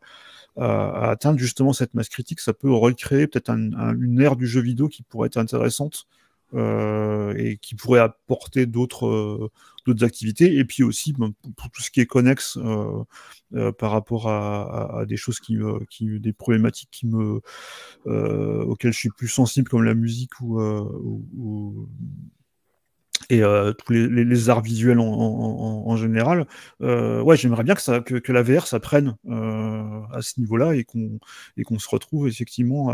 [0.58, 4.88] à, atteindre justement cette masse critique, ça peut recréer peut-être une ère du jeu vidéo
[4.88, 6.08] qui pourrait être intéressante
[6.56, 9.52] euh, et qui pourrait apporter d'autres euh,
[9.86, 10.58] d'autres activités.
[10.58, 13.04] Et puis aussi ben, pour, tout ce qui est connexe euh,
[13.54, 15.58] euh par rapport à, à, des choses qui,
[15.90, 17.42] qui des problématiques qui me
[18.06, 21.90] auxquelles je suis plus sensible comme la musique ou, ou
[23.30, 26.48] et euh, tous les, les, arts visuels en, en, en général.
[26.82, 30.40] Euh, ouais, j'aimerais bien que, ça, que, que, la VR ça prenne euh, à ce
[30.40, 31.20] niveau-là et qu'on
[31.58, 32.92] et qu'on se retrouve effectivement.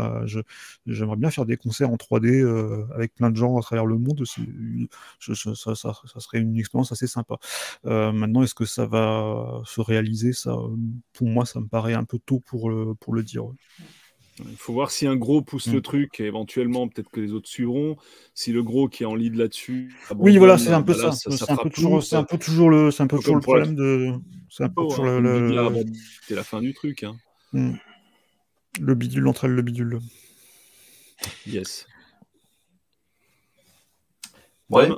[0.86, 3.98] J'aimerais bien faire des concerts en 3D euh, avec plein de gens à travers le
[3.98, 4.22] monde.
[5.18, 7.36] Je, ça, ça, ça, serait une expérience assez sympa.
[7.86, 10.32] Euh, maintenant, est-ce que ça va se réaliser?
[10.32, 10.56] Ça,
[11.12, 13.44] pour moi, ça me paraît un peu tôt pour le, pour le dire.
[14.38, 15.82] Il faut voir si un gros pousse le mm.
[15.82, 17.96] truc, et éventuellement peut-être que les autres suivront.
[18.34, 19.94] Si le gros qui est en lead là-dessus.
[20.16, 21.30] Oui, voilà, c'est un peu bah ça.
[21.30, 24.12] c'est un, peu toujours, un peu toujours le, c'est un peu toujours le problème de.
[24.50, 25.84] C'est un peu oh, toujours le.
[26.22, 27.02] C'est la fin du truc.
[27.02, 27.16] Hein.
[27.52, 27.74] Mm.
[28.80, 30.00] Le bidule entre elles, le bidule.
[31.46, 31.86] Yes.
[34.68, 34.88] Ouais.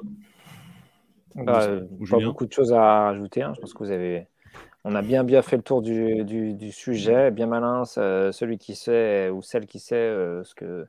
[1.36, 1.68] Bah,
[2.10, 3.42] pas beaucoup de choses à rajouter.
[3.42, 3.52] Hein.
[3.54, 4.26] Je pense que vous avez
[4.84, 9.42] on a bien bien fait le tour du, sujet, bien malin celui qui sait ou
[9.42, 10.86] celle qui sait euh, ce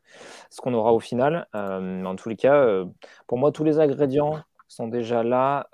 [0.50, 1.48] ce qu'on aura au final.
[1.56, 2.86] Euh, en tous les cas, euh,
[3.28, 5.68] pour moi, tous les ingrédients sont déjà là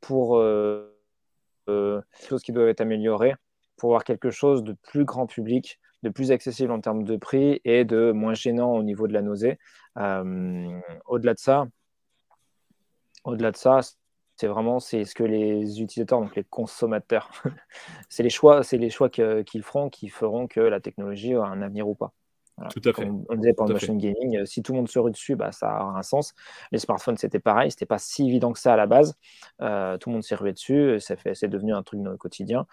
[0.00, 0.42] pour
[1.66, 3.34] choses qui doivent être améliorées,
[3.76, 7.60] pour avoir quelque chose de plus grand public, de plus accessible en termes de prix
[7.64, 9.58] et de moins gênant au niveau de la nausée.
[9.96, 11.66] au-delà de ça,
[13.24, 13.80] au-delà de ça,
[14.40, 17.30] c'est vraiment c'est ce que les utilisateurs, donc les consommateurs,
[18.08, 21.60] c'est les choix, c'est les choix qu'ils feront qui feront que la technologie aura un
[21.60, 22.14] avenir ou pas.
[22.70, 23.06] Tout à fait.
[23.06, 25.52] on disait pour le machine gaming, euh, si tout le monde se rue dessus, bah,
[25.52, 26.34] ça aura un sens.
[26.72, 29.14] Les smartphones, c'était pareil, c'était pas si évident que ça à la base.
[29.60, 32.66] Euh, tout le monde s'est rué dessus, c'est devenu un truc de notre quotidien.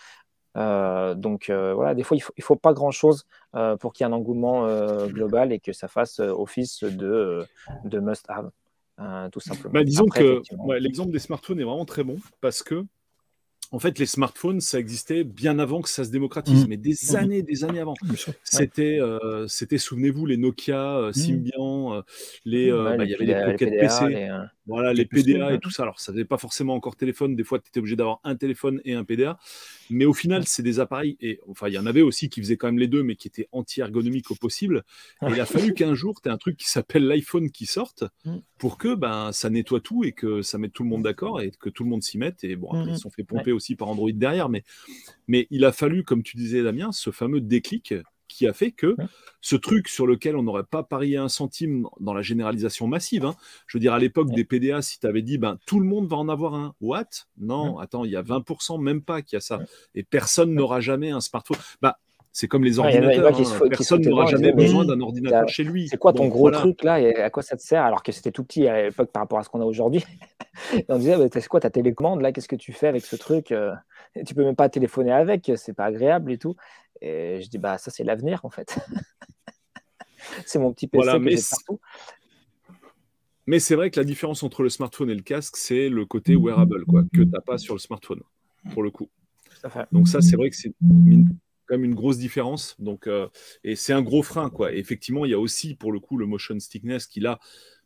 [0.58, 3.28] Euh, donc voilà, des fois, il ne faut, pas grand-chose
[3.80, 4.68] pour qu'il y ait un engouement
[5.08, 7.46] global et que ça fasse office de,
[7.86, 8.52] de must-have.
[9.00, 9.74] Euh, tout simplement.
[9.74, 10.42] Bah, disons que
[10.80, 12.84] l'exemple des smartphones est vraiment très bon parce que
[13.72, 16.70] en fait, les smartphones, ça existait bien avant que ça se démocratise, mmh.
[16.70, 17.16] mais des mmh.
[17.16, 17.96] années, des années avant.
[18.44, 21.14] C'était, euh, c'était, souvenez-vous, les Nokia, euh, mmh.
[21.14, 22.02] Symbian, euh,
[22.46, 24.30] les, bah, il y avait les Pocket PC,
[24.68, 25.84] voilà, les, PDA et tout ça.
[25.84, 27.36] Alors, ça n'avait pas forcément encore téléphone.
[27.36, 29.38] Des fois, tu étais obligé d'avoir un téléphone et un PDA,
[29.90, 31.18] mais au final, c'est des appareils.
[31.22, 33.30] Et enfin, il y en avait aussi qui faisaient quand même les deux, mais qui
[33.30, 34.84] étaient anti-ergonomiques au possible.
[35.22, 38.04] Et il a fallu qu'un jour, tu aies un truc qui s'appelle l'iPhone qui sorte
[38.58, 41.52] pour que ben ça nettoie tout et que ça mette tout le monde d'accord et
[41.52, 42.44] que tout le monde s'y mette.
[42.44, 44.64] Et bon, après, ils se sont fait pomper aussi par Android derrière, mais,
[45.28, 47.94] mais il a fallu, comme tu disais, Damien, ce fameux déclic
[48.28, 48.96] qui a fait que
[49.42, 53.36] ce truc sur lequel on n'aurait pas parié un centime dans la généralisation massive, hein,
[53.68, 56.08] je veux dire, à l'époque des PDA, si tu avais dit, ben, tout le monde
[56.08, 57.10] va en avoir un, what?
[57.38, 59.60] Non, attends, il y a 20% même pas qui a ça.
[59.96, 61.58] Et personne n'aura jamais un smartphone.
[61.82, 62.00] Bah,
[62.38, 63.36] c'est comme les ordinateurs.
[63.36, 63.68] Hein.
[63.68, 65.88] Personne n'aura jamais besoin d'un ordinateur chez lui.
[65.88, 67.02] C'est quoi ton gros truc là?
[67.02, 69.40] Et à quoi ça te sert alors que c'était tout petit à l'époque par rapport
[69.40, 70.06] à ce qu'on a aujourd'hui
[70.88, 72.32] On disait, c'est quoi ta télécommande là?
[72.32, 73.74] Qu'est-ce que tu fais avec ce truc euh?
[74.24, 76.56] Tu peux même pas téléphoner avec, c'est pas agréable et tout.
[77.02, 78.78] Et je dis, bah ça c'est l'avenir en fait.
[80.46, 81.80] c'est mon petit PC voilà, mais partout.
[83.48, 86.36] Mais c'est vrai que la différence entre le smartphone et le casque, c'est le côté
[86.36, 88.22] wearable, quoi, que tu n'as pas sur le smartphone,
[88.74, 89.10] pour le coup.
[89.92, 90.72] Donc ça, c'est vrai que c'est
[91.68, 92.76] quand même une grosse différence.
[92.80, 93.28] Donc, euh,
[93.64, 94.74] et c'est un gros frein, quoi.
[94.74, 97.40] effectivement, il y a aussi, pour le coup, le motion stickness qui, là,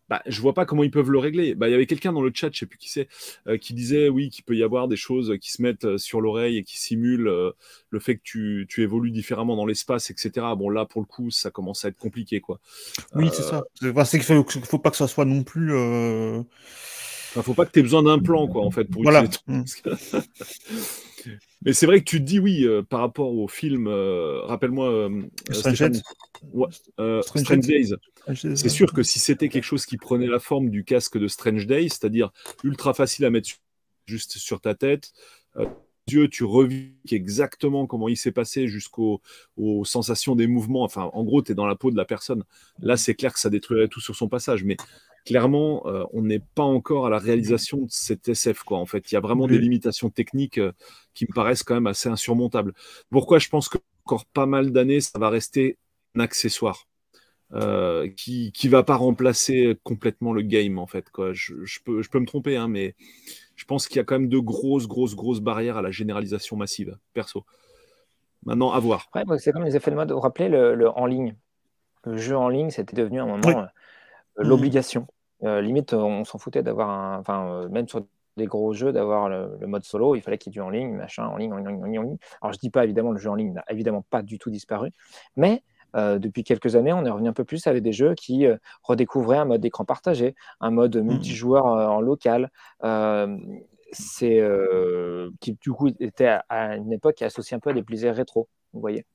[0.09, 1.55] bah, je vois pas comment ils peuvent le régler.
[1.55, 3.07] Bah, il y avait quelqu'un dans le chat, je sais plus qui c'est,
[3.47, 6.19] euh, qui disait oui qu'il peut y avoir des choses qui se mettent euh, sur
[6.19, 7.53] l'oreille et qui simulent
[7.89, 10.47] le fait que tu, tu évolues différemment dans l'espace, etc.
[10.57, 12.59] Bon là pour le coup ça commence à être compliqué quoi.
[13.15, 13.63] Oui c'est ça.
[13.79, 15.71] c'est qu'il faut, faut, pas que ça soit non plus.
[17.35, 17.39] Euh...
[17.39, 19.23] Enfin, faut pas que tu aies besoin d'un plan quoi en fait pour voilà.
[21.63, 23.87] Mais c'est vrai que tu te dis oui euh, par rapport au film.
[23.87, 24.89] Euh, rappelle-moi.
[24.89, 25.21] Euh,
[25.51, 25.79] Strange,
[27.59, 27.93] Days.
[28.35, 31.67] C'est sûr que si c'était quelque chose qui prenait la forme du casque de Strange
[31.67, 32.31] Days, c'est-à-dire
[32.63, 33.49] ultra facile à mettre
[34.07, 35.11] juste sur ta tête.
[36.07, 39.21] Dieu, tu revis exactement comment il s'est passé jusqu'aux
[39.83, 40.83] sensations des mouvements.
[40.83, 42.43] Enfin, en gros, tu es dans la peau de la personne.
[42.79, 44.63] Là, c'est clair que ça détruirait tout sur son passage.
[44.63, 44.77] Mais
[45.25, 48.63] clairement, euh, on n'est pas encore à la réalisation de cet SF.
[48.63, 48.77] Quoi.
[48.77, 50.71] En fait, il y a vraiment des limitations techniques euh,
[51.13, 52.73] qui me paraissent quand même assez insurmontables.
[53.09, 55.77] Pourquoi je pense qu'encore pas mal d'années, ça va rester
[56.15, 56.87] un accessoire
[57.53, 61.09] euh, qui ne va pas remplacer complètement le game, en fait.
[61.09, 61.33] Quoi.
[61.33, 61.53] Je,
[61.83, 62.95] peux, je peux me tromper, hein, mais
[63.55, 66.57] je pense qu'il y a quand même de grosses, grosses, grosses barrières à la généralisation
[66.57, 67.45] massive, perso.
[68.43, 69.09] Maintenant, à voir.
[69.37, 70.09] c'est comme les effets de mode.
[70.09, 71.35] Vous vous rappelez le, en ligne?
[72.05, 73.67] Le jeu en ligne, c'était devenu un moment
[74.41, 75.07] euh, l'obligation.
[75.43, 77.19] Euh, limite, on s'en foutait d'avoir un.
[77.19, 78.05] Enfin, euh, même sur
[78.37, 80.93] des gros jeux, d'avoir le, mode solo, il fallait qu'il y ait du en ligne,
[80.93, 82.17] machin, en ligne, en ligne, en ligne, en ligne.
[82.41, 84.91] Alors, je dis pas, évidemment, le jeu en ligne n'a évidemment pas du tout disparu,
[85.35, 85.63] mais
[85.93, 88.47] depuis quelques années, on est revenu un peu plus avec des jeux qui
[88.81, 91.01] redécouvraient un mode d'écran partagé, un mode mmh.
[91.01, 92.49] multijoueur en local.
[93.91, 94.41] c'est
[95.41, 98.79] qui du coup était à, une époque associé un peu à des plaisirs rétro, vous
[98.79, 99.05] voyez.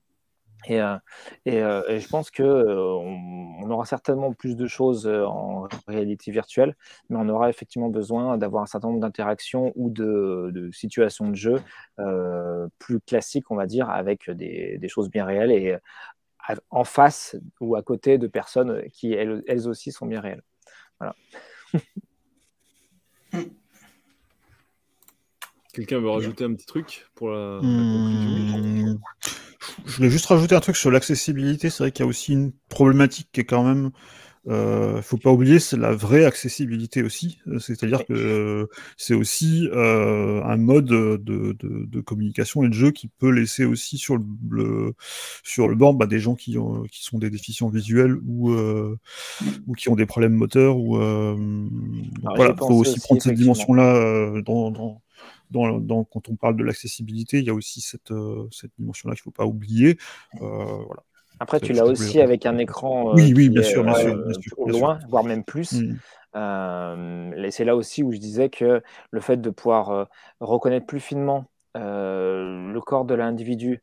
[0.69, 0.97] Et, euh,
[1.49, 2.75] euh, et, je pense qu'on euh,
[3.63, 6.77] on aura certainement plus de choses en réalité virtuelle,
[7.09, 11.63] mais on aura effectivement besoin d'avoir un certain nombre d'interactions ou de, situations de jeu
[12.79, 15.77] plus classiques, on va dire, avec des, des, choses bien réelles et
[16.71, 20.43] en face ou à côté de personnes qui, elles, elles aussi, sont bien réelles.
[21.01, 21.15] Voilà.
[25.73, 28.99] Quelqu'un veut rajouter un petit truc pour la, conclusion mmh
[29.85, 31.71] je voulais juste rajouter un truc sur l'accessibilité.
[31.71, 33.91] C'est vrai qu'il y a aussi une problématique qui est quand même,
[34.49, 37.39] euh, faut pas oublier, c'est la vraie accessibilité aussi.
[37.59, 43.09] C'est-à-dire que c'est aussi euh, un mode de, de, de, communication et de jeu qui
[43.09, 44.19] peut laisser aussi sur
[44.49, 44.95] le,
[45.43, 48.97] sur le banc bah, des gens qui, ont, qui sont des déficients visuels ou, euh,
[49.67, 50.77] ou qui ont des problèmes moteurs.
[50.77, 51.37] Ou, euh,
[52.23, 55.03] voilà, faut aussi prendre cette dimension-là euh, dans,
[55.51, 59.15] dans dans, quand on parle de l'accessibilité, il y a aussi cette, euh, cette dimension-là
[59.15, 59.99] qu'il ne faut pas oublier.
[60.41, 61.03] Euh, voilà.
[61.39, 65.23] Après, tu l'as aussi avec un écran oui, oui, bien, sûr, bien, sûr, loin, voire
[65.23, 65.73] même plus.
[65.73, 65.99] Mm.
[66.35, 70.09] Euh, c'est là aussi où je disais que le fait de pouvoir
[70.41, 71.45] reconnaître plus finement
[71.75, 73.83] le corps de l'individu.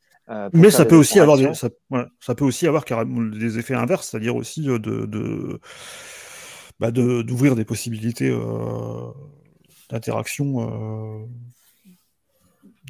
[0.53, 1.69] Mais ça peut, aussi avoir des, ça,
[2.19, 5.59] ça, peut aussi avoir carrément des effets inverses, c'est-à-dire aussi de, de,
[6.79, 8.31] bah d'ouvrir des possibilités
[9.93, 11.29] d'interaction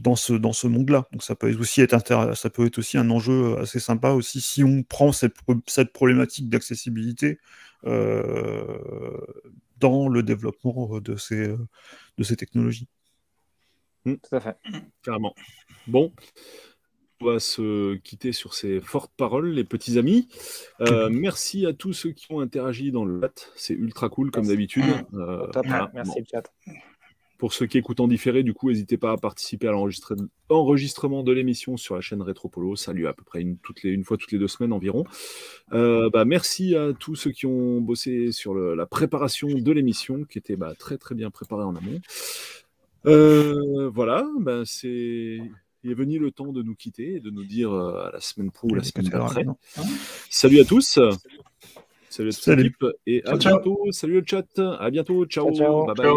[0.01, 1.07] dans ce, dans ce monde-là.
[1.11, 1.97] Donc ça peut aussi être
[2.35, 5.35] ça peut être aussi un enjeu assez sympa aussi si on prend cette,
[5.67, 7.39] cette problématique d'accessibilité
[7.85, 9.21] euh,
[9.77, 11.47] dans le développement de ces,
[12.17, 12.87] de ces technologies.
[14.05, 14.15] Mmh.
[14.15, 14.57] Tout à fait.
[15.03, 15.35] Carrément.
[15.87, 16.11] Bon.
[17.21, 20.27] On va se quitter sur ces fortes paroles, les petits amis.
[20.81, 23.49] Euh, merci à tous ceux qui ont interagi dans le chat.
[23.55, 24.83] C'est ultra cool, comme d'habitude.
[25.13, 25.47] Euh,
[25.93, 26.51] merci, chat
[27.43, 31.31] Pour ceux qui écoutent en différé, du coup, n'hésitez pas à participer à l'enregistrement de
[31.33, 32.77] l'émission sur la chaîne Retropolo.
[32.77, 35.03] Salut à peu près une, toutes les, une fois toutes les deux semaines environ.
[35.73, 40.37] Euh, bah, merci à tous ceux qui ont bossé sur la préparation de l'émission, qui
[40.37, 41.99] était bah, très très bien préparée en amont.
[43.07, 45.41] Euh, voilà, bah, c'est
[45.83, 48.21] il est venu le temps de nous quitter et de nous dire euh, à la
[48.21, 49.45] semaine pro ou la semaine d'après.
[50.29, 50.97] Salut à tous.
[52.09, 53.81] Salut à toute l'équipe et à bientôt.
[53.91, 54.47] Salut le chat.
[54.79, 55.25] À bientôt.
[55.25, 55.51] ciao.
[55.51, 56.13] Bye bye.